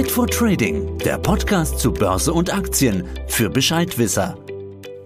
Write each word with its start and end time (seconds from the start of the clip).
Fit 0.00 0.10
for 0.10 0.26
Trading, 0.26 0.96
der 1.04 1.18
Podcast 1.18 1.78
zu 1.78 1.92
Börse 1.92 2.32
und 2.32 2.54
Aktien 2.54 3.06
für 3.28 3.50
Bescheidwisser. 3.50 4.34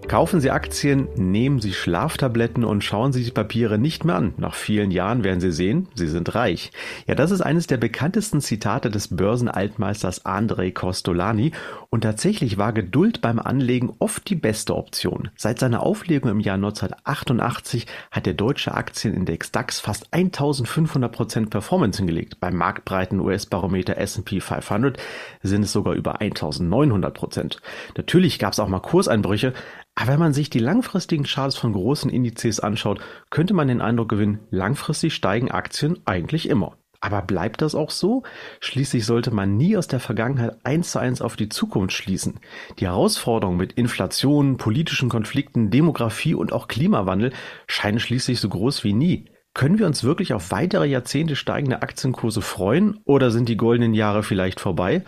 Kaufen 0.07 0.39
Sie 0.39 0.51
Aktien, 0.51 1.07
nehmen 1.15 1.59
Sie 1.59 1.73
Schlaftabletten 1.73 2.63
und 2.63 2.83
schauen 2.83 3.11
Sie 3.11 3.23
die 3.23 3.31
Papiere 3.31 3.79
nicht 3.79 4.05
mehr 4.05 4.15
an. 4.15 4.35
Nach 4.37 4.53
vielen 4.53 4.91
Jahren 4.91 5.23
werden 5.23 5.39
Sie 5.39 5.51
sehen, 5.51 5.87
Sie 5.95 6.07
sind 6.07 6.35
reich. 6.35 6.71
Ja, 7.07 7.15
das 7.15 7.31
ist 7.31 7.41
eines 7.41 7.65
der 7.65 7.77
bekanntesten 7.77 8.39
Zitate 8.39 8.91
des 8.91 9.15
Börsenaltmeisters 9.15 10.23
Andrei 10.25 10.69
Costolani 10.69 11.53
und 11.89 12.01
tatsächlich 12.01 12.59
war 12.59 12.71
Geduld 12.71 13.21
beim 13.21 13.39
Anlegen 13.39 13.93
oft 13.97 14.29
die 14.29 14.35
beste 14.35 14.75
Option. 14.75 15.29
Seit 15.37 15.57
seiner 15.59 15.81
Auflegung 15.81 16.29
im 16.29 16.39
Jahr 16.39 16.55
1988 16.55 17.87
hat 18.11 18.27
der 18.27 18.35
deutsche 18.35 18.75
Aktienindex 18.75 19.51
DAX 19.51 19.79
fast 19.79 20.13
1500 20.13 21.11
Prozent 21.11 21.49
Performance 21.49 21.97
hingelegt. 21.97 22.39
Beim 22.39 22.55
marktbreiten 22.55 23.19
US-Barometer 23.19 23.97
S&P 23.97 24.39
500 24.39 24.97
sind 25.41 25.63
es 25.63 25.71
sogar 25.71 25.95
über 25.95 26.21
1900 26.21 27.13
Prozent. 27.13 27.61
Natürlich 27.97 28.37
gab 28.37 28.53
es 28.53 28.59
auch 28.59 28.67
mal 28.67 28.79
Kurseinbrüche, 28.79 29.53
aber 29.95 30.11
wenn 30.11 30.19
man 30.19 30.33
sich 30.33 30.49
die 30.49 30.59
langfristigen 30.59 31.23
Charts 31.23 31.55
von 31.55 31.71
großen 31.71 32.09
Indizes 32.09 32.59
anschaut, 32.59 32.99
könnte 33.29 33.53
man 33.53 33.69
den 33.69 33.81
Eindruck 33.81 34.09
gewinnen, 34.09 34.39
langfristig 34.51 35.13
steigen 35.13 35.51
Aktien 35.51 35.99
eigentlich 36.05 36.49
immer. 36.49 36.77
Aber 36.99 37.21
bleibt 37.21 37.61
das 37.61 37.75
auch 37.75 37.91
so? 37.91 38.23
Schließlich 38.59 39.05
sollte 39.05 39.31
man 39.31 39.57
nie 39.57 39.77
aus 39.77 39.87
der 39.87 39.99
Vergangenheit 39.99 40.57
eins 40.63 40.91
zu 40.91 40.99
eins 40.99 41.21
auf 41.21 41.35
die 41.35 41.49
Zukunft 41.49 41.95
schließen. 41.95 42.39
Die 42.79 42.87
Herausforderungen 42.87 43.57
mit 43.57 43.73
Inflation, 43.73 44.57
politischen 44.57 45.07
Konflikten, 45.07 45.69
Demografie 45.69 46.33
und 46.33 46.51
auch 46.51 46.67
Klimawandel 46.67 47.31
scheinen 47.67 47.99
schließlich 47.99 48.39
so 48.39 48.49
groß 48.49 48.83
wie 48.83 48.93
nie. 48.93 49.25
Können 49.53 49.79
wir 49.79 49.85
uns 49.85 50.03
wirklich 50.03 50.33
auf 50.33 50.51
weitere 50.51 50.87
Jahrzehnte 50.87 51.35
steigende 51.35 51.81
Aktienkurse 51.81 52.41
freuen 52.41 52.99
oder 53.05 53.31
sind 53.31 53.47
die 53.47 53.55
goldenen 53.55 53.93
Jahre 53.93 54.23
vielleicht 54.23 54.59
vorbei? 54.59 55.03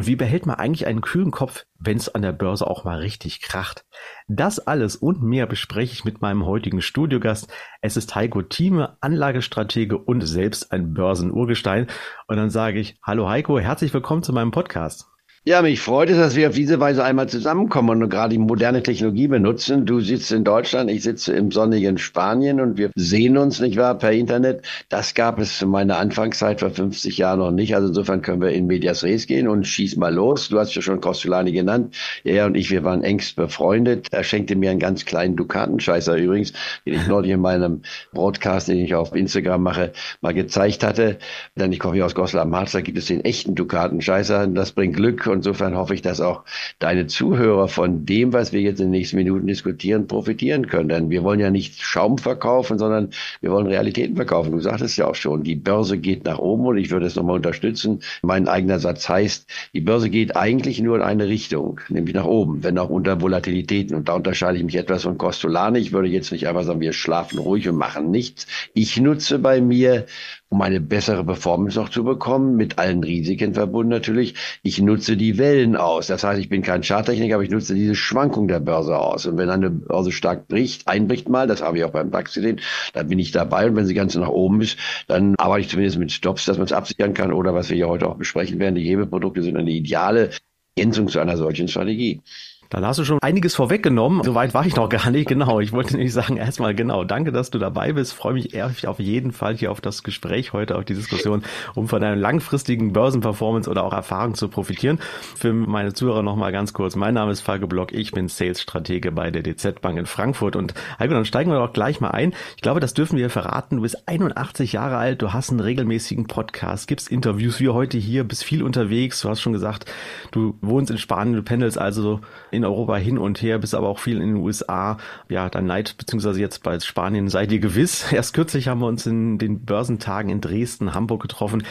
Und 0.00 0.06
wie 0.06 0.16
behält 0.16 0.46
man 0.46 0.56
eigentlich 0.56 0.86
einen 0.86 1.02
kühlen 1.02 1.30
Kopf, 1.30 1.66
wenn 1.78 1.98
es 1.98 2.08
an 2.08 2.22
der 2.22 2.32
Börse 2.32 2.66
auch 2.66 2.84
mal 2.84 3.00
richtig 3.00 3.42
kracht? 3.42 3.84
Das 4.28 4.58
alles 4.58 4.96
und 4.96 5.22
mehr 5.22 5.46
bespreche 5.46 5.92
ich 5.92 6.06
mit 6.06 6.22
meinem 6.22 6.46
heutigen 6.46 6.80
Studiogast. 6.80 7.52
Es 7.82 7.98
ist 7.98 8.14
Heiko 8.14 8.40
Thieme, 8.40 8.96
Anlagestratege 9.02 9.98
und 9.98 10.22
selbst 10.22 10.72
ein 10.72 10.94
Börsenurgestein. 10.94 11.86
Und 12.28 12.38
dann 12.38 12.48
sage 12.48 12.80
ich, 12.80 12.98
hallo 13.02 13.28
Heiko, 13.28 13.60
herzlich 13.60 13.92
willkommen 13.92 14.22
zu 14.22 14.32
meinem 14.32 14.52
Podcast. 14.52 15.09
Ja, 15.46 15.62
mich 15.62 15.80
freut 15.80 16.10
es, 16.10 16.18
dass 16.18 16.36
wir 16.36 16.50
auf 16.50 16.54
diese 16.54 16.80
Weise 16.80 17.02
einmal 17.02 17.26
zusammenkommen 17.26 18.02
und 18.02 18.10
gerade 18.10 18.34
die 18.34 18.38
moderne 18.38 18.82
Technologie 18.82 19.26
benutzen. 19.26 19.86
Du 19.86 20.00
sitzt 20.00 20.30
in 20.32 20.44
Deutschland, 20.44 20.90
ich 20.90 21.02
sitze 21.02 21.32
im 21.32 21.50
sonnigen 21.50 21.96
Spanien 21.96 22.60
und 22.60 22.76
wir 22.76 22.90
sehen 22.94 23.38
uns, 23.38 23.58
nicht 23.58 23.78
wahr, 23.78 23.96
per 23.96 24.12
Internet. 24.12 24.66
Das 24.90 25.14
gab 25.14 25.38
es 25.38 25.56
zu 25.56 25.66
meiner 25.66 25.96
Anfangszeit 25.96 26.60
vor 26.60 26.68
50 26.68 27.16
Jahren 27.16 27.38
noch 27.38 27.52
nicht. 27.52 27.74
Also 27.74 27.88
insofern 27.88 28.20
können 28.20 28.42
wir 28.42 28.50
in 28.50 28.66
Medias 28.66 29.02
Res 29.02 29.26
gehen 29.26 29.48
und 29.48 29.66
schieß 29.66 29.96
mal 29.96 30.12
los. 30.12 30.50
Du 30.50 30.58
hast 30.58 30.74
ja 30.74 30.82
schon 30.82 31.00
Costolani 31.00 31.52
genannt. 31.52 31.96
Er 32.22 32.44
und 32.44 32.54
ich, 32.54 32.70
wir 32.70 32.84
waren 32.84 33.02
engst 33.02 33.36
befreundet. 33.36 34.08
Er 34.12 34.24
schenkte 34.24 34.56
mir 34.56 34.70
einen 34.70 34.78
ganz 34.78 35.06
kleinen 35.06 35.36
Dukatenscheißer 35.36 36.18
übrigens, 36.18 36.52
den 36.84 36.92
ich 36.92 37.06
neulich 37.06 37.30
in 37.30 37.40
meinem 37.40 37.80
Broadcast, 38.12 38.68
den 38.68 38.76
ich 38.76 38.94
auf 38.94 39.14
Instagram 39.14 39.62
mache, 39.62 39.94
mal 40.20 40.34
gezeigt 40.34 40.84
hatte. 40.84 41.16
Denn 41.56 41.72
ich 41.72 41.78
komme 41.78 41.94
hier 41.94 42.04
aus 42.04 42.14
Goslar 42.14 42.42
am 42.42 42.54
Harz, 42.54 42.72
da 42.72 42.82
gibt 42.82 42.98
es 42.98 43.06
den 43.06 43.24
echten 43.24 43.54
Dukatenscheißer. 43.54 44.46
Das 44.48 44.72
bringt 44.72 44.96
Glück 44.96 45.29
und 45.30 45.38
insofern 45.38 45.76
hoffe 45.76 45.94
ich, 45.94 46.02
dass 46.02 46.20
auch 46.20 46.44
deine 46.78 47.06
Zuhörer 47.06 47.68
von 47.68 48.04
dem, 48.04 48.32
was 48.32 48.52
wir 48.52 48.60
jetzt 48.60 48.80
in 48.80 48.86
den 48.86 48.92
nächsten 48.92 49.16
Minuten 49.16 49.46
diskutieren, 49.46 50.06
profitieren 50.06 50.66
können. 50.66 50.88
Denn 50.88 51.10
wir 51.10 51.22
wollen 51.22 51.40
ja 51.40 51.50
nicht 51.50 51.80
Schaum 51.80 52.18
verkaufen, 52.18 52.78
sondern 52.78 53.10
wir 53.40 53.50
wollen 53.50 53.66
Realitäten 53.66 54.16
verkaufen. 54.16 54.52
Du 54.52 54.60
sagtest 54.60 54.96
ja 54.96 55.06
auch 55.06 55.14
schon, 55.14 55.42
die 55.42 55.56
Börse 55.56 55.98
geht 55.98 56.24
nach 56.24 56.38
oben 56.38 56.66
und 56.66 56.78
ich 56.78 56.90
würde 56.90 57.06
es 57.06 57.16
nochmal 57.16 57.36
unterstützen. 57.36 58.00
Mein 58.22 58.48
eigener 58.48 58.78
Satz 58.78 59.08
heißt, 59.08 59.48
die 59.74 59.80
Börse 59.80 60.10
geht 60.10 60.36
eigentlich 60.36 60.80
nur 60.80 60.96
in 60.96 61.02
eine 61.02 61.28
Richtung, 61.28 61.80
nämlich 61.88 62.14
nach 62.14 62.24
oben, 62.24 62.62
wenn 62.62 62.78
auch 62.78 62.90
unter 62.90 63.20
Volatilitäten. 63.20 63.96
Und 63.96 64.08
da 64.08 64.14
unterscheide 64.14 64.58
ich 64.58 64.64
mich 64.64 64.76
etwas 64.76 65.02
von 65.02 65.18
Costolani. 65.18 65.78
Ich 65.78 65.92
würde 65.92 66.08
jetzt 66.08 66.32
nicht 66.32 66.48
einfach 66.48 66.64
sagen, 66.64 66.80
wir 66.80 66.92
schlafen 66.92 67.38
ruhig 67.38 67.68
und 67.68 67.76
machen 67.76 68.10
nichts. 68.10 68.46
Ich 68.74 69.00
nutze 69.00 69.38
bei 69.38 69.60
mir 69.60 70.06
um 70.50 70.62
eine 70.62 70.80
bessere 70.80 71.24
Performance 71.24 71.78
noch 71.78 71.88
zu 71.88 72.02
bekommen, 72.02 72.56
mit 72.56 72.78
allen 72.78 73.04
Risiken 73.04 73.54
verbunden 73.54 73.90
natürlich. 73.90 74.34
Ich 74.64 74.80
nutze 74.80 75.16
die 75.16 75.38
Wellen 75.38 75.76
aus. 75.76 76.08
Das 76.08 76.24
heißt, 76.24 76.40
ich 76.40 76.48
bin 76.48 76.62
kein 76.62 76.82
Charttechniker, 76.82 77.36
aber 77.36 77.44
ich 77.44 77.50
nutze 77.50 77.72
diese 77.72 77.94
Schwankung 77.94 78.48
der 78.48 78.58
Börse 78.58 78.98
aus. 78.98 79.26
Und 79.26 79.38
wenn 79.38 79.48
eine 79.48 79.70
Börse 79.70 80.10
stark 80.10 80.48
bricht, 80.48 80.88
einbricht 80.88 81.28
mal, 81.28 81.46
das 81.46 81.62
habe 81.62 81.78
ich 81.78 81.84
auch 81.84 81.92
beim 81.92 82.10
DAX 82.10 82.34
gesehen, 82.34 82.60
dann 82.94 83.06
bin 83.06 83.20
ich 83.20 83.30
dabei. 83.30 83.68
Und 83.68 83.76
wenn 83.76 83.86
sie 83.86 83.94
ganz 83.94 84.16
nach 84.16 84.28
oben 84.28 84.60
ist, 84.60 84.76
dann 85.06 85.36
arbeite 85.36 85.60
ich 85.62 85.68
zumindest 85.68 85.98
mit 85.98 86.10
Stops, 86.10 86.46
dass 86.46 86.58
man 86.58 86.66
es 86.66 86.72
absichern 86.72 87.14
kann. 87.14 87.32
Oder 87.32 87.54
was 87.54 87.70
wir 87.70 87.76
ja 87.76 87.86
heute 87.86 88.08
auch 88.08 88.16
besprechen 88.16 88.58
werden, 88.58 88.74
die 88.74 88.84
Hebelprodukte 88.84 89.44
sind 89.44 89.56
eine 89.56 89.70
ideale 89.70 90.30
Ergänzung 90.76 91.06
zu 91.06 91.20
einer 91.20 91.36
solchen 91.36 91.68
Strategie. 91.68 92.22
Dann 92.70 92.86
hast 92.86 93.00
du 93.00 93.04
schon 93.04 93.18
einiges 93.20 93.56
vorweggenommen. 93.56 94.22
Soweit 94.22 94.54
war 94.54 94.64
ich 94.64 94.76
noch 94.76 94.88
gar 94.88 95.10
nicht. 95.10 95.28
Genau. 95.28 95.58
Ich 95.58 95.72
wollte 95.72 95.94
nämlich 95.94 96.12
sagen, 96.12 96.36
erstmal 96.36 96.72
genau, 96.72 97.02
danke, 97.02 97.32
dass 97.32 97.50
du 97.50 97.58
dabei 97.58 97.92
bist. 97.92 98.12
Freue 98.12 98.34
mich 98.34 98.54
ehrlich 98.54 98.86
auf 98.86 99.00
jeden 99.00 99.32
Fall 99.32 99.56
hier 99.56 99.72
auf 99.72 99.80
das 99.80 100.04
Gespräch 100.04 100.52
heute, 100.52 100.76
auf 100.76 100.84
die 100.84 100.94
Diskussion, 100.94 101.42
um 101.74 101.88
von 101.88 102.00
deiner 102.00 102.14
langfristigen 102.14 102.92
Börsenperformance 102.92 103.68
oder 103.68 103.82
auch 103.82 103.92
Erfahrung 103.92 104.34
zu 104.34 104.46
profitieren. 104.46 105.00
Für 105.34 105.52
meine 105.52 105.94
Zuhörer 105.94 106.22
nochmal 106.22 106.52
ganz 106.52 106.72
kurz. 106.72 106.94
Mein 106.94 107.14
Name 107.14 107.32
ist 107.32 107.40
Falke 107.40 107.66
Block. 107.66 107.92
Ich 107.92 108.12
bin 108.12 108.28
Sales-Stratege 108.28 109.10
bei 109.10 109.32
der 109.32 109.42
DZ 109.42 109.80
Bank 109.80 109.98
in 109.98 110.06
Frankfurt. 110.06 110.54
Und 110.54 110.74
Heiko, 111.00 111.12
dann 111.14 111.24
steigen 111.24 111.50
wir 111.50 111.58
doch 111.58 111.72
gleich 111.72 112.00
mal 112.00 112.10
ein. 112.10 112.32
Ich 112.54 112.62
glaube, 112.62 112.78
das 112.78 112.94
dürfen 112.94 113.18
wir 113.18 113.30
verraten. 113.30 113.76
Du 113.76 113.82
bist 113.82 114.06
81 114.06 114.74
Jahre 114.74 114.96
alt. 114.96 115.22
Du 115.22 115.32
hast 115.32 115.50
einen 115.50 115.58
regelmäßigen 115.58 116.28
Podcast, 116.28 116.86
gibst 116.86 117.10
Interviews 117.10 117.58
wie 117.58 117.70
heute 117.70 117.98
hier, 117.98 118.22
bist 118.22 118.44
viel 118.44 118.62
unterwegs. 118.62 119.20
Du 119.22 119.28
hast 119.28 119.40
schon 119.40 119.52
gesagt, 119.52 119.90
du 120.30 120.56
wohnst 120.60 120.92
in 120.92 120.98
Spanien, 120.98 121.34
du 121.34 121.42
pendelst 121.42 121.76
also 121.76 122.20
in 122.52 122.59
in 122.60 122.64
Europa 122.64 122.96
hin 122.96 123.18
und 123.18 123.42
her, 123.42 123.58
bist 123.58 123.74
aber 123.74 123.88
auch 123.88 123.98
viel 123.98 124.20
in 124.20 124.34
den 124.34 124.36
USA. 124.36 124.98
Ja, 125.28 125.48
dein 125.48 125.66
Neid, 125.66 125.96
beziehungsweise 125.98 126.40
jetzt 126.40 126.62
bei 126.62 126.78
Spanien 126.78 127.28
sei 127.28 127.46
dir 127.46 127.58
gewiss. 127.58 128.12
Erst 128.12 128.34
kürzlich 128.34 128.68
haben 128.68 128.80
wir 128.80 128.86
uns 128.86 129.06
in 129.06 129.38
den 129.38 129.64
Börsentagen 129.64 130.30
in 130.30 130.40
Dresden, 130.40 130.94
Hamburg 130.94 131.22
getroffen. 131.22 131.64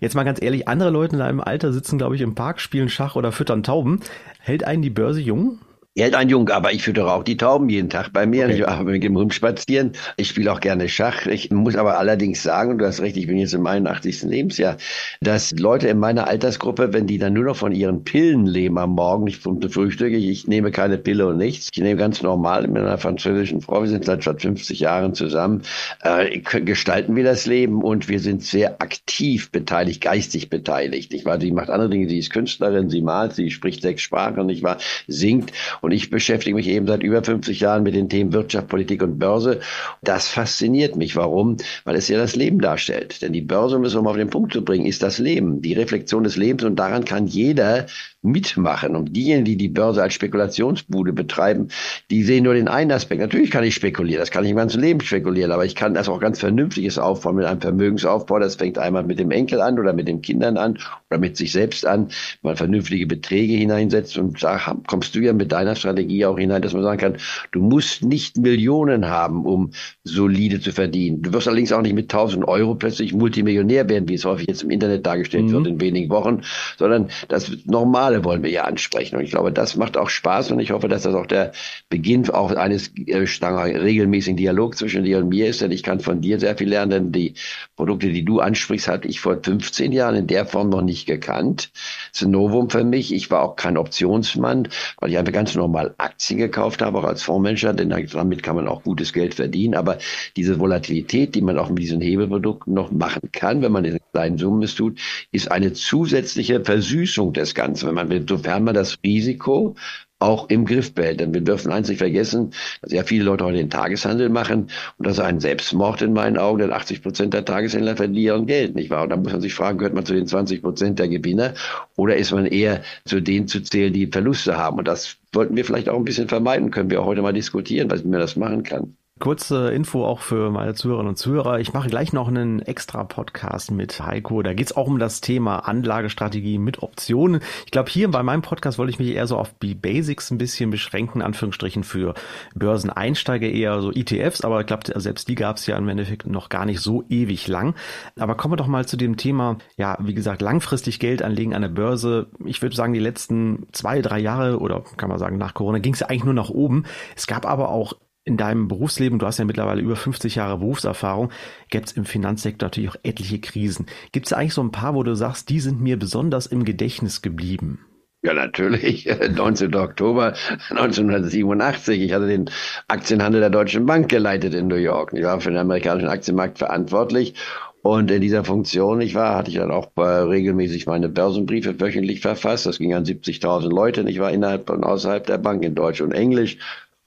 Jetzt 0.00 0.14
mal 0.14 0.24
ganz 0.24 0.42
ehrlich, 0.42 0.66
andere 0.66 0.90
Leute 0.90 1.14
in 1.14 1.20
deinem 1.20 1.40
Alter 1.40 1.72
sitzen, 1.72 1.96
glaube 1.96 2.16
ich, 2.16 2.22
im 2.22 2.34
Park, 2.34 2.60
spielen 2.60 2.88
Schach 2.88 3.14
oder 3.16 3.30
füttern 3.30 3.62
Tauben. 3.62 4.00
Hält 4.40 4.64
einen 4.64 4.82
die 4.82 4.90
Börse 4.90 5.20
jung? 5.20 5.60
Er 5.94 6.16
einen 6.16 6.30
Jung, 6.30 6.48
aber 6.48 6.72
ich 6.72 6.84
füttere 6.84 7.12
auch 7.12 7.22
die 7.22 7.36
Tauben 7.36 7.68
jeden 7.68 7.90
Tag 7.90 8.14
bei 8.14 8.24
mir. 8.24 8.46
Okay. 8.46 8.54
Ich 8.54 8.66
arbeite 8.66 8.92
mit 8.92 9.04
dem 9.04 9.14
Hund 9.18 9.34
spazieren. 9.34 9.92
Ich 10.16 10.28
spiele 10.28 10.50
auch 10.50 10.60
gerne 10.60 10.88
Schach. 10.88 11.26
Ich 11.26 11.50
muss 11.50 11.76
aber 11.76 11.98
allerdings 11.98 12.42
sagen, 12.42 12.70
und 12.70 12.78
du 12.78 12.86
hast 12.86 13.02
recht, 13.02 13.14
ich 13.18 13.26
bin 13.26 13.36
jetzt 13.36 13.52
im 13.52 13.66
81. 13.66 14.22
Lebensjahr, 14.22 14.78
dass 15.20 15.52
Leute 15.52 15.88
in 15.88 15.98
meiner 15.98 16.28
Altersgruppe, 16.28 16.94
wenn 16.94 17.06
die 17.06 17.18
dann 17.18 17.34
nur 17.34 17.44
noch 17.44 17.56
von 17.56 17.72
ihren 17.72 18.04
Pillen 18.04 18.46
leben 18.46 18.78
am 18.78 18.92
Morgen, 18.92 19.26
ich 19.26 19.36
frühstücke, 19.36 20.16
ich 20.16 20.46
nehme 20.46 20.70
keine 20.70 20.96
Pille 20.96 21.26
und 21.26 21.36
nichts. 21.36 21.68
Ich 21.70 21.82
nehme 21.82 22.00
ganz 22.00 22.22
normal 22.22 22.66
mit 22.68 22.78
einer 22.78 22.96
französischen 22.96 23.60
Frau, 23.60 23.82
wir 23.82 23.88
sind 23.90 24.06
seit 24.06 24.24
50 24.24 24.80
Jahren 24.80 25.12
zusammen, 25.12 25.60
äh, 26.02 26.38
gestalten 26.38 27.16
wir 27.16 27.24
das 27.24 27.44
Leben 27.44 27.82
und 27.82 28.08
wir 28.08 28.20
sind 28.20 28.42
sehr 28.42 28.80
aktiv 28.80 29.50
beteiligt, 29.50 30.00
geistig 30.00 30.48
beteiligt. 30.48 31.12
Ich 31.12 31.26
weiß, 31.26 31.42
sie 31.42 31.52
macht 31.52 31.68
andere 31.68 31.90
Dinge, 31.90 32.08
sie 32.08 32.18
ist 32.18 32.32
Künstlerin, 32.32 32.88
sie 32.88 33.02
malt, 33.02 33.34
sie 33.34 33.50
spricht 33.50 33.82
sechs 33.82 34.00
Sprachen, 34.00 34.48
ich 34.48 34.62
war, 34.62 34.78
singt 35.06 35.52
und 35.82 35.90
ich 35.90 36.10
beschäftige 36.10 36.54
mich 36.54 36.68
eben 36.68 36.86
seit 36.86 37.02
über 37.02 37.22
50 37.22 37.60
Jahren 37.60 37.82
mit 37.82 37.94
den 37.94 38.08
Themen 38.08 38.32
Wirtschaft, 38.32 38.68
Politik 38.68 39.02
und 39.02 39.18
Börse. 39.18 39.60
Das 40.00 40.28
fasziniert 40.28 40.96
mich. 40.96 41.16
Warum? 41.16 41.56
Weil 41.84 41.96
es 41.96 42.08
ja 42.08 42.18
das 42.18 42.36
Leben 42.36 42.60
darstellt. 42.60 43.20
Denn 43.20 43.32
die 43.32 43.40
Börse, 43.40 43.76
um 43.76 43.84
es 43.84 43.94
um 43.94 44.06
auf 44.06 44.16
den 44.16 44.30
Punkt 44.30 44.52
zu 44.52 44.64
bringen, 44.64 44.86
ist 44.86 45.02
das 45.02 45.18
Leben. 45.18 45.60
Die 45.60 45.74
Reflexion 45.74 46.22
des 46.22 46.36
Lebens 46.36 46.62
und 46.62 46.76
daran 46.76 47.04
kann 47.04 47.26
jeder 47.26 47.86
mitmachen. 48.22 48.94
Und 48.94 49.16
diejenigen, 49.16 49.44
die 49.44 49.56
die 49.56 49.68
Börse 49.68 50.02
als 50.02 50.14
Spekulationsbude 50.14 51.12
betreiben, 51.12 51.68
die 52.10 52.22
sehen 52.22 52.44
nur 52.44 52.54
den 52.54 52.68
einen 52.68 52.92
Aspekt. 52.92 53.20
Natürlich 53.20 53.50
kann 53.50 53.64
ich 53.64 53.74
spekulieren, 53.74 54.20
das 54.20 54.30
kann 54.30 54.44
ich 54.44 54.50
im 54.50 54.56
ganzen 54.56 54.80
Leben 54.80 55.00
spekulieren, 55.00 55.50
aber 55.50 55.64
ich 55.64 55.74
kann 55.74 55.94
das 55.94 56.08
auch 56.08 56.20
ganz 56.20 56.38
vernünftiges 56.38 56.98
aufbauen 56.98 57.36
mit 57.36 57.44
einem 57.44 57.60
Vermögensaufbau. 57.60 58.38
Das 58.38 58.54
fängt 58.54 58.78
einmal 58.78 59.02
mit 59.02 59.18
dem 59.18 59.32
Enkel 59.32 59.60
an 59.60 59.78
oder 59.78 59.92
mit 59.92 60.06
den 60.06 60.22
Kindern 60.22 60.56
an 60.56 60.78
oder 61.10 61.18
mit 61.18 61.36
sich 61.36 61.50
selbst 61.50 61.84
an, 61.84 62.08
man 62.42 62.56
vernünftige 62.56 63.06
Beträge 63.06 63.54
hineinsetzt 63.54 64.16
und 64.16 64.40
da 64.42 64.76
kommst 64.86 65.14
du 65.14 65.20
ja 65.20 65.32
mit 65.32 65.50
deiner 65.50 65.71
Strategie 65.74 66.24
auch 66.24 66.38
hinein, 66.38 66.62
dass 66.62 66.72
man 66.72 66.82
sagen 66.82 67.00
kann, 67.00 67.16
du 67.50 67.60
musst 67.60 68.04
nicht 68.04 68.36
Millionen 68.36 69.08
haben, 69.08 69.44
um 69.44 69.70
solide 70.04 70.60
zu 70.60 70.70
verdienen. 70.70 71.22
Du 71.22 71.32
wirst 71.32 71.48
allerdings 71.48 71.72
auch 71.72 71.82
nicht 71.82 71.94
mit 71.94 72.04
1000 72.04 72.46
Euro 72.46 72.76
plötzlich 72.76 73.14
Multimillionär 73.14 73.88
werden, 73.88 74.08
wie 74.08 74.14
es 74.14 74.24
häufig 74.24 74.46
jetzt 74.46 74.62
im 74.62 74.70
Internet 74.70 75.04
dargestellt 75.04 75.46
mhm. 75.46 75.52
wird 75.52 75.66
in 75.66 75.80
wenigen 75.80 76.10
Wochen, 76.10 76.42
sondern 76.78 77.08
das 77.28 77.50
wird 77.50 77.66
normal 77.66 78.12
Ideale 78.12 78.24
wollen 78.24 78.42
wir 78.42 78.50
ja 78.50 78.64
ansprechen. 78.64 79.16
Und 79.16 79.24
ich 79.24 79.30
glaube, 79.30 79.52
das 79.52 79.76
macht 79.76 79.96
auch 79.96 80.10
Spaß 80.10 80.50
und 80.50 80.60
ich 80.60 80.70
hoffe, 80.70 80.88
dass 80.88 81.02
das 81.02 81.14
auch 81.14 81.26
der 81.26 81.52
Beginn 81.88 82.28
auch 82.30 82.50
eines 82.52 82.92
äh, 83.06 83.16
regelmäßigen 83.16 84.36
Dialogs 84.36 84.78
zwischen 84.78 85.04
dir 85.04 85.18
und 85.18 85.28
mir 85.28 85.48
ist, 85.48 85.60
denn 85.60 85.70
ich 85.70 85.82
kann 85.82 86.00
von 86.00 86.20
dir 86.20 86.38
sehr 86.38 86.56
viel 86.56 86.68
lernen, 86.68 86.90
denn 86.90 87.12
die 87.12 87.34
Produkte, 87.76 88.08
die 88.08 88.24
du 88.24 88.40
ansprichst, 88.40 88.88
hatte 88.88 89.08
ich 89.08 89.20
vor 89.20 89.38
15 89.42 89.92
Jahren 89.92 90.14
in 90.14 90.26
der 90.26 90.46
Form 90.46 90.68
noch 90.68 90.82
nicht 90.82 91.06
gekannt. 91.06 91.70
Das 92.12 92.20
ist 92.20 92.26
ein 92.26 92.32
Novum 92.32 92.70
für 92.70 92.84
mich. 92.84 93.12
Ich 93.12 93.30
war 93.30 93.42
auch 93.42 93.56
kein 93.56 93.76
Optionsmann, 93.76 94.68
weil 95.00 95.10
ich 95.10 95.18
einfach 95.18 95.32
ganz 95.32 95.54
normal 95.62 95.94
Aktien 95.98 96.38
gekauft 96.38 96.82
habe, 96.82 96.98
auch 96.98 97.04
als 97.04 97.22
Fondsmanager, 97.22 97.72
denn 97.72 97.90
damit 97.90 98.42
kann 98.42 98.56
man 98.56 98.68
auch 98.68 98.82
gutes 98.82 99.12
Geld 99.12 99.34
verdienen. 99.34 99.74
Aber 99.74 99.98
diese 100.36 100.58
Volatilität, 100.58 101.34
die 101.34 101.42
man 101.42 101.58
auch 101.58 101.68
mit 101.68 101.78
diesen 101.78 102.00
Hebelprodukten 102.00 102.74
noch 102.74 102.90
machen 102.90 103.30
kann, 103.32 103.62
wenn 103.62 103.72
man 103.72 103.84
in 103.84 103.98
kleinen 104.12 104.38
Summen 104.38 104.62
es 104.62 104.74
tut, 104.74 104.98
ist 105.30 105.50
eine 105.50 105.72
zusätzliche 105.72 106.64
Versüßung 106.64 107.32
des 107.32 107.54
Ganzen, 107.54 107.88
wenn 107.88 107.94
man 107.94 108.28
sofern 108.28 108.64
man 108.64 108.74
das 108.74 108.98
Risiko 109.04 109.74
auch 110.22 110.48
im 110.48 110.64
Griff 110.64 110.94
behält. 110.94 111.20
Denn 111.20 111.34
wir 111.34 111.40
dürfen 111.40 111.72
eins 111.72 111.88
nicht 111.88 111.98
vergessen, 111.98 112.52
dass 112.80 112.92
ja 112.92 113.02
viele 113.02 113.24
Leute 113.24 113.44
heute 113.44 113.58
den 113.58 113.70
Tageshandel 113.70 114.28
machen 114.28 114.68
und 114.98 115.06
das 115.06 115.14
ist 115.14 115.20
ein 115.20 115.40
Selbstmord 115.40 116.02
in 116.02 116.12
meinen 116.12 116.38
Augen, 116.38 116.60
denn 116.60 116.72
80 116.72 117.02
Prozent 117.02 117.34
der 117.34 117.44
Tageshändler 117.44 117.96
verlieren 117.96 118.46
Geld, 118.46 118.74
nicht 118.74 118.90
wahr? 118.90 119.02
Und 119.04 119.10
da 119.10 119.16
muss 119.16 119.32
man 119.32 119.40
sich 119.40 119.54
fragen, 119.54 119.78
gehört 119.78 119.94
man 119.94 120.06
zu 120.06 120.14
den 120.14 120.26
20 120.26 120.62
Prozent 120.62 120.98
der 120.98 121.08
Gewinner 121.08 121.54
oder 121.96 122.16
ist 122.16 122.32
man 122.32 122.46
eher 122.46 122.82
zu 123.04 123.20
denen 123.20 123.48
zu 123.48 123.62
zählen, 123.62 123.92
die 123.92 124.06
Verluste 124.06 124.56
haben? 124.56 124.78
Und 124.78 124.88
das 124.88 125.16
wollten 125.32 125.56
wir 125.56 125.64
vielleicht 125.64 125.88
auch 125.88 125.96
ein 125.96 126.04
bisschen 126.04 126.28
vermeiden, 126.28 126.70
können 126.70 126.90
wir 126.90 127.02
auch 127.02 127.06
heute 127.06 127.22
mal 127.22 127.32
diskutieren, 127.32 127.90
was 127.90 128.04
man 128.04 128.20
das 128.20 128.36
machen 128.36 128.62
kann. 128.62 128.96
Kurze 129.22 129.70
Info 129.70 130.04
auch 130.04 130.18
für 130.18 130.50
meine 130.50 130.74
Zuhörerinnen 130.74 131.10
und 131.10 131.16
Zuhörer. 131.16 131.60
Ich 131.60 131.72
mache 131.72 131.88
gleich 131.88 132.12
noch 132.12 132.26
einen 132.26 132.58
extra 132.58 133.04
Podcast 133.04 133.70
mit 133.70 134.04
Heiko. 134.04 134.42
Da 134.42 134.52
geht's 134.52 134.76
auch 134.76 134.88
um 134.88 134.98
das 134.98 135.20
Thema 135.20 135.60
Anlagestrategie 135.60 136.58
mit 136.58 136.82
Optionen. 136.82 137.40
Ich 137.64 137.70
glaube, 137.70 137.88
hier 137.88 138.10
bei 138.10 138.24
meinem 138.24 138.42
Podcast 138.42 138.78
wollte 138.78 138.90
ich 138.90 138.98
mich 138.98 139.10
eher 139.10 139.28
so 139.28 139.38
auf 139.38 139.54
die 139.62 139.76
Basics 139.76 140.32
ein 140.32 140.38
bisschen 140.38 140.70
beschränken, 140.70 141.22
Anführungsstrichen 141.22 141.84
für 141.84 142.14
Börseneinsteiger 142.56 143.46
eher 143.46 143.80
so 143.80 143.92
ETFs, 143.92 144.40
aber 144.40 144.62
ich 144.62 144.66
glaube, 144.66 144.90
selbst 145.00 145.28
die 145.28 145.36
gab's 145.36 145.68
ja 145.68 145.78
im 145.78 145.88
Endeffekt 145.88 146.26
noch 146.26 146.48
gar 146.48 146.66
nicht 146.66 146.80
so 146.80 147.04
ewig 147.08 147.46
lang. 147.46 147.76
Aber 148.18 148.34
kommen 148.34 148.54
wir 148.54 148.56
doch 148.56 148.66
mal 148.66 148.86
zu 148.86 148.96
dem 148.96 149.16
Thema, 149.16 149.58
ja, 149.76 149.98
wie 150.00 150.14
gesagt, 150.14 150.42
langfristig 150.42 150.98
Geld 150.98 151.22
anlegen 151.22 151.54
an 151.54 151.62
der 151.62 151.68
Börse. 151.68 152.26
Ich 152.44 152.60
würde 152.60 152.74
sagen, 152.74 152.92
die 152.92 152.98
letzten 152.98 153.68
zwei, 153.70 154.02
drei 154.02 154.18
Jahre 154.18 154.58
oder 154.58 154.82
kann 154.96 155.08
man 155.08 155.20
sagen, 155.20 155.38
nach 155.38 155.54
Corona 155.54 155.78
ging 155.78 155.94
es 155.94 156.00
ja 156.00 156.08
eigentlich 156.08 156.24
nur 156.24 156.34
nach 156.34 156.50
oben. 156.50 156.86
Es 157.14 157.28
gab 157.28 157.46
aber 157.46 157.68
auch 157.68 157.94
in 158.24 158.36
deinem 158.36 158.68
Berufsleben, 158.68 159.18
du 159.18 159.26
hast 159.26 159.38
ja 159.38 159.44
mittlerweile 159.44 159.82
über 159.82 159.96
50 159.96 160.36
Jahre 160.36 160.58
Berufserfahrung, 160.58 161.30
gibt 161.70 161.86
es 161.88 161.92
im 161.92 162.04
Finanzsektor 162.04 162.66
natürlich 162.66 162.90
auch 162.90 162.96
etliche 163.02 163.40
Krisen. 163.40 163.86
Gibt 164.12 164.26
es 164.26 164.32
eigentlich 164.32 164.54
so 164.54 164.62
ein 164.62 164.72
paar, 164.72 164.94
wo 164.94 165.02
du 165.02 165.14
sagst, 165.14 165.48
die 165.48 165.60
sind 165.60 165.80
mir 165.80 165.98
besonders 165.98 166.46
im 166.46 166.64
Gedächtnis 166.64 167.22
geblieben? 167.22 167.80
Ja, 168.24 168.34
natürlich. 168.34 169.10
19. 169.34 169.74
Oktober 169.74 170.34
1987. 170.70 172.00
Ich 172.00 172.12
hatte 172.12 172.28
den 172.28 172.48
Aktienhandel 172.86 173.40
der 173.40 173.50
Deutschen 173.50 173.84
Bank 173.84 174.08
geleitet 174.08 174.54
in 174.54 174.68
New 174.68 174.76
York. 174.76 175.12
Ich 175.12 175.24
war 175.24 175.40
für 175.40 175.50
den 175.50 175.58
amerikanischen 175.58 176.08
Aktienmarkt 176.08 176.58
verantwortlich. 176.58 177.34
Und 177.82 178.12
in 178.12 178.20
dieser 178.20 178.44
Funktion, 178.44 179.00
ich 179.00 179.16
war, 179.16 179.34
hatte 179.34 179.50
ich 179.50 179.56
dann 179.56 179.72
auch 179.72 179.90
äh, 179.96 180.02
regelmäßig 180.02 180.86
meine 180.86 181.08
Börsenbriefe 181.08 181.80
wöchentlich 181.80 182.20
verfasst. 182.20 182.64
Das 182.64 182.78
ging 182.78 182.94
an 182.94 183.04
70.000 183.04 183.70
Leute. 183.70 184.02
Ich 184.08 184.20
war 184.20 184.30
innerhalb 184.30 184.70
und 184.70 184.84
außerhalb 184.84 185.26
der 185.26 185.38
Bank 185.38 185.64
in 185.64 185.74
Deutsch 185.74 186.00
und 186.00 186.12
Englisch 186.12 186.58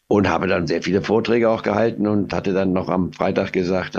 und 0.07 0.30
habe 0.30 0.48
dann 0.48 0.68
sehr 0.68 0.84
viele 0.84 1.02
Vorträge 1.02 1.50
auch 1.50 1.63
gehalten 1.63 2.07
und 2.07 2.34
hatte 2.34 2.54
dann 2.54 2.74
noch 2.74 2.90
am 2.90 3.12
Freitag 3.12 3.54
gesagt, 3.54 3.98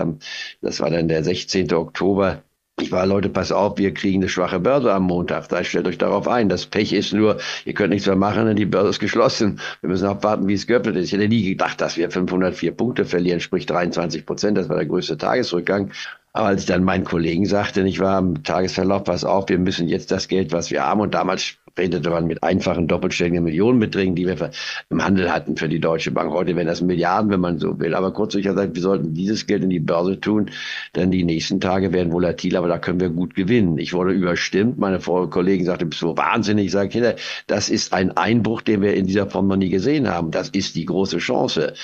das 0.60 0.80
war 0.80 0.90
dann 0.90 1.08
der 1.08 1.24
16. 1.24 1.72
Oktober, 1.72 2.42
ich 2.78 2.92
war, 2.92 3.06
Leute, 3.06 3.30
pass 3.30 3.52
auf, 3.52 3.78
wir 3.78 3.94
kriegen 3.94 4.20
eine 4.20 4.28
schwache 4.28 4.60
Börse 4.60 4.92
am 4.92 5.04
Montag. 5.04 5.48
Da 5.48 5.64
stellt 5.64 5.86
euch 5.86 5.96
darauf 5.96 6.28
ein. 6.28 6.50
Das 6.50 6.66
Pech 6.66 6.92
ist 6.92 7.14
nur, 7.14 7.38
ihr 7.64 7.72
könnt 7.72 7.88
nichts 7.88 8.06
mehr 8.06 8.16
machen, 8.16 8.44
denn 8.44 8.56
die 8.56 8.66
Börse 8.66 8.90
ist 8.90 9.00
geschlossen. 9.00 9.60
Wir 9.80 9.88
müssen 9.88 10.06
abwarten, 10.06 10.46
wie 10.46 10.52
es 10.52 10.66
geöffnet 10.66 10.94
ist. 10.96 11.06
Ich 11.06 11.12
hätte 11.12 11.26
nie 11.26 11.42
gedacht, 11.42 11.80
dass 11.80 11.96
wir 11.96 12.10
504 12.10 12.72
Punkte 12.72 13.06
verlieren, 13.06 13.40
sprich 13.40 13.64
23 13.64 14.26
Prozent. 14.26 14.58
Das 14.58 14.68
war 14.68 14.76
der 14.76 14.84
größte 14.84 15.16
Tagesrückgang. 15.16 15.90
Aber 16.36 16.48
als 16.48 16.60
ich 16.60 16.66
dann 16.66 16.84
meinen 16.84 17.04
Kollegen 17.04 17.46
sagte, 17.46 17.80
ich 17.80 17.98
war 17.98 18.18
im 18.18 18.42
Tagesverlauf, 18.42 19.04
pass 19.04 19.24
auf, 19.24 19.48
wir 19.48 19.58
müssen 19.58 19.88
jetzt 19.88 20.10
das 20.10 20.28
Geld, 20.28 20.52
was 20.52 20.70
wir 20.70 20.84
haben, 20.84 21.00
und 21.00 21.14
damals 21.14 21.56
redete 21.78 22.10
man 22.10 22.26
mit 22.26 22.42
einfachen 22.42 22.88
doppelstelligen 22.88 23.42
Millionenbeträgen, 23.42 24.14
die 24.14 24.26
wir 24.26 24.50
im 24.90 25.04
Handel 25.04 25.32
hatten 25.32 25.56
für 25.56 25.68
die 25.68 25.80
Deutsche 25.80 26.10
Bank. 26.10 26.32
Heute 26.32 26.54
wären 26.56 26.66
das 26.66 26.80
Milliarden, 26.80 27.30
wenn 27.30 27.40
man 27.40 27.58
so 27.58 27.78
will. 27.78 27.94
Aber 27.94 28.12
kurz 28.12 28.34
gesagt, 28.34 28.74
wir 28.74 28.82
sollten 28.82 29.14
dieses 29.14 29.46
Geld 29.46 29.62
in 29.62 29.70
die 29.70 29.80
Börse 29.80 30.20
tun, 30.20 30.50
denn 30.94 31.10
die 31.10 31.24
nächsten 31.24 31.60
Tage 31.60 31.92
werden 31.92 32.12
volatil, 32.12 32.56
aber 32.56 32.68
da 32.68 32.78
können 32.78 33.00
wir 33.00 33.10
gut 33.10 33.34
gewinnen. 33.34 33.78
Ich 33.78 33.92
wurde 33.92 34.12
überstimmt. 34.12 34.78
Meine 34.78 34.98
Kollegen 34.98 35.64
sagten, 35.64 35.90
bist 35.90 36.02
du 36.02 36.16
wahnsinnig. 36.16 36.66
Ich 36.66 36.72
sage, 36.72 36.88
Kinder, 36.88 37.16
das 37.46 37.68
ist 37.68 37.92
ein 37.92 38.16
Einbruch, 38.16 38.62
den 38.62 38.82
wir 38.82 38.94
in 38.94 39.06
dieser 39.06 39.26
Form 39.26 39.48
noch 39.48 39.56
nie 39.56 39.70
gesehen 39.70 40.08
haben. 40.08 40.30
Das 40.30 40.48
ist 40.50 40.76
die 40.76 40.86
große 40.86 41.18
Chance. 41.18 41.74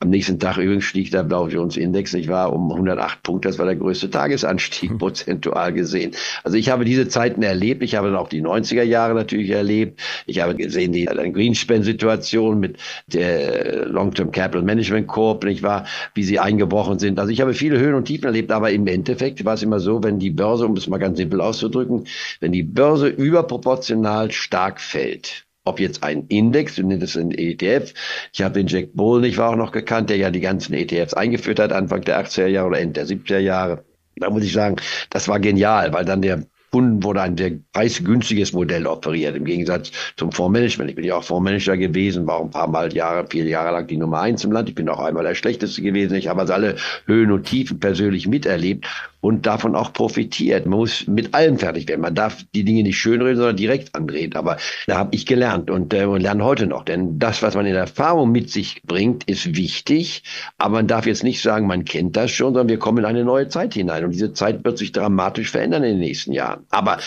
Am 0.00 0.10
nächsten 0.10 0.38
Tag 0.38 0.58
übrigens 0.58 0.84
stieg 0.84 1.10
der 1.10 1.24
Dow 1.24 1.48
Jones 1.48 1.76
Index, 1.76 2.14
ich 2.14 2.28
war 2.28 2.52
um 2.52 2.70
108 2.70 3.20
Punkte, 3.24 3.48
das 3.48 3.58
war 3.58 3.66
der 3.66 3.74
größte 3.74 4.08
Tagesanstieg 4.08 4.90
hm. 4.90 4.98
prozentual 4.98 5.72
gesehen. 5.72 6.12
Also 6.44 6.56
ich 6.56 6.70
habe 6.70 6.84
diese 6.84 7.08
Zeiten 7.08 7.42
erlebt, 7.42 7.82
ich 7.82 7.96
habe 7.96 8.06
dann 8.06 8.16
auch 8.16 8.28
die 8.28 8.40
90er 8.40 8.84
Jahre 8.84 9.14
natürlich 9.14 9.50
erlebt. 9.50 10.00
Ich 10.26 10.40
habe 10.40 10.54
gesehen 10.54 10.92
die 10.92 11.06
Greenspan-Situation 11.06 12.60
mit 12.60 12.78
der 13.08 13.86
Long-Term 13.86 14.30
Capital 14.30 14.62
Management 14.62 15.08
Corp, 15.08 15.42
nicht 15.42 15.64
wahr, 15.64 15.84
wie 16.14 16.22
sie 16.22 16.38
eingebrochen 16.38 17.00
sind. 17.00 17.18
Also 17.18 17.32
ich 17.32 17.40
habe 17.40 17.52
viele 17.52 17.80
Höhen 17.80 17.94
und 17.94 18.04
Tiefen 18.04 18.26
erlebt, 18.26 18.52
aber 18.52 18.70
im 18.70 18.86
Endeffekt 18.86 19.44
war 19.44 19.54
es 19.54 19.64
immer 19.64 19.80
so, 19.80 20.04
wenn 20.04 20.20
die 20.20 20.30
Börse, 20.30 20.64
um 20.64 20.76
es 20.76 20.86
mal 20.86 20.98
ganz 20.98 21.18
simpel 21.18 21.40
auszudrücken, 21.40 22.04
wenn 22.38 22.52
die 22.52 22.62
Börse 22.62 23.08
überproportional 23.08 24.30
stark 24.30 24.80
fällt, 24.80 25.47
ob 25.68 25.80
jetzt 25.80 26.02
ein 26.02 26.26
Index, 26.28 26.76
du 26.76 26.86
nennst 26.86 27.04
es 27.04 27.16
ein 27.16 27.30
ETF. 27.30 27.92
Ich 28.32 28.42
habe 28.42 28.54
den 28.54 28.66
Jack 28.66 28.94
Bull 28.94 29.20
nicht 29.20 29.38
war 29.38 29.50
auch 29.50 29.56
noch 29.56 29.72
gekannt, 29.72 30.10
der 30.10 30.16
ja 30.16 30.30
die 30.30 30.40
ganzen 30.40 30.74
ETFs 30.74 31.14
eingeführt 31.14 31.60
hat, 31.60 31.72
Anfang 31.72 32.02
der 32.02 32.24
80er 32.24 32.46
Jahre 32.46 32.68
oder 32.68 32.80
Ende 32.80 33.04
der 33.04 33.06
70er 33.06 33.38
Jahre. 33.38 33.84
Da 34.16 34.30
muss 34.30 34.42
ich 34.42 34.52
sagen, 34.52 34.76
das 35.10 35.28
war 35.28 35.38
genial, 35.38 35.92
weil 35.92 36.04
dann 36.04 36.22
der 36.22 36.42
Kunden 36.70 37.02
wurde 37.02 37.22
ein 37.22 37.36
sehr 37.36 37.52
preisgünstiges 37.72 38.52
Modell 38.52 38.86
offeriert, 38.86 39.34
im 39.36 39.44
Gegensatz 39.44 39.90
zum 40.16 40.32
Fondsmanagement. 40.32 40.90
Ich 40.90 40.96
bin 40.96 41.04
ja 41.04 41.16
auch 41.16 41.24
Fondsmanager 41.24 41.76
gewesen, 41.76 42.26
war 42.26 42.40
ein 42.40 42.50
paar 42.50 42.68
Mal 42.68 42.92
Jahre, 42.92 43.26
viele 43.28 43.48
Jahre 43.48 43.72
lang 43.72 43.86
die 43.86 43.96
Nummer 43.96 44.20
eins 44.20 44.44
im 44.44 44.52
Land. 44.52 44.68
Ich 44.68 44.74
bin 44.74 44.88
auch 44.88 44.98
einmal 44.98 45.24
der 45.24 45.34
Schlechteste 45.34 45.80
gewesen. 45.80 46.16
Ich 46.16 46.28
habe 46.28 46.40
also 46.40 46.52
alle 46.52 46.76
Höhen 47.06 47.32
und 47.32 47.44
Tiefen 47.44 47.80
persönlich 47.80 48.26
miterlebt 48.28 48.86
und 49.20 49.46
davon 49.46 49.74
auch 49.74 49.92
profitiert. 49.92 50.66
Man 50.66 50.78
muss 50.78 51.06
mit 51.06 51.34
allem 51.34 51.58
fertig 51.58 51.88
werden. 51.88 52.02
Man 52.02 52.14
darf 52.14 52.44
die 52.54 52.64
Dinge 52.64 52.82
nicht 52.82 52.98
schönreden, 52.98 53.36
sondern 53.36 53.56
direkt 53.56 53.94
andrehen. 53.94 54.34
Aber 54.34 54.58
da 54.86 54.98
habe 54.98 55.14
ich 55.14 55.26
gelernt 55.26 55.70
und 55.70 55.92
äh, 55.92 56.04
lerne 56.04 56.44
heute 56.44 56.66
noch. 56.66 56.84
Denn 56.84 57.18
das, 57.18 57.42
was 57.42 57.54
man 57.54 57.66
in 57.66 57.74
Erfahrung 57.74 58.30
mit 58.30 58.50
sich 58.50 58.82
bringt, 58.84 59.24
ist 59.24 59.56
wichtig. 59.56 60.22
Aber 60.56 60.76
man 60.76 60.86
darf 60.86 61.06
jetzt 61.06 61.24
nicht 61.24 61.42
sagen, 61.42 61.66
man 61.66 61.84
kennt 61.84 62.16
das 62.16 62.30
schon, 62.30 62.54
sondern 62.54 62.68
wir 62.68 62.78
kommen 62.78 62.98
in 62.98 63.04
eine 63.04 63.24
neue 63.24 63.48
Zeit 63.48 63.74
hinein. 63.74 64.04
Und 64.04 64.12
diese 64.12 64.32
Zeit 64.32 64.64
wird 64.64 64.78
sich 64.78 64.92
dramatisch 64.92 65.50
verändern 65.50 65.82
in 65.82 65.94
den 65.94 66.00
nächsten 66.00 66.32
Jahren. 66.32 66.66
Aber 66.70 66.98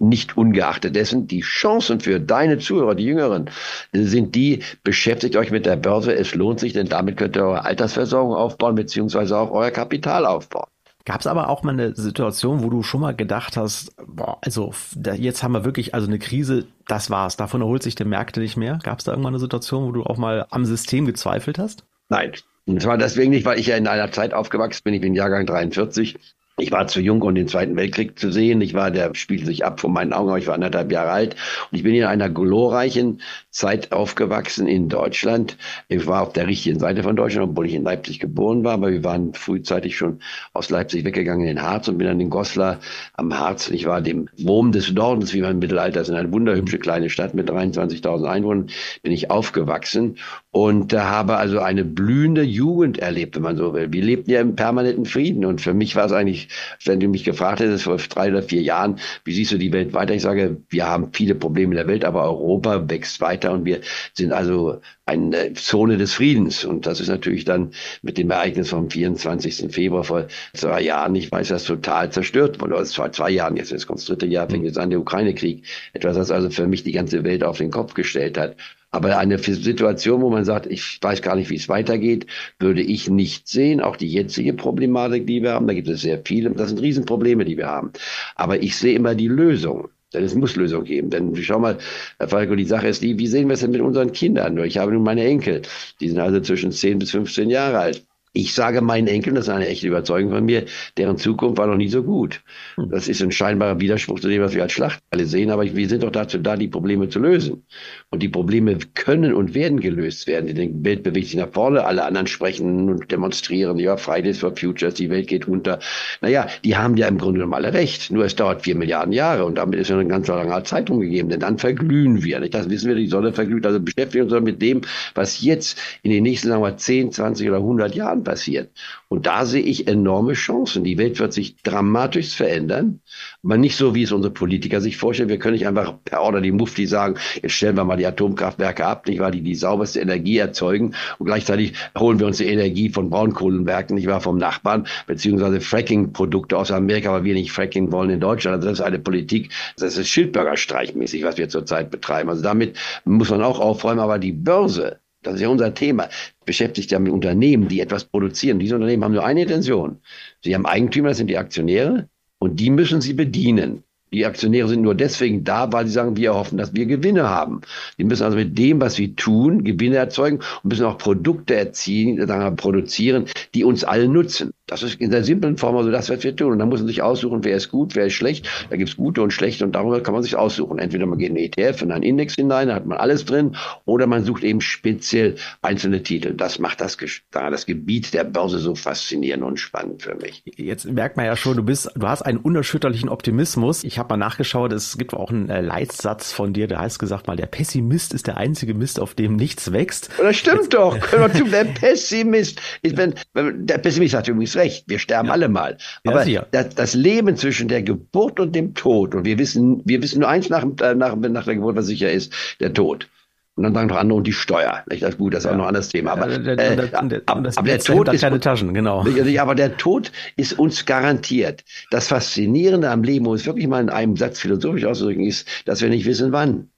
nicht 0.00 0.36
ungeachtet 0.36 0.96
dessen, 0.96 1.26
die 1.26 1.42
Chancen 1.42 2.00
für 2.00 2.18
deine 2.20 2.58
Zuhörer, 2.58 2.94
die 2.94 3.04
Jüngeren, 3.04 3.50
sind 3.92 4.34
die, 4.34 4.60
beschäftigt 4.82 5.36
euch 5.36 5.50
mit 5.50 5.66
der 5.66 5.76
Börse, 5.76 6.14
es 6.14 6.34
lohnt 6.34 6.58
sich, 6.58 6.72
denn 6.72 6.88
damit 6.88 7.18
könnt 7.18 7.36
ihr 7.36 7.44
eure 7.44 7.64
Altersversorgung 7.66 8.34
aufbauen, 8.34 8.74
beziehungsweise 8.74 9.36
auch 9.36 9.50
euer 9.50 9.70
Kapital 9.70 10.24
aufbauen. 10.24 10.68
Gab 11.04 11.20
es 11.20 11.26
aber 11.26 11.48
auch 11.48 11.62
mal 11.62 11.72
eine 11.72 11.94
Situation, 11.94 12.62
wo 12.62 12.68
du 12.68 12.82
schon 12.82 13.00
mal 13.00 13.14
gedacht 13.14 13.56
hast, 13.56 13.94
boah, 14.06 14.38
also 14.42 14.74
da, 14.94 15.14
jetzt 15.14 15.42
haben 15.42 15.52
wir 15.52 15.64
wirklich 15.64 15.94
also 15.94 16.06
eine 16.06 16.18
Krise, 16.18 16.66
das 16.86 17.10
war's, 17.10 17.36
davon 17.36 17.62
erholt 17.62 17.82
sich 17.82 17.94
der 17.94 18.06
Märkte 18.06 18.40
nicht 18.40 18.56
mehr. 18.56 18.78
Gab 18.82 18.98
es 18.98 19.04
da 19.04 19.12
irgendwann 19.12 19.34
eine 19.34 19.40
Situation, 19.40 19.86
wo 19.86 19.92
du 19.92 20.02
auch 20.02 20.18
mal 20.18 20.46
am 20.50 20.64
System 20.64 21.06
gezweifelt 21.06 21.58
hast? 21.58 21.84
Nein. 22.08 22.32
Und 22.66 22.82
zwar 22.82 22.98
deswegen 22.98 23.30
nicht, 23.30 23.46
weil 23.46 23.58
ich 23.58 23.66
ja 23.66 23.76
in 23.76 23.86
einer 23.86 24.12
Zeit 24.12 24.34
aufgewachsen 24.34 24.82
bin, 24.84 24.94
ich 24.94 25.00
bin 25.00 25.14
Jahrgang 25.14 25.46
43, 25.46 26.18
ich 26.60 26.72
war 26.72 26.86
zu 26.86 27.00
jung, 27.00 27.22
um 27.22 27.34
den 27.34 27.48
Zweiten 27.48 27.76
Weltkrieg 27.76 28.18
zu 28.18 28.30
sehen. 28.30 28.60
Ich 28.60 28.74
war, 28.74 28.90
der 28.90 29.14
spielte 29.14 29.46
sich 29.46 29.64
ab 29.64 29.80
vor 29.80 29.90
meinen 29.90 30.12
Augen, 30.12 30.28
aber 30.28 30.38
ich 30.38 30.46
war 30.46 30.54
anderthalb 30.54 30.92
Jahre 30.92 31.10
alt. 31.10 31.36
Und 31.70 31.76
ich 31.76 31.82
bin 31.82 31.94
in 31.94 32.04
einer 32.04 32.28
glorreichen 32.28 33.20
Zeit 33.50 33.92
aufgewachsen 33.92 34.66
in 34.66 34.88
Deutschland. 34.88 35.56
Ich 35.88 36.06
war 36.06 36.22
auf 36.22 36.32
der 36.32 36.46
richtigen 36.46 36.78
Seite 36.78 37.02
von 37.02 37.16
Deutschland, 37.16 37.50
obwohl 37.50 37.66
ich 37.66 37.74
in 37.74 37.82
Leipzig 37.82 38.20
geboren 38.20 38.64
war, 38.64 38.74
aber 38.74 38.90
wir 38.92 39.02
waren 39.04 39.34
frühzeitig 39.34 39.96
schon 39.96 40.20
aus 40.52 40.70
Leipzig 40.70 41.04
weggegangen 41.04 41.46
in 41.46 41.56
den 41.56 41.62
Harz 41.62 41.88
und 41.88 41.98
bin 41.98 42.06
dann 42.06 42.20
in 42.20 42.30
Goslar 42.30 42.78
am 43.14 43.36
Harz. 43.36 43.70
Ich 43.70 43.86
war 43.86 44.00
dem 44.00 44.28
Wurm 44.38 44.72
des 44.72 44.92
Nordens, 44.92 45.32
wie 45.32 45.40
man 45.40 45.52
im 45.52 45.58
Mittelalter 45.58 46.00
ist, 46.00 46.08
in 46.08 46.16
eine 46.16 46.32
wunderhübsche 46.32 46.78
kleine 46.78 47.10
Stadt 47.10 47.34
mit 47.34 47.50
23.000 47.50 48.24
Einwohnern, 48.24 48.70
bin 49.02 49.12
ich 49.12 49.30
aufgewachsen 49.30 50.16
und 50.52 50.92
äh, 50.92 50.98
habe 50.98 51.36
also 51.36 51.60
eine 51.60 51.84
blühende 51.84 52.42
Jugend 52.42 52.98
erlebt, 52.98 53.36
wenn 53.36 53.42
man 53.42 53.56
so 53.56 53.72
will. 53.74 53.92
Wir 53.92 54.02
lebten 54.02 54.30
ja 54.30 54.40
im 54.40 54.56
permanenten 54.56 55.06
Frieden 55.06 55.44
und 55.44 55.60
für 55.60 55.74
mich 55.74 55.96
war 55.96 56.06
es 56.06 56.12
eigentlich 56.12 56.48
wenn 56.84 57.00
du 57.00 57.08
mich 57.08 57.24
gefragt 57.24 57.60
hättest 57.60 57.84
vor 57.84 57.96
drei 57.96 58.30
oder 58.30 58.42
vier 58.42 58.62
Jahren, 58.62 58.98
wie 59.24 59.32
siehst 59.32 59.52
du 59.52 59.58
die 59.58 59.72
Welt 59.72 59.92
weiter? 59.92 60.14
Ich 60.14 60.22
sage, 60.22 60.58
wir 60.68 60.86
haben 60.86 61.10
viele 61.12 61.34
Probleme 61.34 61.72
in 61.72 61.76
der 61.76 61.86
Welt, 61.86 62.04
aber 62.04 62.24
Europa 62.24 62.88
wächst 62.88 63.20
weiter 63.20 63.52
und 63.52 63.64
wir 63.64 63.80
sind 64.14 64.32
also 64.32 64.80
eine 65.06 65.54
Zone 65.54 65.96
des 65.96 66.14
Friedens. 66.14 66.64
Und 66.64 66.86
das 66.86 67.00
ist 67.00 67.08
natürlich 67.08 67.44
dann 67.44 67.72
mit 68.02 68.18
dem 68.18 68.30
Ereignis 68.30 68.70
vom 68.70 68.90
24. 68.90 69.72
Februar 69.72 70.04
vor 70.04 70.26
zwei 70.54 70.82
Jahren, 70.82 71.14
ich 71.14 71.30
weiß, 71.30 71.48
das 71.48 71.64
total 71.64 72.10
zerstört 72.10 72.60
wurde. 72.60 72.76
Also 72.76 72.94
vor 72.94 73.12
zwei 73.12 73.30
Jahren, 73.30 73.56
jetzt, 73.56 73.72
jetzt 73.72 73.86
kommt 73.86 74.00
das 74.00 74.06
dritte 74.06 74.26
Jahr, 74.26 74.48
fängt 74.48 74.64
jetzt 74.64 74.78
an 74.78 74.90
der 74.90 75.00
Ukraine-Krieg. 75.00 75.64
Etwas, 75.92 76.16
das 76.16 76.30
also 76.30 76.50
für 76.50 76.66
mich 76.66 76.84
die 76.84 76.92
ganze 76.92 77.24
Welt 77.24 77.44
auf 77.44 77.58
den 77.58 77.70
Kopf 77.70 77.94
gestellt 77.94 78.38
hat. 78.38 78.56
Aber 78.90 79.18
eine 79.18 79.38
Situation, 79.38 80.20
wo 80.20 80.30
man 80.30 80.44
sagt, 80.44 80.66
ich 80.66 80.98
weiß 81.00 81.22
gar 81.22 81.36
nicht, 81.36 81.50
wie 81.50 81.56
es 81.56 81.68
weitergeht, 81.68 82.26
würde 82.58 82.82
ich 82.82 83.08
nicht 83.08 83.46
sehen. 83.46 83.80
Auch 83.80 83.96
die 83.96 84.08
jetzige 84.08 84.52
Problematik, 84.52 85.26
die 85.26 85.42
wir 85.42 85.52
haben, 85.52 85.68
da 85.68 85.74
gibt 85.74 85.88
es 85.88 86.00
sehr 86.02 86.20
viele. 86.24 86.50
Das 86.50 86.68
sind 86.70 86.80
Riesenprobleme, 86.80 87.44
die 87.44 87.56
wir 87.56 87.68
haben. 87.68 87.92
Aber 88.34 88.62
ich 88.62 88.76
sehe 88.76 88.96
immer 88.96 89.14
die 89.14 89.28
Lösung. 89.28 89.88
Denn 90.12 90.24
es 90.24 90.34
muss 90.34 90.56
Lösung 90.56 90.84
geben. 90.84 91.10
Denn 91.10 91.36
schau 91.36 91.60
mal, 91.60 91.78
Herr 92.18 92.28
Falco, 92.28 92.56
die 92.56 92.64
Sache 92.64 92.88
ist 92.88 93.02
die, 93.02 93.16
wie 93.18 93.28
sehen 93.28 93.48
wir 93.48 93.54
es 93.54 93.60
denn 93.60 93.70
mit 93.70 93.80
unseren 93.80 94.10
Kindern? 94.12 94.58
Ich 94.64 94.78
habe 94.78 94.92
nun 94.92 95.04
meine 95.04 95.24
Enkel, 95.24 95.62
die 96.00 96.08
sind 96.08 96.18
also 96.18 96.40
zwischen 96.40 96.72
10 96.72 96.98
bis 96.98 97.12
15 97.12 97.48
Jahre 97.48 97.78
alt. 97.78 98.06
Ich 98.32 98.54
sage 98.54 98.80
meinen 98.80 99.08
Enkeln, 99.08 99.34
das 99.34 99.48
ist 99.48 99.50
eine 99.50 99.66
echte 99.66 99.88
Überzeugung 99.88 100.30
von 100.30 100.44
mir, 100.44 100.64
deren 100.96 101.16
Zukunft 101.16 101.58
war 101.58 101.66
noch 101.66 101.76
nie 101.76 101.88
so 101.88 102.04
gut. 102.04 102.42
Hm. 102.76 102.88
Das 102.90 103.08
ist 103.08 103.20
ein 103.22 103.32
scheinbarer 103.32 103.80
Widerspruch 103.80 104.20
zu 104.20 104.28
dem, 104.28 104.40
was 104.40 104.54
wir 104.54 104.62
als 104.62 104.70
Schlacht 104.72 105.00
alle 105.10 105.26
sehen, 105.26 105.50
aber 105.50 105.64
wir 105.64 105.88
sind 105.88 106.04
doch 106.04 106.12
dazu 106.12 106.38
da, 106.38 106.56
die 106.56 106.68
Probleme 106.68 107.08
zu 107.08 107.18
lösen. 107.18 107.64
Und 108.08 108.22
die 108.22 108.28
Probleme 108.28 108.78
können 108.94 109.34
und 109.34 109.54
werden 109.54 109.80
gelöst 109.80 110.28
werden. 110.28 110.46
Die 110.46 110.84
Welt 110.84 111.02
bewegt 111.02 111.26
sich 111.26 111.36
nach 111.36 111.50
vorne, 111.52 111.84
alle 111.84 112.04
anderen 112.04 112.28
sprechen 112.28 112.88
und 112.88 113.10
demonstrieren, 113.10 113.78
ja, 113.80 113.96
Fridays 113.96 114.38
for 114.38 114.54
Futures, 114.56 114.94
die 114.94 115.10
Welt 115.10 115.26
geht 115.26 115.48
unter. 115.48 115.80
Naja, 116.20 116.46
die 116.64 116.76
haben 116.76 116.96
ja 116.96 117.08
im 117.08 117.18
Grunde 117.18 117.40
genommen 117.40 117.54
alle 117.54 117.72
recht. 117.72 118.12
Nur 118.12 118.24
es 118.24 118.36
dauert 118.36 118.62
vier 118.62 118.76
Milliarden 118.76 119.12
Jahre 119.12 119.44
und 119.44 119.58
damit 119.58 119.80
ist 119.80 119.90
ja 119.90 119.98
eine 119.98 120.06
ganz 120.06 120.28
lange 120.28 120.62
Zeit 120.62 120.88
umgegeben, 120.88 121.30
denn 121.30 121.40
dann 121.40 121.58
verglühen 121.58 122.22
wir. 122.22 122.38
Nicht? 122.38 122.54
Das 122.54 122.70
wissen 122.70 122.86
wir, 122.86 122.94
die 122.94 123.08
Sonne 123.08 123.32
verglüht. 123.32 123.66
Also 123.66 123.80
beschäftigen 123.80 124.30
wir 124.30 124.36
uns 124.36 124.44
mit 124.44 124.62
dem, 124.62 124.82
was 125.16 125.40
jetzt 125.40 125.80
in 126.04 126.12
den 126.12 126.22
nächsten, 126.22 126.48
sagen 126.48 126.62
wir, 126.62 126.76
10, 126.76 127.10
20 127.10 127.48
oder 127.48 127.58
100 127.58 127.92
Jahren 127.96 128.19
Jahren 128.20 128.24
passiert. 128.24 128.70
Und 129.08 129.26
da 129.26 129.44
sehe 129.44 129.62
ich 129.62 129.88
enorme 129.88 130.34
Chancen. 130.34 130.84
Die 130.84 130.98
Welt 130.98 131.18
wird 131.18 131.32
sich 131.32 131.56
dramatisch 131.62 132.34
verändern, 132.34 133.00
aber 133.42 133.56
nicht 133.56 133.76
so, 133.76 133.94
wie 133.94 134.02
es 134.02 134.12
unsere 134.12 134.32
Politiker 134.32 134.80
sich 134.80 134.96
vorstellen. 134.96 135.28
Wir 135.28 135.38
können 135.38 135.54
nicht 135.54 135.66
einfach 135.66 135.94
per 136.04 136.20
Order 136.20 136.40
die 136.40 136.52
Mufti 136.52 136.86
sagen, 136.86 137.16
jetzt 137.42 137.52
stellen 137.52 137.76
wir 137.76 137.84
mal 137.84 137.96
die 137.96 138.06
Atomkraftwerke 138.06 138.84
ab, 138.86 139.06
nicht 139.06 139.20
wahr, 139.20 139.30
die 139.30 139.42
die 139.42 139.54
sauberste 139.54 140.00
Energie 140.00 140.38
erzeugen 140.38 140.94
und 141.18 141.26
gleichzeitig 141.26 141.74
holen 141.98 142.18
wir 142.18 142.26
uns 142.26 142.38
die 142.38 142.46
Energie 142.46 142.90
von 142.90 143.10
Braunkohlenwerken, 143.10 143.96
nicht 143.96 144.06
wahr, 144.06 144.20
vom 144.20 144.38
Nachbarn, 144.38 144.86
beziehungsweise 145.06 145.60
Fracking-Produkte 145.60 146.56
aus 146.56 146.70
Amerika, 146.70 147.12
weil 147.12 147.24
wir 147.24 147.34
nicht 147.34 147.52
Fracking 147.52 147.90
wollen 147.92 148.10
in 148.10 148.20
Deutschland. 148.20 148.56
Also 148.56 148.68
das 148.68 148.78
ist 148.78 148.84
eine 148.84 148.98
Politik, 148.98 149.50
das 149.76 149.96
ist 149.96 150.08
Schildbürgerstreichmäßig, 150.08 151.24
was 151.24 151.36
wir 151.38 151.48
zurzeit 151.48 151.90
betreiben. 151.90 152.28
Also 152.28 152.42
damit 152.42 152.76
muss 153.04 153.30
man 153.30 153.42
auch 153.42 153.58
aufräumen, 153.58 154.00
aber 154.00 154.18
die 154.18 154.32
Börse, 154.32 155.00
das 155.22 155.34
ist 155.34 155.40
ja 155.40 155.48
unser 155.48 155.74
Thema, 155.74 156.08
beschäftigt 156.44 156.90
ja 156.90 156.98
mit 156.98 157.12
Unternehmen, 157.12 157.68
die 157.68 157.80
etwas 157.80 158.04
produzieren. 158.04 158.58
Diese 158.58 158.74
Unternehmen 158.74 159.04
haben 159.04 159.14
nur 159.14 159.24
eine 159.24 159.42
Intention. 159.42 159.98
Sie 160.42 160.54
haben 160.54 160.66
Eigentümer, 160.66 161.08
das 161.08 161.18
sind 161.18 161.28
die 161.28 161.38
Aktionäre, 161.38 162.08
und 162.38 162.58
die 162.58 162.70
müssen 162.70 163.00
sie 163.00 163.12
bedienen. 163.12 163.84
Die 164.12 164.26
Aktionäre 164.26 164.68
sind 164.68 164.82
nur 164.82 164.96
deswegen 164.96 165.44
da, 165.44 165.72
weil 165.72 165.86
sie 165.86 165.92
sagen, 165.92 166.16
wir 166.16 166.34
hoffen, 166.34 166.58
dass 166.58 166.74
wir 166.74 166.86
Gewinne 166.86 167.28
haben. 167.28 167.60
Die 167.96 168.04
müssen 168.04 168.24
also 168.24 168.36
mit 168.36 168.58
dem, 168.58 168.80
was 168.80 168.94
sie 168.94 169.14
tun, 169.14 169.62
Gewinne 169.62 169.96
erzeugen 169.96 170.38
und 170.38 170.70
müssen 170.70 170.84
auch 170.84 170.98
Produkte 170.98 171.54
erziehen, 171.54 172.26
sagen 172.26 172.56
produzieren, 172.56 173.26
die 173.54 173.62
uns 173.62 173.84
alle 173.84 174.08
nutzen. 174.08 174.52
Das 174.70 174.82
ist 174.82 175.00
in 175.00 175.10
der 175.10 175.24
simplen 175.24 175.56
Form 175.56 175.76
also 175.76 175.90
das, 175.90 176.10
was 176.10 176.22
wir 176.22 176.34
tun. 176.34 176.52
Und 176.52 176.58
dann 176.58 176.68
muss 176.68 176.80
man 176.80 176.88
sich 176.88 177.02
aussuchen, 177.02 177.44
wer 177.44 177.56
ist 177.56 177.70
gut, 177.70 177.94
wer 177.96 178.06
ist 178.06 178.14
schlecht. 178.14 178.48
Da 178.70 178.76
gibt's 178.76 178.96
gute 178.96 179.22
und 179.22 179.32
schlechte 179.32 179.64
und 179.64 179.74
darüber 179.74 180.00
kann 180.00 180.14
man 180.14 180.22
sich 180.22 180.36
aussuchen. 180.36 180.78
Entweder 180.78 181.06
man 181.06 181.18
geht 181.18 181.30
in 181.30 181.34
den 181.34 181.44
ETF, 181.44 181.82
in 181.82 181.92
einen 181.92 182.02
Index 182.02 182.34
hinein, 182.34 182.68
da 182.68 182.74
hat 182.74 182.86
man 182.86 182.98
alles 182.98 183.24
drin, 183.24 183.56
oder 183.84 184.06
man 184.06 184.24
sucht 184.24 184.44
eben 184.44 184.60
speziell 184.60 185.36
einzelne 185.62 186.02
Titel. 186.02 186.34
Das 186.34 186.58
macht 186.58 186.80
das, 186.80 186.96
das 187.30 187.66
Gebiet 187.66 188.14
der 188.14 188.24
Börse 188.24 188.58
so 188.58 188.74
faszinierend 188.74 189.42
und 189.42 189.58
spannend 189.58 190.02
für 190.02 190.14
mich. 190.14 190.42
Jetzt 190.56 190.84
merkt 190.84 191.16
man 191.16 191.26
ja 191.26 191.36
schon, 191.36 191.56
du 191.56 191.62
bist, 191.62 191.90
du 191.94 192.06
hast 192.06 192.22
einen 192.22 192.38
unerschütterlichen 192.38 193.08
Optimismus. 193.08 193.84
Ich 193.84 193.98
habe 193.98 194.10
mal 194.10 194.16
nachgeschaut, 194.16 194.72
es 194.72 194.96
gibt 194.96 195.14
auch 195.14 195.30
einen 195.30 195.50
äh, 195.50 195.60
Leitsatz 195.60 196.32
von 196.32 196.52
dir, 196.52 196.68
der 196.68 196.78
heißt 196.78 196.98
gesagt 196.98 197.26
mal, 197.26 197.36
der 197.36 197.46
Pessimist 197.46 198.14
ist 198.14 198.26
der 198.26 198.36
einzige 198.36 198.74
Mist, 198.74 199.00
auf 199.00 199.14
dem 199.14 199.36
nichts 199.36 199.72
wächst. 199.72 200.10
Das 200.18 200.36
stimmt 200.36 200.60
Jetzt, 200.60 200.74
doch. 200.74 200.96
der 201.50 201.64
Pessimist. 201.64 202.60
Ich 202.82 202.94
bin, 202.94 203.14
der 203.34 203.78
Pessimist 203.78 204.14
hat 204.14 204.28
übrigens 204.28 204.54
recht, 204.60 204.84
wir 204.88 204.98
sterben 204.98 205.28
ja. 205.28 205.34
alle 205.34 205.48
mal. 205.48 205.76
Aber 206.06 206.26
ja, 206.26 206.46
das, 206.50 206.74
das, 206.74 206.94
Leben 206.94 207.36
zwischen 207.36 207.68
der 207.68 207.82
Geburt 207.82 208.38
und 208.40 208.54
dem 208.54 208.74
Tod, 208.74 209.14
und 209.14 209.24
wir 209.24 209.38
wissen, 209.38 209.82
wir 209.84 210.02
wissen 210.02 210.20
nur 210.20 210.28
eins 210.28 210.48
nach, 210.48 210.64
äh, 210.82 210.94
nach, 210.94 211.16
nach 211.16 211.44
der 211.44 211.54
Geburt, 211.56 211.76
was 211.76 211.86
sicher 211.86 212.10
ist, 212.10 212.32
der 212.60 212.72
Tod. 212.72 213.08
Und 213.56 213.64
dann 213.64 213.74
sagen 213.74 213.88
noch 213.88 213.96
andere 213.98 214.16
und 214.16 214.26
die 214.26 214.32
Steuer. 214.32 214.84
Nicht? 214.88 215.02
Das 215.02 215.10
ist 215.10 215.18
gut, 215.18 215.34
das 215.34 215.40
ist 215.40 215.44
ja. 215.44 215.52
auch 215.52 215.56
noch 215.56 215.64
ein 215.64 215.68
anderes 215.68 215.88
Thema. 215.88 216.12
Aber, 216.12 216.28
der, 216.28 216.58
äh, 216.58 217.20
aber 217.26 217.62
der 217.62 217.78
Tod 217.78 218.08
ist 218.10 218.22
keine 218.22 218.40
Taschen, 218.40 218.72
genau. 218.72 219.04
Aber 219.38 219.54
der 219.54 219.76
Tod 219.76 220.12
ist 220.36 220.58
uns 220.58 220.86
garantiert. 220.86 221.62
Das 221.90 222.08
Faszinierende 222.08 222.88
am 222.88 223.02
Leben, 223.02 223.26
um 223.26 223.34
es 223.34 223.44
wirklich 223.44 223.66
mal 223.66 223.82
in 223.82 223.90
einem 223.90 224.16
Satz 224.16 224.40
philosophisch 224.40 224.86
auszudrücken, 224.86 225.24
ist, 225.24 225.46
dass 225.66 225.82
wir 225.82 225.90
nicht 225.90 226.06
wissen, 226.06 226.32
wann 226.32 226.69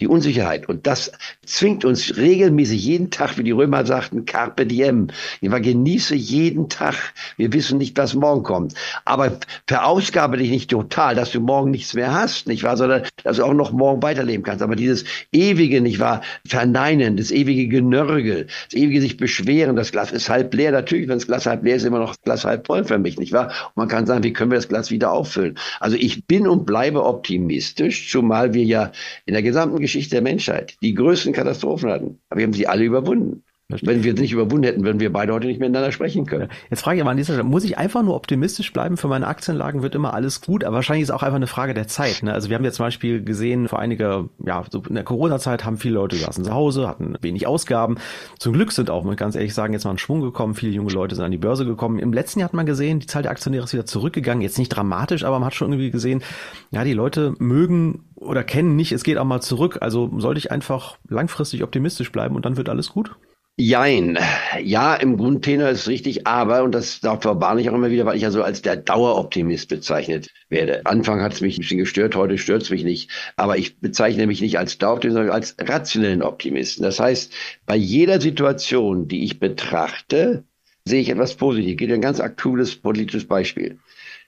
die 0.00 0.08
Unsicherheit. 0.08 0.68
Und 0.68 0.86
das 0.86 1.12
zwingt 1.46 1.84
uns 1.84 2.16
regelmäßig 2.16 2.84
jeden 2.84 3.10
Tag, 3.10 3.38
wie 3.38 3.44
die 3.44 3.52
Römer 3.52 3.86
sagten, 3.86 4.24
Carpe 4.24 4.66
diem. 4.66 5.08
Ich 5.40 5.50
genieße 5.50 6.16
jeden 6.16 6.68
Tag. 6.68 6.94
Wir 7.36 7.52
wissen 7.52 7.78
nicht, 7.78 7.96
was 7.96 8.14
morgen 8.14 8.42
kommt. 8.42 8.74
Aber 9.04 9.38
verausgabe 9.68 10.36
dich 10.36 10.50
nicht 10.50 10.70
total, 10.70 11.14
dass 11.14 11.30
du 11.30 11.40
morgen 11.40 11.70
nichts 11.70 11.94
mehr 11.94 12.12
hast, 12.12 12.48
nicht 12.48 12.64
wahr, 12.64 12.76
sondern 12.76 13.02
dass 13.22 13.36
du 13.36 13.44
auch 13.44 13.54
noch 13.54 13.70
morgen 13.72 14.02
weiterleben 14.02 14.42
kannst. 14.42 14.62
Aber 14.62 14.74
dieses 14.74 15.04
ewige, 15.32 15.80
nicht 15.80 16.00
wahr, 16.00 16.22
verneinen, 16.46 17.16
das 17.16 17.30
ewige 17.30 17.68
Genörgel, 17.68 18.48
das 18.70 18.74
ewige 18.74 19.00
sich 19.00 19.16
beschweren, 19.16 19.76
das 19.76 19.92
Glas 19.92 20.10
ist 20.10 20.28
halb 20.28 20.52
leer. 20.54 20.72
Natürlich, 20.72 21.08
wenn 21.08 21.18
das 21.18 21.26
Glas 21.26 21.46
halb 21.46 21.64
leer 21.64 21.76
ist, 21.76 21.82
ist 21.82 21.88
immer 21.88 22.00
noch 22.00 22.16
das 22.16 22.22
Glas 22.22 22.44
halb 22.44 22.66
voll 22.66 22.84
für 22.84 22.98
mich, 22.98 23.18
nicht 23.18 23.32
wahr? 23.32 23.46
Und 23.46 23.76
man 23.76 23.88
kann 23.88 24.06
sagen, 24.06 24.24
wie 24.24 24.32
können 24.32 24.50
wir 24.50 24.58
das 24.58 24.68
Glas 24.68 24.90
wieder 24.90 25.12
auffüllen? 25.12 25.56
Also 25.78 25.96
ich 25.96 26.26
bin 26.26 26.48
und 26.48 26.66
bleibe 26.66 27.04
optimistisch, 27.04 28.10
zumal 28.10 28.54
wir 28.54 28.64
ja 28.64 28.90
in 29.26 29.34
der 29.34 29.42
gesamten 29.42 29.83
Geschichte 29.84 30.16
der 30.16 30.22
Menschheit 30.22 30.76
die 30.80 30.94
größten 30.94 31.34
Katastrophen 31.34 31.90
hatten. 31.90 32.20
Aber 32.30 32.38
wir 32.38 32.46
haben 32.46 32.54
sie 32.54 32.66
alle 32.66 32.84
überwunden. 32.84 33.44
Wenn 33.82 34.04
wir 34.04 34.14
es 34.14 34.20
nicht 34.20 34.32
überwunden 34.32 34.64
hätten, 34.64 34.84
würden 34.84 35.00
wir 35.00 35.12
beide 35.12 35.32
heute 35.32 35.46
nicht 35.46 35.60
miteinander 35.60 35.92
sprechen 35.92 36.26
können. 36.26 36.48
Jetzt 36.70 36.82
frage 36.82 36.96
ich 36.96 37.02
aber 37.02 37.10
an 37.10 37.16
dieser 37.16 37.34
Stelle, 37.34 37.48
muss 37.48 37.64
ich 37.64 37.78
einfach 37.78 38.02
nur 38.02 38.14
optimistisch 38.14 38.72
bleiben? 38.72 38.96
Für 38.96 39.08
meine 39.08 39.26
Aktienlagen 39.26 39.82
wird 39.82 39.94
immer 39.94 40.14
alles 40.14 40.40
gut, 40.40 40.64
aber 40.64 40.76
wahrscheinlich 40.76 41.02
ist 41.02 41.08
es 41.10 41.14
auch 41.14 41.22
einfach 41.22 41.36
eine 41.36 41.46
Frage 41.46 41.74
der 41.74 41.88
Zeit. 41.88 42.22
Ne? 42.22 42.32
Also 42.32 42.48
wir 42.48 42.56
haben 42.56 42.64
jetzt 42.64 42.76
zum 42.76 42.86
Beispiel 42.86 43.22
gesehen, 43.22 43.68
vor 43.68 43.78
einiger, 43.78 44.28
ja, 44.44 44.64
so 44.70 44.82
in 44.88 44.94
der 44.94 45.04
Corona-Zeit 45.04 45.64
haben 45.64 45.78
viele 45.78 45.94
Leute 45.94 46.16
saßen 46.16 46.44
zu 46.44 46.52
Hause, 46.52 46.88
hatten 46.88 47.16
wenig 47.20 47.46
Ausgaben. 47.46 47.96
Zum 48.38 48.52
Glück 48.52 48.72
sind 48.72 48.90
auch, 48.90 49.04
muss 49.04 49.14
ich 49.14 49.18
ganz 49.18 49.34
ehrlich 49.34 49.54
sagen, 49.54 49.72
jetzt 49.72 49.84
mal 49.84 49.90
ein 49.90 49.98
Schwung 49.98 50.20
gekommen. 50.20 50.54
Viele 50.54 50.72
junge 50.72 50.92
Leute 50.92 51.14
sind 51.14 51.24
an 51.24 51.30
die 51.30 51.38
Börse 51.38 51.64
gekommen. 51.64 51.98
Im 51.98 52.12
letzten 52.12 52.40
Jahr 52.40 52.48
hat 52.48 52.54
man 52.54 52.66
gesehen, 52.66 53.00
die 53.00 53.06
Zahl 53.06 53.22
der 53.22 53.30
Aktionäre 53.30 53.64
ist 53.64 53.72
wieder 53.72 53.86
zurückgegangen. 53.86 54.42
Jetzt 54.42 54.58
nicht 54.58 54.68
dramatisch, 54.68 55.24
aber 55.24 55.38
man 55.38 55.46
hat 55.46 55.54
schon 55.54 55.72
irgendwie 55.72 55.90
gesehen, 55.90 56.22
ja, 56.70 56.84
die 56.84 56.92
Leute 56.92 57.34
mögen 57.38 58.04
oder 58.16 58.44
kennen 58.44 58.76
nicht, 58.76 58.92
es 58.92 59.04
geht 59.04 59.18
auch 59.18 59.24
mal 59.24 59.40
zurück. 59.40 59.78
Also 59.80 60.10
sollte 60.18 60.38
ich 60.38 60.50
einfach 60.50 60.98
langfristig 61.08 61.62
optimistisch 61.62 62.10
bleiben 62.12 62.36
und 62.36 62.44
dann 62.44 62.56
wird 62.56 62.68
alles 62.68 62.88
gut? 62.88 63.16
Jein. 63.56 64.18
Ja, 64.64 64.96
im 64.96 65.16
Grundtenor 65.16 65.68
ist 65.68 65.86
richtig, 65.86 66.26
aber, 66.26 66.64
und 66.64 66.72
das 66.74 66.98
dafür 66.98 67.40
warne 67.40 67.60
ich 67.60 67.70
auch 67.70 67.74
immer 67.74 67.90
wieder, 67.90 68.04
weil 68.04 68.16
ich 68.16 68.22
ja 68.22 68.32
so 68.32 68.42
als 68.42 68.62
der 68.62 68.74
Daueroptimist 68.74 69.68
bezeichnet 69.68 70.28
werde. 70.48 70.84
Anfang 70.86 71.22
hat 71.22 71.34
es 71.34 71.40
mich 71.40 71.56
ein 71.56 71.60
bisschen 71.60 71.78
gestört, 71.78 72.16
heute 72.16 72.36
stört 72.36 72.62
es 72.62 72.70
mich 72.70 72.82
nicht. 72.82 73.10
Aber 73.36 73.56
ich 73.56 73.78
bezeichne 73.78 74.26
mich 74.26 74.40
nicht 74.40 74.58
als 74.58 74.78
Daueroptimist, 74.78 75.14
sondern 75.14 75.34
als 75.34 75.54
rationellen 75.60 76.22
Optimisten. 76.22 76.82
Das 76.82 76.98
heißt, 76.98 77.32
bei 77.64 77.76
jeder 77.76 78.20
Situation, 78.20 79.06
die 79.06 79.22
ich 79.22 79.38
betrachte, 79.38 80.42
sehe 80.84 81.00
ich 81.00 81.10
etwas 81.10 81.36
Positives. 81.36 81.72
Ich 81.72 81.78
gebe 81.78 81.94
ein 81.94 82.00
ganz 82.00 82.18
aktuelles 82.18 82.74
politisches 82.74 83.28
Beispiel. 83.28 83.78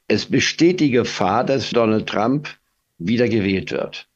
Es 0.07 0.27
besteht 0.27 0.79
die 0.79 0.93
Gefahr, 0.93 1.43
dass 1.43 1.71
Donald 1.71 2.09
Trump 2.09 2.49
wieder 2.99 3.29
gewählt 3.29 3.73
wird. 3.73 4.09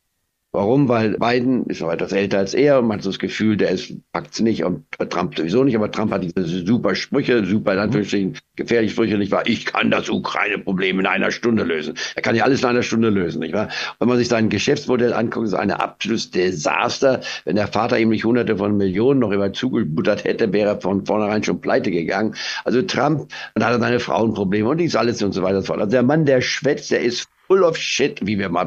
Warum? 0.52 0.88
Weil 0.88 1.16
Biden 1.16 1.64
ist 1.66 1.80
noch 1.80 1.92
etwas 1.92 2.10
älter 2.10 2.38
als 2.38 2.54
er 2.54 2.80
und 2.80 2.88
man 2.88 2.96
hat 2.96 3.04
so 3.04 3.10
das 3.10 3.20
Gefühl, 3.20 3.56
der 3.56 3.70
ist, 3.70 3.92
packt's 4.12 4.40
nicht 4.40 4.64
und 4.64 4.84
Trump 5.08 5.38
sowieso 5.38 5.62
nicht, 5.62 5.76
aber 5.76 5.92
Trump 5.92 6.10
hat 6.12 6.24
diese 6.24 6.44
super 6.66 6.96
Sprüche, 6.96 7.44
super 7.44 7.74
in 7.74 7.78
Anführungsstrichen 7.78 8.36
gefährliche 8.56 8.92
Sprüche, 8.92 9.16
nicht 9.16 9.30
wahr? 9.30 9.44
Ich 9.46 9.64
kann 9.64 9.92
das 9.92 10.08
Ukraine-Problem 10.08 10.98
in 10.98 11.06
einer 11.06 11.30
Stunde 11.30 11.62
lösen. 11.62 11.94
Er 12.16 12.22
kann 12.22 12.34
ja 12.34 12.42
alles 12.42 12.62
in 12.62 12.68
einer 12.68 12.82
Stunde 12.82 13.10
lösen, 13.10 13.38
nicht 13.38 13.54
wahr? 13.54 13.68
Wenn 14.00 14.08
man 14.08 14.18
sich 14.18 14.26
sein 14.26 14.48
Geschäftsmodell 14.48 15.12
anguckt, 15.12 15.46
ist 15.46 15.54
eine 15.54 15.78
absolutes 15.78 16.32
Desaster. 16.32 17.20
Wenn 17.44 17.54
der 17.54 17.68
Vater 17.68 18.00
ihm 18.00 18.08
nicht 18.08 18.24
hunderte 18.24 18.56
von 18.56 18.76
Millionen 18.76 19.20
noch 19.20 19.30
immer 19.30 19.52
zugebuttert 19.52 20.24
hätte, 20.24 20.52
wäre 20.52 20.70
er 20.70 20.80
von 20.80 21.06
vornherein 21.06 21.44
schon 21.44 21.60
pleite 21.60 21.92
gegangen. 21.92 22.34
Also 22.64 22.82
Trump, 22.82 23.30
dann 23.54 23.64
hat 23.64 23.74
er 23.74 23.78
seine 23.78 24.00
Frauenprobleme 24.00 24.68
und 24.68 24.78
dies 24.78 24.96
alles 24.96 25.22
und 25.22 25.30
so 25.30 25.44
weiter 25.44 25.58
und 25.58 25.62
so 25.62 25.68
fort. 25.68 25.80
Also 25.80 25.92
der 25.92 26.02
Mann, 26.02 26.26
der 26.26 26.40
schwätzt, 26.40 26.90
der 26.90 27.02
ist 27.02 27.28
full 27.50 27.64
of 27.64 27.76
shit, 27.76 28.24
wie 28.24 28.38
wir 28.38 28.48
mal 28.48 28.64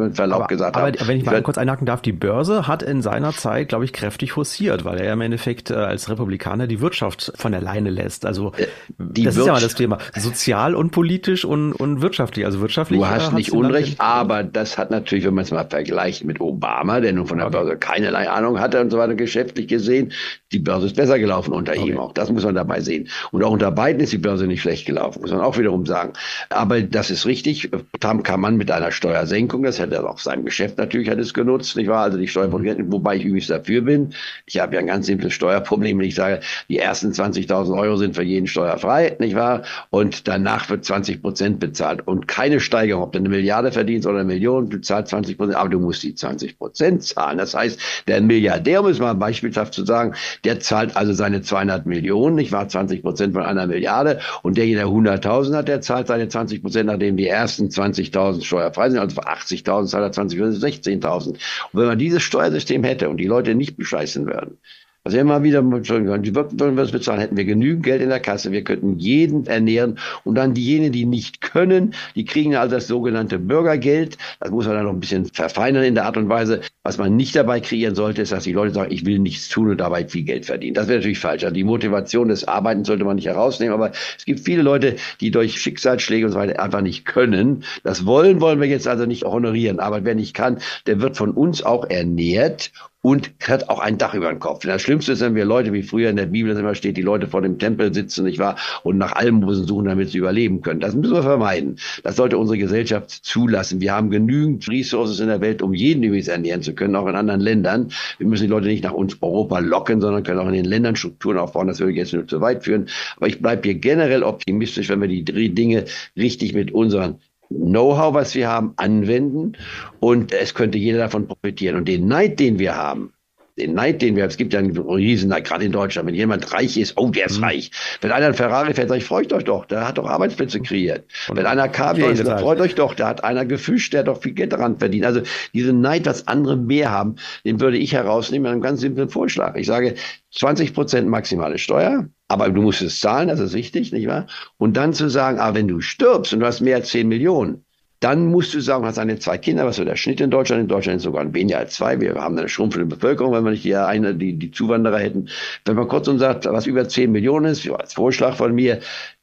mit 0.00 0.16
Verlaub 0.16 0.40
aber, 0.40 0.46
gesagt 0.48 0.76
aber, 0.76 0.86
haben. 0.86 0.96
Aber 0.98 1.08
wenn 1.08 1.18
ich 1.18 1.24
mal 1.24 1.42
kurz 1.42 1.58
einhaken 1.58 1.86
darf, 1.86 2.02
die 2.02 2.12
Börse 2.12 2.66
hat 2.66 2.82
in 2.82 3.02
seiner 3.02 3.32
Zeit, 3.32 3.68
glaube 3.68 3.84
ich, 3.84 3.92
kräftig 3.92 4.32
forciert, 4.32 4.84
weil 4.84 4.98
er 4.98 5.12
im 5.12 5.20
Endeffekt 5.20 5.70
äh, 5.70 5.74
als 5.74 6.08
Republikaner 6.08 6.66
die 6.66 6.80
Wirtschaft 6.80 7.32
von 7.36 7.54
alleine 7.54 7.90
lässt. 7.90 8.26
Also 8.26 8.52
äh, 8.56 8.66
die 8.98 9.24
das 9.24 9.36
ist 9.36 9.46
ja 9.46 9.52
mal 9.52 9.60
das 9.60 9.74
Thema. 9.74 9.98
Sozial 10.16 10.74
und 10.74 10.90
politisch 10.90 11.44
und, 11.44 11.72
und 11.72 12.02
wirtschaftlich. 12.02 12.44
Also 12.44 12.60
wirtschaftlich. 12.60 13.00
Du 13.00 13.06
hast 13.06 13.32
nicht 13.32 13.52
Unrecht, 13.52 14.00
aber 14.00 14.42
das 14.42 14.78
hat 14.78 14.90
natürlich, 14.90 15.24
wenn 15.24 15.34
man 15.34 15.44
es 15.44 15.50
mal 15.50 15.66
vergleicht 15.68 16.24
mit 16.24 16.40
Obama, 16.40 17.00
der 17.00 17.12
nun 17.12 17.26
von 17.26 17.38
der 17.38 17.46
okay. 17.46 17.56
Börse 17.56 17.76
keinerlei 17.76 18.28
Ahnung 18.28 18.60
hatte 18.60 18.80
und 18.80 18.90
so 18.90 18.98
weiter, 18.98 19.14
geschäftlich 19.14 19.68
gesehen, 19.68 20.12
die 20.52 20.58
Börse 20.58 20.86
ist 20.86 20.96
besser 20.96 21.18
gelaufen 21.18 21.52
unter 21.52 21.72
okay. 21.72 21.90
ihm 21.90 21.98
auch. 21.98 22.12
Das 22.12 22.30
muss 22.30 22.44
man 22.44 22.54
dabei 22.54 22.80
sehen. 22.80 23.08
Und 23.30 23.44
auch 23.44 23.52
unter 23.52 23.70
beiden 23.70 24.00
ist 24.00 24.12
die 24.12 24.18
Börse 24.18 24.46
nicht 24.46 24.62
schlecht 24.62 24.86
gelaufen, 24.86 25.20
muss 25.22 25.30
man 25.30 25.40
auch 25.40 25.58
wiederum 25.58 25.86
sagen. 25.86 26.12
Aber 26.48 26.80
das 26.82 27.10
ist 27.10 27.26
richtig. 27.26 27.70
Tam 28.00 28.22
kann 28.22 28.40
man 28.40 28.56
mit 28.56 28.70
einer 28.70 28.92
Steuersenkung, 28.92 29.62
das 29.62 29.78
hätte 29.78 29.89
er 29.92 30.08
auch 30.08 30.18
seinem 30.18 30.44
Geschäft 30.44 30.78
natürlich 30.78 31.08
hat 31.08 31.18
es 31.18 31.34
genutzt, 31.34 31.76
nicht 31.76 31.88
wahr? 31.88 32.04
Also 32.04 32.18
die 32.18 32.28
Steuerprozent, 32.28 32.92
wobei 32.92 33.16
ich 33.16 33.24
übrigens 33.24 33.48
dafür 33.48 33.82
bin. 33.82 34.14
Ich 34.46 34.58
habe 34.58 34.74
ja 34.74 34.80
ein 34.80 34.86
ganz 34.86 35.06
simples 35.06 35.32
Steuerproblem, 35.34 35.98
wenn 35.98 36.06
ich 36.06 36.14
sage, 36.14 36.40
die 36.68 36.78
ersten 36.78 37.12
20.000 37.12 37.78
Euro 37.78 37.96
sind 37.96 38.14
für 38.14 38.22
jeden 38.22 38.46
steuerfrei, 38.46 39.16
nicht 39.18 39.34
wahr? 39.34 39.62
Und 39.90 40.28
danach 40.28 40.68
wird 40.70 40.84
20 40.84 41.22
Prozent 41.22 41.60
bezahlt 41.60 42.06
und 42.06 42.28
keine 42.28 42.60
Steigerung. 42.60 43.02
Ob 43.02 43.12
du 43.12 43.18
eine 43.18 43.28
Milliarde 43.28 43.72
verdienst 43.72 44.06
oder 44.06 44.20
eine 44.20 44.26
Million, 44.26 44.70
du 44.70 44.80
zahlst 44.80 45.10
20 45.10 45.36
Prozent, 45.36 45.56
aber 45.56 45.68
du 45.68 45.80
musst 45.80 46.02
die 46.02 46.14
20 46.14 46.58
Prozent 46.58 47.02
zahlen. 47.02 47.38
Das 47.38 47.54
heißt, 47.54 47.80
der 48.08 48.20
Milliardär, 48.20 48.80
um 48.80 48.86
es 48.86 48.98
mal 48.98 49.14
beispielhaft 49.14 49.74
zu 49.74 49.84
sagen, 49.84 50.14
der 50.44 50.60
zahlt 50.60 50.96
also 50.96 51.12
seine 51.12 51.42
200 51.42 51.86
Millionen, 51.86 52.36
nicht 52.36 52.52
wahr? 52.52 52.68
20 52.68 53.02
Prozent 53.02 53.34
von 53.34 53.42
einer 53.42 53.66
Milliarde 53.66 54.20
und 54.42 54.56
derjenige, 54.56 54.80
der 54.80 54.88
100.000 54.88 55.56
hat, 55.56 55.68
der 55.68 55.80
zahlt 55.80 56.06
seine 56.06 56.28
20 56.28 56.62
Prozent, 56.62 56.86
nachdem 56.86 57.16
die 57.16 57.26
ersten 57.26 57.66
20.000 57.66 58.44
steuerfrei 58.44 58.90
sind, 58.90 58.98
also 58.98 59.14
für 59.14 59.28
80.000 59.28 59.69
zahlt 59.86 60.04
er 60.04 60.12
20 60.12 60.40
16.000. 60.40 61.28
Und 61.28 61.38
wenn 61.72 61.86
man 61.86 61.98
dieses 61.98 62.22
Steuersystem 62.22 62.84
hätte 62.84 63.08
und 63.08 63.16
die 63.16 63.26
Leute 63.26 63.54
nicht 63.54 63.76
bescheißen 63.76 64.26
würden, 64.26 64.58
also 65.02 65.16
immer 65.16 65.42
wieder, 65.42 65.62
die 65.62 66.34
würden 66.34 66.76
wir 66.76 66.82
es 66.82 66.92
bezahlen, 66.92 67.20
hätten 67.20 67.36
wir 67.36 67.46
genügend 67.46 67.84
Geld 67.84 68.02
in 68.02 68.10
der 68.10 68.20
Kasse, 68.20 68.52
wir 68.52 68.62
könnten 68.62 68.98
jeden 68.98 69.46
ernähren 69.46 69.98
und 70.24 70.34
dann 70.34 70.52
diejenigen, 70.52 70.92
die 70.92 71.06
nicht 71.06 71.40
können, 71.40 71.94
die 72.14 72.26
kriegen 72.26 72.54
also 72.54 72.74
das 72.74 72.86
sogenannte 72.86 73.38
Bürgergeld. 73.38 74.18
Das 74.40 74.50
muss 74.50 74.66
man 74.66 74.76
dann 74.76 74.84
noch 74.84 74.92
ein 74.92 75.00
bisschen 75.00 75.24
verfeinern 75.24 75.84
in 75.84 75.94
der 75.94 76.04
Art 76.04 76.18
und 76.18 76.28
Weise. 76.28 76.60
Was 76.82 76.98
man 76.98 77.16
nicht 77.16 77.34
dabei 77.34 77.60
kreieren 77.60 77.94
sollte, 77.94 78.22
ist, 78.22 78.32
dass 78.32 78.44
die 78.44 78.52
Leute 78.52 78.74
sagen, 78.74 78.92
ich 78.92 79.06
will 79.06 79.18
nichts 79.18 79.48
tun 79.48 79.70
und 79.70 79.78
dabei 79.78 80.06
viel 80.06 80.24
Geld 80.24 80.44
verdienen. 80.44 80.74
Das 80.74 80.86
wäre 80.88 80.98
natürlich 80.98 81.18
falsch. 81.18 81.44
Also 81.44 81.54
die 81.54 81.64
Motivation 81.64 82.28
des 82.28 82.46
Arbeitens 82.46 82.86
sollte 82.86 83.04
man 83.04 83.16
nicht 83.16 83.26
herausnehmen, 83.26 83.72
aber 83.72 83.92
es 84.18 84.24
gibt 84.26 84.40
viele 84.40 84.62
Leute, 84.62 84.96
die 85.20 85.30
durch 85.30 85.60
Schicksalsschläge 85.60 86.26
und 86.26 86.32
so 86.32 86.38
weiter 86.38 86.62
einfach 86.62 86.82
nicht 86.82 87.06
können. 87.06 87.64
Das 87.84 88.04
wollen 88.04 88.42
wollen 88.42 88.60
wir 88.60 88.68
jetzt 88.68 88.86
also 88.86 89.06
nicht 89.06 89.24
honorieren. 89.24 89.80
Aber 89.80 90.04
wer 90.04 90.14
nicht 90.14 90.34
kann, 90.34 90.58
der 90.86 91.00
wird 91.00 91.16
von 91.16 91.30
uns 91.30 91.62
auch 91.62 91.88
ernährt 91.88 92.70
und 93.02 93.32
hat 93.46 93.68
auch 93.68 93.80
ein 93.80 93.98
Dach 93.98 94.14
über 94.14 94.28
den 94.28 94.40
Kopf. 94.40 94.64
Das 94.64 94.82
Schlimmste 94.82 95.12
ist, 95.12 95.20
wenn 95.20 95.34
wir 95.34 95.44
Leute, 95.44 95.72
wie 95.72 95.82
früher 95.82 96.10
in 96.10 96.16
der 96.16 96.26
Bibel 96.26 96.50
das 96.50 96.60
immer 96.60 96.74
steht, 96.74 96.96
die 96.96 97.02
Leute 97.02 97.26
vor 97.26 97.40
dem 97.40 97.58
Tempel 97.58 97.94
sitzen, 97.94 98.24
nicht 98.24 98.38
wahr, 98.38 98.56
und 98.82 98.98
nach 98.98 99.12
Almosen 99.12 99.66
suchen, 99.66 99.86
damit 99.86 100.10
sie 100.10 100.18
überleben 100.18 100.60
können. 100.60 100.80
Das 100.80 100.94
müssen 100.94 101.14
wir 101.14 101.22
vermeiden. 101.22 101.76
Das 102.02 102.16
sollte 102.16 102.36
unsere 102.36 102.58
Gesellschaft 102.58 103.10
zulassen. 103.10 103.80
Wir 103.80 103.94
haben 103.94 104.10
genügend 104.10 104.68
Resources 104.68 105.20
in 105.20 105.28
der 105.28 105.40
Welt, 105.40 105.62
um 105.62 105.72
jeden 105.72 106.02
übrigens 106.02 106.28
ernähren 106.28 106.62
zu 106.62 106.74
können, 106.74 106.94
auch 106.96 107.06
in 107.06 107.16
anderen 107.16 107.40
Ländern. 107.40 107.90
Wir 108.18 108.26
müssen 108.26 108.44
die 108.44 108.50
Leute 108.50 108.66
nicht 108.66 108.84
nach 108.84 108.92
uns 108.92 109.16
Europa 109.22 109.58
locken, 109.60 110.00
sondern 110.00 110.22
können 110.22 110.38
auch 110.38 110.48
in 110.48 110.54
den 110.54 110.66
Ländern 110.66 110.96
Strukturen 110.96 111.38
aufbauen. 111.38 111.68
Das 111.68 111.80
würde 111.80 111.92
jetzt 111.92 112.12
nur 112.12 112.26
zu 112.26 112.40
weit 112.40 112.64
führen. 112.64 112.88
Aber 113.16 113.28
ich 113.28 113.40
bleibe 113.40 113.62
hier 113.62 113.74
generell 113.74 114.22
optimistisch, 114.22 114.90
wenn 114.90 115.00
wir 115.00 115.08
die 115.08 115.24
Dinge 115.24 115.84
richtig 116.16 116.54
mit 116.54 116.72
unseren 116.72 117.18
Know-how, 117.50 118.14
was 118.14 118.34
wir 118.34 118.48
haben, 118.48 118.74
anwenden 118.76 119.56
und 119.98 120.32
es 120.32 120.54
könnte 120.54 120.78
jeder 120.78 120.98
davon 120.98 121.26
profitieren. 121.26 121.76
Und 121.76 121.88
den 121.88 122.06
Neid, 122.06 122.38
den 122.38 122.58
wir 122.58 122.76
haben, 122.76 123.12
den 123.58 123.74
Neid, 123.74 124.02
den 124.02 124.16
wir 124.16 124.22
haben, 124.22 124.30
es 124.30 124.36
gibt 124.36 124.52
ja 124.52 124.58
einen 124.58 124.76
Riesenneid, 124.76 125.44
gerade 125.44 125.64
in 125.64 125.72
Deutschland, 125.72 126.08
wenn 126.08 126.14
jemand 126.14 126.52
reich 126.52 126.76
ist, 126.76 126.96
oh, 126.96 127.10
der 127.10 127.26
ist 127.26 127.38
mhm. 127.38 127.44
reich. 127.44 127.70
Wenn 128.00 128.12
einer 128.12 128.26
ein 128.26 128.34
Ferrari 128.34 128.72
fährt, 128.72 128.90
ich, 128.92 129.04
freut 129.04 129.32
euch 129.32 129.44
doch, 129.44 129.66
der 129.66 129.86
hat 129.86 129.98
doch 129.98 130.08
Arbeitsplätze 130.08 130.60
kreiert. 130.60 131.04
Und 131.28 131.36
wenn 131.36 131.46
einer 131.46 131.68
Kaviar 131.68 132.10
isst, 132.10 132.22
freut 132.22 132.60
euch 132.60 132.74
doch, 132.74 132.94
der 132.94 133.06
hat 133.06 133.24
einer 133.24 133.44
gefischt, 133.44 133.92
der 133.92 134.00
hat 134.00 134.08
doch 134.08 134.22
viel 134.22 134.32
Geld 134.32 134.52
daran 134.52 134.78
verdient. 134.78 135.04
Also 135.04 135.22
diesen 135.52 135.80
Neid, 135.80 136.06
was 136.06 136.26
andere 136.28 136.56
mehr 136.56 136.90
haben, 136.90 137.16
den 137.44 137.60
würde 137.60 137.78
ich 137.78 137.92
herausnehmen 137.92 138.42
mit 138.42 138.52
einem 138.52 138.62
ganz 138.62 138.80
simplen 138.80 139.08
Vorschlag. 139.08 139.56
Ich 139.56 139.66
sage, 139.66 139.94
20 140.32 140.72
Prozent 140.72 141.08
maximale 141.08 141.58
Steuer, 141.58 142.08
aber 142.30 142.48
du 142.48 142.62
musst 142.62 142.80
es 142.80 143.00
zahlen, 143.00 143.26
das 143.26 143.40
ist 143.40 143.54
wichtig, 143.54 143.90
nicht 143.90 144.06
wahr? 144.06 144.28
Und 144.56 144.76
dann 144.76 144.92
zu 144.92 145.10
sagen, 145.10 145.40
ah, 145.40 145.52
wenn 145.52 145.66
du 145.66 145.80
stirbst 145.80 146.32
und 146.32 146.38
du 146.38 146.46
hast 146.46 146.60
mehr 146.60 146.76
als 146.76 146.90
10 146.90 147.08
Millionen, 147.08 147.64
dann 147.98 148.26
musst 148.26 148.54
du 148.54 148.60
sagen, 148.60 148.82
du 148.82 148.88
hast 148.88 149.00
eine 149.00 149.18
zwei 149.18 149.36
Kinder, 149.36 149.66
was 149.66 149.76
so 149.76 149.84
der 149.84 149.96
Schnitt 149.96 150.20
in 150.20 150.30
Deutschland. 150.30 150.62
In 150.62 150.68
Deutschland 150.68 150.98
ist 150.98 151.02
sogar 151.02 151.34
weniger 151.34 151.58
als 151.58 151.74
zwei. 151.74 152.00
Wir 152.00 152.14
haben 152.14 152.38
eine 152.38 152.48
schrumpfende 152.48 152.86
Bevölkerung, 152.86 153.32
wenn 153.32 153.42
wir 153.42 153.50
nicht 153.50 153.64
die, 153.64 153.74
eine, 153.74 154.14
die, 154.14 154.34
die 154.34 154.52
Zuwanderer 154.52 155.00
hätten. 155.00 155.28
Wenn 155.64 155.74
man 155.74 155.88
kurz 155.88 156.06
und 156.06 156.20
sagt, 156.20 156.46
was 156.46 156.66
über 156.66 156.88
10 156.88 157.10
Millionen 157.10 157.46
ist, 157.46 157.68
als 157.68 157.94
Vorschlag 157.94 158.36
von 158.36 158.54
mir, 158.54 158.78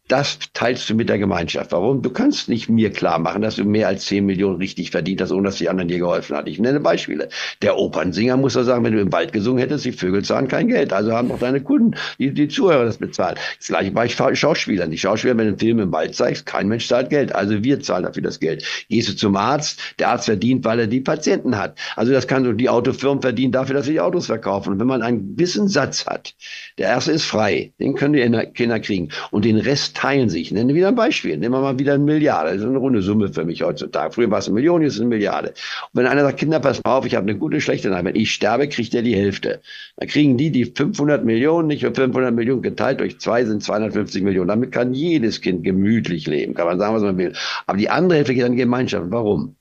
das 0.08 0.40
teilst 0.54 0.90
du 0.90 0.96
mit 0.96 1.10
der 1.10 1.20
Gemeinschaft. 1.20 1.72
Warum? 1.72 2.02
Du 2.02 2.10
kannst 2.10 2.48
nicht 2.48 2.70
mir 2.70 2.92
klar 2.92 3.20
machen, 3.20 3.42
dass 3.42 3.58
du 3.58 3.66
mehr 3.66 3.88
als 3.88 4.06
10 4.06 4.26
Millionen 4.26 4.58
richtig 4.58 4.92
verdient 4.92 5.22
hast, 5.22 5.32
ohne 5.32 5.50
dass 5.50 5.58
die 5.58 5.70
anderen 5.70 5.90
dir 5.90 6.00
geholfen 6.00 6.36
haben. 6.36 6.48
Ich 6.48 6.60
nenne 6.60 6.80
Beispiele. 6.80 7.30
Der 7.62 7.78
Opernsinger 7.78 8.38
muss 8.38 8.54
doch 8.54 8.64
sagen, 8.64 8.84
wenn 8.86 8.94
du 8.94 9.02
im 9.02 9.12
Wald 9.12 9.34
gesungen 9.34 9.60
hättest, 9.60 9.86
die 9.86 9.92
Vögel 9.92 10.24
zahlen 10.24 10.48
kein 10.48 10.68
Geld. 10.68 10.94
Also 10.94 11.12
haben 11.12 11.30
doch 11.30 11.40
deine 11.40 11.62
Kunden, 11.62 11.96
die, 12.20 12.34
die 12.34 12.48
Zuhörer 12.48 12.86
das 12.86 12.98
bezahlt. 12.98 13.38
Das 13.58 13.68
gleiche 13.68 13.92
bei 13.92 14.08
Schauspielern. 14.08 14.92
Die 14.92 14.98
Schauspieler, 14.98 15.38
wenn 15.38 15.46
du 15.46 15.52
einen 15.52 15.60
Film 15.60 15.80
im 15.80 15.92
Wald 15.92 16.16
zeigst, 16.16 16.46
kein 16.46 16.68
Mensch 16.68 16.88
zahlt 16.88 17.10
Geld. 17.10 17.36
Also 17.36 17.64
wir 17.64 17.82
zahlen 17.82 18.04
dafür 18.04 18.24
das 18.24 18.40
Geld. 18.40 18.64
Gehst 18.90 19.10
du 19.10 19.16
zum 19.16 19.36
Arzt, 19.36 19.80
der 20.00 20.10
Arzt 20.10 20.26
verdient, 20.26 20.64
weil 20.64 20.80
er 20.80 20.88
die 20.88 21.02
Patienten 21.02 21.58
hat. 21.58 21.78
Also 21.96 22.14
das 22.14 22.28
kann 22.28 22.58
die 22.58 22.70
Autofirmen 22.70 23.22
verdienen 23.22 23.52
dafür, 23.52 23.76
dass 23.76 23.86
sie 23.86 23.94
die 23.94 24.02
Autos 24.02 24.28
verkaufen. 24.28 24.74
Und 24.74 24.80
wenn 24.80 24.88
man 24.88 25.02
einen 25.02 25.38
Wissenssatz 25.38 26.06
hat, 26.06 26.34
der 26.78 26.90
erste 26.90 27.12
ist 27.12 27.26
frei, 27.26 27.72
den 27.80 27.96
können 27.96 28.14
die 28.14 28.52
Kinder 28.54 28.80
kriegen. 28.80 29.10
Und 29.32 29.46
den 29.46 29.58
Rest 29.58 29.98
teilen 29.98 30.30
sich. 30.30 30.44
Ich 30.44 30.52
nenne 30.52 30.76
wieder 30.76 30.90
ein 30.90 30.96
Beispiel. 30.96 31.36
Nehmen 31.36 31.56
wir 31.56 31.62
mal 31.62 31.80
wieder 31.80 31.96
eine 31.96 32.04
Milliarde. 32.04 32.52
Das 32.52 32.62
ist 32.62 32.68
eine 32.68 32.78
runde 32.78 33.02
Summe 33.02 33.34
für 33.34 33.46
mich 33.46 33.64
heutzutage. 33.64 34.14
Früher 34.14 34.30
war 34.30 34.40
es 34.40 34.48
eine 34.48 34.54
Million, 34.54 34.82
jetzt 34.82 34.92
ist 34.92 34.96
es 34.96 35.02
eine 35.02 35.10
Milliarde. 35.10 35.50
Und 35.50 35.56
wenn 35.94 36.06
einer 36.06 36.22
sagt, 36.22 36.38
Kinder, 36.38 36.60
pass 36.60 36.84
mal 36.84 36.96
auf, 36.96 37.06
ich 37.06 37.16
habe 37.16 37.28
eine 37.28 37.38
gute, 37.38 37.62
schlechte 37.62 37.90
Nachricht. 37.90 38.06
Wenn 38.06 38.16
ich 38.16 38.32
sterbe, 38.32 38.70
kriegt 38.70 38.94
er 38.94 39.02
die 39.02 39.16
Hälfte. 39.16 39.62
Dann 39.98 40.08
kriegen 40.08 40.38
die 40.38 40.52
die 40.52 40.66
500 40.66 41.26
Millionen, 41.26 41.68
nicht 41.68 41.82
für 41.82 41.94
500 41.94 42.34
Millionen 42.34 42.62
geteilt 42.62 43.00
durch 43.00 43.20
zwei 43.20 43.44
sind 43.44 43.64
250 43.64 44.22
Millionen. 44.22 44.48
Damit 44.48 44.72
kann 44.72 44.94
jedes 44.94 45.42
Kind 45.42 45.64
gemütlich 45.64 46.28
leben. 46.28 46.54
Kann 46.54 46.68
man 46.68 46.78
sagen, 46.78 46.94
was 46.94 47.02
man 47.02 47.18
will. 47.18 47.34
Aber 47.66 47.78
die 47.78 47.90
andere 47.90 48.18
Hälfte 48.18 48.36
geht 48.36 48.44
an 48.44 48.52
die 48.52 48.58
Gemeinschaft. 48.58 49.08
Warum? 49.10 49.56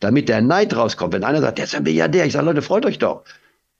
Damit 0.00 0.28
der 0.28 0.40
Neid 0.40 0.74
rauskommt. 0.74 1.12
Wenn 1.12 1.24
einer 1.24 1.40
sagt, 1.40 1.58
der 1.58 1.66
ist 1.66 1.74
ein 1.74 1.82
Milliardär. 1.82 2.24
Ich 2.24 2.32
sage, 2.32 2.46
Leute, 2.46 2.62
freut 2.62 2.86
euch 2.86 2.98
doch. 2.98 3.24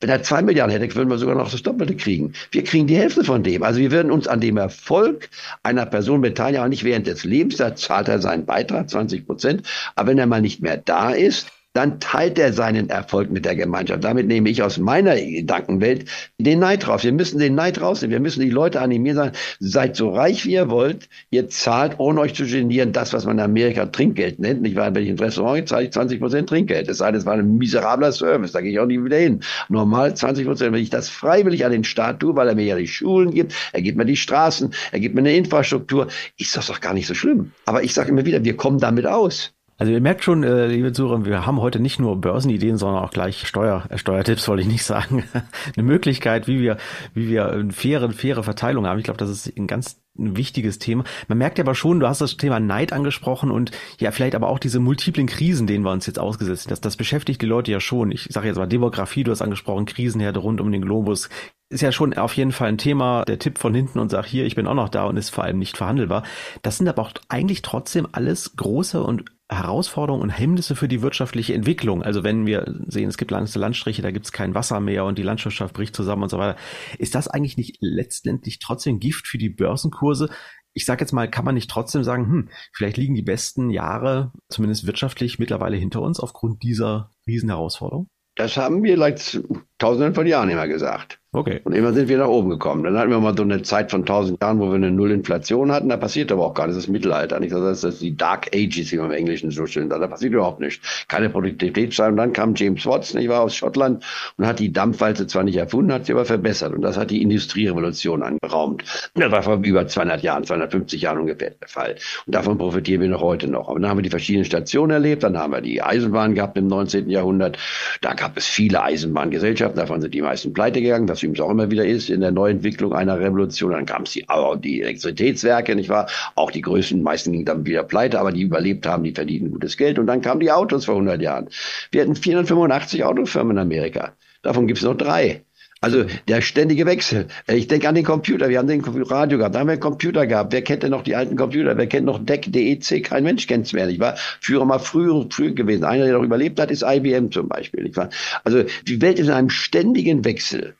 Wenn 0.03 0.11
er 0.11 0.25
zwei 0.25 0.43
Milliarden 0.43 0.77
hätte, 0.77 0.93
würden 0.97 1.11
wir 1.11 1.19
sogar 1.19 1.37
noch 1.37 1.49
das 1.49 1.63
Doppelte 1.63 1.95
kriegen. 1.95 2.33
Wir 2.51 2.65
kriegen 2.65 2.89
die 2.89 2.97
Hälfte 2.97 3.23
von 3.23 3.45
dem. 3.45 3.63
Also 3.63 3.79
wir 3.79 3.93
würden 3.93 4.11
uns 4.11 4.27
an 4.27 4.41
dem 4.41 4.57
Erfolg 4.57 5.31
einer 5.63 5.87
Person 5.87 6.21
beteiligen, 6.21 6.59
aber 6.59 6.69
nicht 6.69 6.83
während 6.83 7.07
des 7.07 7.23
Lebens. 7.23 7.59
Da 7.59 7.77
zahlt 7.77 8.09
er 8.09 8.21
seinen 8.21 8.45
Beitrag, 8.45 8.91
20 8.91 9.25
Prozent. 9.25 9.63
Aber 9.95 10.11
wenn 10.11 10.19
er 10.19 10.27
mal 10.27 10.43
nicht 10.43 10.61
mehr 10.61 10.77
da 10.77 11.13
ist, 11.13 11.53
dann 11.73 12.01
teilt 12.01 12.39
er 12.39 12.53
seinen 12.53 12.91
Erfolg 12.91 13.31
mit 13.31 13.45
der 13.45 13.57
Gemeinschaft. 13.57 14.05
Damit 14.05 14.27
nehme 14.27 14.51
ich 14.51 14.63
aus 14.63 14.79
meiner 14.79 15.17
Gedankenwelt 15.17 16.05
den 16.39 16.59
Neid 16.59 16.87
raus. 16.87 17.03
Wir 17.03 17.13
müssen 17.13 17.39
den 17.39 17.55
Neid 17.55 17.81
rausnehmen. 17.81 18.13
Wir 18.13 18.21
müssen 18.21 18.41
die 18.41 18.51
Leute 18.51 18.81
animieren, 18.81 19.17
sagen, 19.17 19.37
seid 19.59 19.97
so 19.97 20.11
reich 20.11 20.45
wie 20.45 20.53
ihr 20.53 20.69
wollt. 20.69 21.09
Ihr 21.31 21.49
zahlt, 21.49 21.95
ohne 21.99 22.21
euch 22.21 22.35
zu 22.35 22.45
genieren, 22.45 22.93
das, 22.93 23.13
was 23.13 23.25
man 23.25 23.39
in 23.39 23.45
Amerika 23.45 23.87
Trinkgeld 23.87 24.39
nennt. 24.39 24.61
Nicht 24.63 24.77
wahr? 24.77 24.95
Wenn 24.95 25.05
ich 25.05 25.09
ins 25.09 25.21
Restaurant 25.21 25.57
gehe, 25.57 25.65
zahle 25.65 25.85
ich 25.85 25.93
20 25.93 26.21
Prozent 26.21 26.49
Trinkgeld. 26.49 26.95
Sei 26.95 27.11
denn, 27.11 27.21
es 27.21 27.27
war 27.27 27.35
ein 27.35 27.57
miserabler 27.57 28.13
Service. 28.13 28.53
Da 28.53 28.61
gehe 28.61 28.73
ich 28.73 28.79
auch 28.79 28.87
nie 28.87 29.03
wieder 29.03 29.19
hin. 29.19 29.41
Normal 29.69 30.15
20 30.15 30.47
Prozent. 30.47 30.73
Wenn 30.75 30.83
ich 30.83 30.91
das 30.91 31.09
freiwillig 31.09 31.65
an 31.65 31.73
den 31.73 31.85
Staat 31.85 32.21
tue, 32.21 32.37
weil 32.37 32.49
er 32.49 32.55
mir 32.55 32.65
ja 32.65 32.77
die 32.77 32.87
Schulen 32.87 33.31
gibt, 33.31 33.55
er 33.73 33.81
gibt 33.81 33.97
mir 33.97 34.05
die 34.05 34.17
Straßen, 34.17 34.75
er 34.91 35.01
gibt 35.01 35.15
mir 35.15 35.23
eine 35.23 35.35
Infrastruktur, 35.35 36.09
ist 36.39 36.57
das 36.57 36.67
doch 36.67 36.81
gar 36.81 36.93
nicht 36.93 37.07
so 37.07 37.15
schlimm. 37.15 37.53
Aber 37.65 37.83
ich 37.83 37.95
sage 37.95 38.11
immer 38.11 38.27
wieder, 38.27 38.45
wir 38.45 38.57
kommen 38.57 38.79
damit 38.79 39.07
aus. 39.07 39.55
Also 39.83 39.91
ihr 39.91 40.01
merkt 40.01 40.23
schon, 40.23 40.45
äh, 40.45 40.69
liebe 40.69 40.93
Zuhörer, 40.93 41.25
wir 41.25 41.45
haben 41.45 41.61
heute 41.61 41.81
nicht 41.81 41.99
nur 41.99 42.21
Börsenideen, 42.21 42.79
sondern 42.79 43.03
auch 43.03 43.11
gleich 43.11 43.49
Steuer, 43.49 43.85
äh, 43.89 43.99
Steuertipps, 43.99 44.47
wollte 44.47 44.63
ich 44.63 44.69
nicht 44.69 44.85
sagen. 44.85 45.25
eine 45.77 45.83
Möglichkeit, 45.83 46.47
wie 46.47 46.61
wir, 46.61 46.77
wie 47.15 47.29
wir 47.29 47.51
eine 47.51 47.73
faire, 47.73 48.09
faire 48.13 48.45
Verteilung 48.45 48.87
haben. 48.87 49.01
Ich 49.01 49.05
glaube, 49.07 49.19
das 49.19 49.29
ist 49.29 49.59
ein 49.59 49.67
ganz 49.67 50.01
ein 50.17 50.37
wichtiges 50.37 50.79
Thema. 50.79 51.03
Man 51.27 51.39
merkt 51.39 51.59
aber 51.59 51.75
schon, 51.75 51.99
du 51.99 52.07
hast 52.07 52.21
das 52.21 52.37
Thema 52.37 52.61
Neid 52.61 52.93
angesprochen 52.93 53.51
und 53.51 53.73
ja, 53.99 54.13
vielleicht 54.13 54.37
aber 54.37 54.51
auch 54.51 54.61
diese 54.61 54.79
multiplen 54.79 55.27
Krisen, 55.27 55.67
denen 55.67 55.85
wir 55.85 55.91
uns 55.91 56.07
jetzt 56.07 56.21
ausgesetzt 56.21 56.63
sind. 56.63 56.71
Das, 56.71 56.81
das 56.81 56.97
beschäftigt 56.97 57.43
die 57.43 57.47
Leute 57.47 57.73
ja 57.73 57.81
schon. 57.81 58.13
Ich 58.13 58.29
sage 58.31 58.47
jetzt 58.47 58.59
mal 58.59 58.67
Demografie, 58.67 59.25
du 59.25 59.33
hast 59.33 59.43
angesprochen, 59.43 59.87
Krisenherde 59.87 60.39
rund 60.39 60.61
um 60.61 60.71
den 60.71 60.83
Globus. 60.83 61.29
Ist 61.73 61.81
ja 61.81 61.91
schon 61.91 62.15
auf 62.15 62.35
jeden 62.35 62.53
Fall 62.53 62.69
ein 62.69 62.79
Thema, 62.79 63.25
der 63.25 63.39
Tipp 63.39 63.59
von 63.59 63.75
hinten 63.75 63.99
und 63.99 64.11
sag 64.11 64.27
hier, 64.27 64.45
ich 64.45 64.55
bin 64.55 64.67
auch 64.67 64.75
noch 64.75 64.91
da 64.91 65.05
und 65.05 65.17
ist 65.17 65.31
vor 65.31 65.45
allem 65.45 65.59
nicht 65.59 65.77
verhandelbar. 65.77 66.23
Das 66.61 66.77
sind 66.77 66.89
aber 66.89 67.03
auch 67.03 67.13
eigentlich 67.29 67.63
trotzdem 67.63 68.07
alles 68.13 68.57
große 68.57 69.03
und 69.03 69.25
Herausforderungen 69.49 70.23
und 70.23 70.31
Hemmnisse 70.31 70.77
für 70.77 70.89
die 70.89 71.03
wirtschaftliche 71.03 71.55
Entwicklung. 71.55 72.03
Also 72.03 72.25
wenn 72.25 72.47
wir 72.47 72.83
sehen, 72.87 73.09
es 73.09 73.17
gibt 73.17 73.31
langsam 73.31 73.61
Landstriche, 73.61 74.03
da 74.03 74.11
gibt 74.11 74.27
es 74.27 74.33
kein 74.33 74.55
Wasser 74.55 74.81
mehr 74.81 75.05
und 75.05 75.19
die 75.19 75.23
Landwirtschaft 75.23 75.75
bricht 75.75 75.97
zusammen 75.97 76.25
und 76.25 76.29
so 76.29 76.39
weiter. 76.39 76.59
Ist 76.99 77.15
das 77.15 77.29
eigentlich 77.29 77.57
nicht 77.57 77.79
letztendlich 77.81 78.59
trotzdem 78.59 79.01
Gift 79.01 79.27
für 79.27 79.39
die 79.39 79.51
Börsenkurse? 79.51 80.29
ich 80.75 80.87
sage 80.87 81.03
jetzt 81.03 81.13
mal, 81.13 81.29
kann 81.29 81.45
man 81.45 81.55
nicht 81.55 81.71
trotzdem 81.71 82.03
sagen, 82.03 82.27
hm, 82.27 82.49
vielleicht 82.73 82.97
liegen 82.97 83.15
die 83.15 83.23
besten 83.23 83.71
Jahre, 83.71 84.33
zumindest 84.49 84.87
wirtschaftlich, 84.87 85.39
mittlerweile 85.39 85.77
hinter 85.77 86.01
uns 86.01 86.19
aufgrund 86.19 86.63
dieser 86.63 87.11
Riesenherausforderung? 87.27 88.09
Das 88.37 88.57
haben 88.57 88.83
wir 88.83 88.97
seit 88.97 89.43
tausenden 89.79 90.15
von 90.15 90.27
Jahren 90.27 90.49
immer 90.49 90.67
gesagt. 90.67 91.21
Okay. 91.35 91.63
Und 91.65 91.73
immer 91.73 91.95
sind 91.95 92.11
wir 92.11 92.19
nach 92.19 92.29
oben 92.29 92.51
gekommen. 92.51 92.85
Dann 92.85 92.99
hatten 92.99 93.11
wir 93.11 93.19
mal 93.19 93.35
so 93.35 93.43
eine 93.43 93.63
Zeit 93.63 93.91
von 93.91 94.05
tausend 94.05 94.43
Jahren, 94.43 94.61
wo 94.61 94.67
wir 94.67 94.75
eine 94.75 94.91
Nullinflation 94.91 95.73
hatten. 95.73 95.89
Da 95.89 95.97
passiert 95.97 96.31
aber 96.31 96.45
auch 96.45 96.53
gar 96.53 96.67
nichts. 96.67 96.77
Das 96.77 96.85
ist 96.85 96.91
Mittelalter. 96.91 97.41
Nicht? 97.41 97.55
Das 97.55 97.85
ist 97.85 98.03
die 98.03 98.15
Dark 98.15 98.55
Ages, 98.55 98.93
wie 98.93 98.99
man 98.99 99.07
im 99.07 99.13
Englischen 99.13 99.51
so 99.51 99.65
schön 99.65 99.89
sagt. 99.89 100.03
Da 100.03 100.09
passiert 100.09 100.35
überhaupt 100.35 100.61
nichts. 100.61 101.07
Keine 101.09 101.31
Produktivitätssteigerung. 101.31 102.19
Dann 102.19 102.35
kam 102.35 102.55
James 102.55 102.85
Watson, 102.85 103.19
ich 103.19 103.31
war 103.31 103.41
aus 103.41 103.57
Schottland 103.57 104.05
und 104.37 104.47
hat 104.47 104.59
die 104.59 104.75
Dampfwalze 104.75 105.27
zwar 105.27 105.45
nicht 105.45 105.57
erfunden, 105.57 105.91
hat 105.91 106.05
sie 106.05 106.13
aber 106.13 106.27
verbessert. 106.27 106.75
Und 106.75 106.83
das 106.83 106.99
hat 106.99 107.11
die 107.11 107.23
Industrierevolution 107.23 108.23
angeraumt. 108.23 108.85
Das 109.15 109.33
war 109.33 109.43
vor 109.43 109.59
über 109.65 109.87
200 109.87 110.23
Jahren, 110.23 110.45
250 110.45 111.01
Jahren 111.01 111.19
ungefähr 111.19 111.53
der 111.59 111.69
Fall. 111.69 111.97
Und 112.27 112.35
davon 112.35 112.59
profitieren 112.59 113.01
wir 113.01 113.09
noch 113.09 113.23
heute 113.23 113.49
noch. 113.49 113.71
Aber 113.71 113.81
dann 113.81 113.89
haben 113.89 113.97
wir 113.97 114.03
die 114.03 114.11
verschiedenen 114.11 114.45
Stationen 114.45 114.91
erlebt. 114.91 115.23
Dann 115.23 115.39
haben 115.39 115.55
wir 115.55 115.63
die 115.63 115.81
Eisenbahn 115.81 116.35
gehabt 116.35 116.59
im 116.59 116.67
19. 116.67 117.09
Jahrhundert. 117.09 117.57
Da 118.03 118.13
gab 118.13 118.37
es 118.37 118.45
viele 118.45 118.83
Eisenbahngesellschaften. 118.83 119.79
Davon 119.79 120.03
sind 120.03 120.13
die 120.13 120.21
meisten 120.21 120.53
pleite 120.53 120.83
gegangen, 120.83 121.07
was 121.23 121.25
übrigens 121.25 121.41
auch 121.41 121.51
immer 121.51 121.71
wieder 121.71 121.87
ist 121.87 122.11
in 122.11 122.21
der 122.21 122.33
Neuentwicklung 122.33 122.93
einer 122.93 123.19
Revolution. 123.19 123.73
Dann 123.73 123.87
kam 123.87 124.03
es 124.03 124.13
die, 124.13 124.27
die 124.63 124.83
Elektrizitätswerke, 124.83 125.75
nicht 125.77 125.89
wahr? 125.89 126.09
Auch 126.35 126.51
die 126.51 126.61
größten, 126.61 127.03
meisten 127.03 127.33
gingen 127.33 127.45
dann 127.45 127.67
wieder 127.67 127.85
pleite, 127.85 128.19
aber 128.21 128.33
die 128.33 128.43
überlebt 128.43 128.87
haben, 128.87 129.05
die 129.05 129.13
verdienen 129.13 129.53
gutes 129.53 129.77
Geld. 129.77 129.99
Und 129.99 130.07
dann 130.07 130.21
kamen 130.21 130.41
die 130.41 130.51
Autos 130.51 130.85
vor 130.85 130.95
100 130.95 131.21
Jahren. 131.23 131.49
Wir 131.91 132.03
hatten 132.03 132.17
485 132.17 133.05
Autofirmen 133.05 133.57
in 133.57 133.63
Amerika. 133.63 134.13
Davon 134.43 134.67
gibt 134.67 134.79
es 134.79 134.85
noch 134.85 134.97
drei. 134.97 135.43
Also 135.81 136.05
der 136.29 136.43
ständige 136.43 136.87
Wechsel. 136.87 137.27
Ich 137.49 137.67
denke 137.67 137.89
an 137.89 137.97
den 137.97 138.05
Computer. 138.05 138.49
Wir 138.49 138.59
haben 138.59 138.69
den 138.69 138.83
Radio 138.85 139.39
gehabt, 139.39 139.57
da 139.57 139.59
haben 139.59 139.67
wir 139.67 139.73
einen 139.73 139.81
Computer 139.81 140.29
gehabt. 140.29 140.53
Wer 140.53 140.63
kennt 140.63 140.85
denn 140.85 140.93
noch 140.93 141.03
die 141.03 141.17
alten 141.17 141.35
Computer? 141.35 141.77
Wer 141.77 141.89
kennt 141.89 142.07
noch 142.07 142.25
DEC, 142.25 142.53
DEC? 142.53 143.03
Kein 143.03 143.25
Mensch 143.25 143.49
kennt 143.49 143.67
es 143.67 143.73
mehr. 143.73 143.89
Ich 143.89 143.99
war 143.99 144.15
früher 144.41 144.65
mal 144.65 144.79
früher, 144.79 145.27
früher 145.29 145.51
gewesen. 145.51 145.83
Einer, 145.83 146.05
der 146.05 146.15
noch 146.15 146.23
überlebt 146.23 146.61
hat, 146.61 146.71
ist 146.71 146.85
IBM 146.87 147.33
zum 147.33 147.49
Beispiel. 147.49 147.85
Ich 147.85 147.97
war, 147.97 148.11
also 148.45 148.63
die 148.87 149.01
Welt 149.01 149.19
ist 149.19 149.27
in 149.27 149.33
einem 149.33 149.51
ständigen 149.51 150.25
Wechsel. 150.25 150.77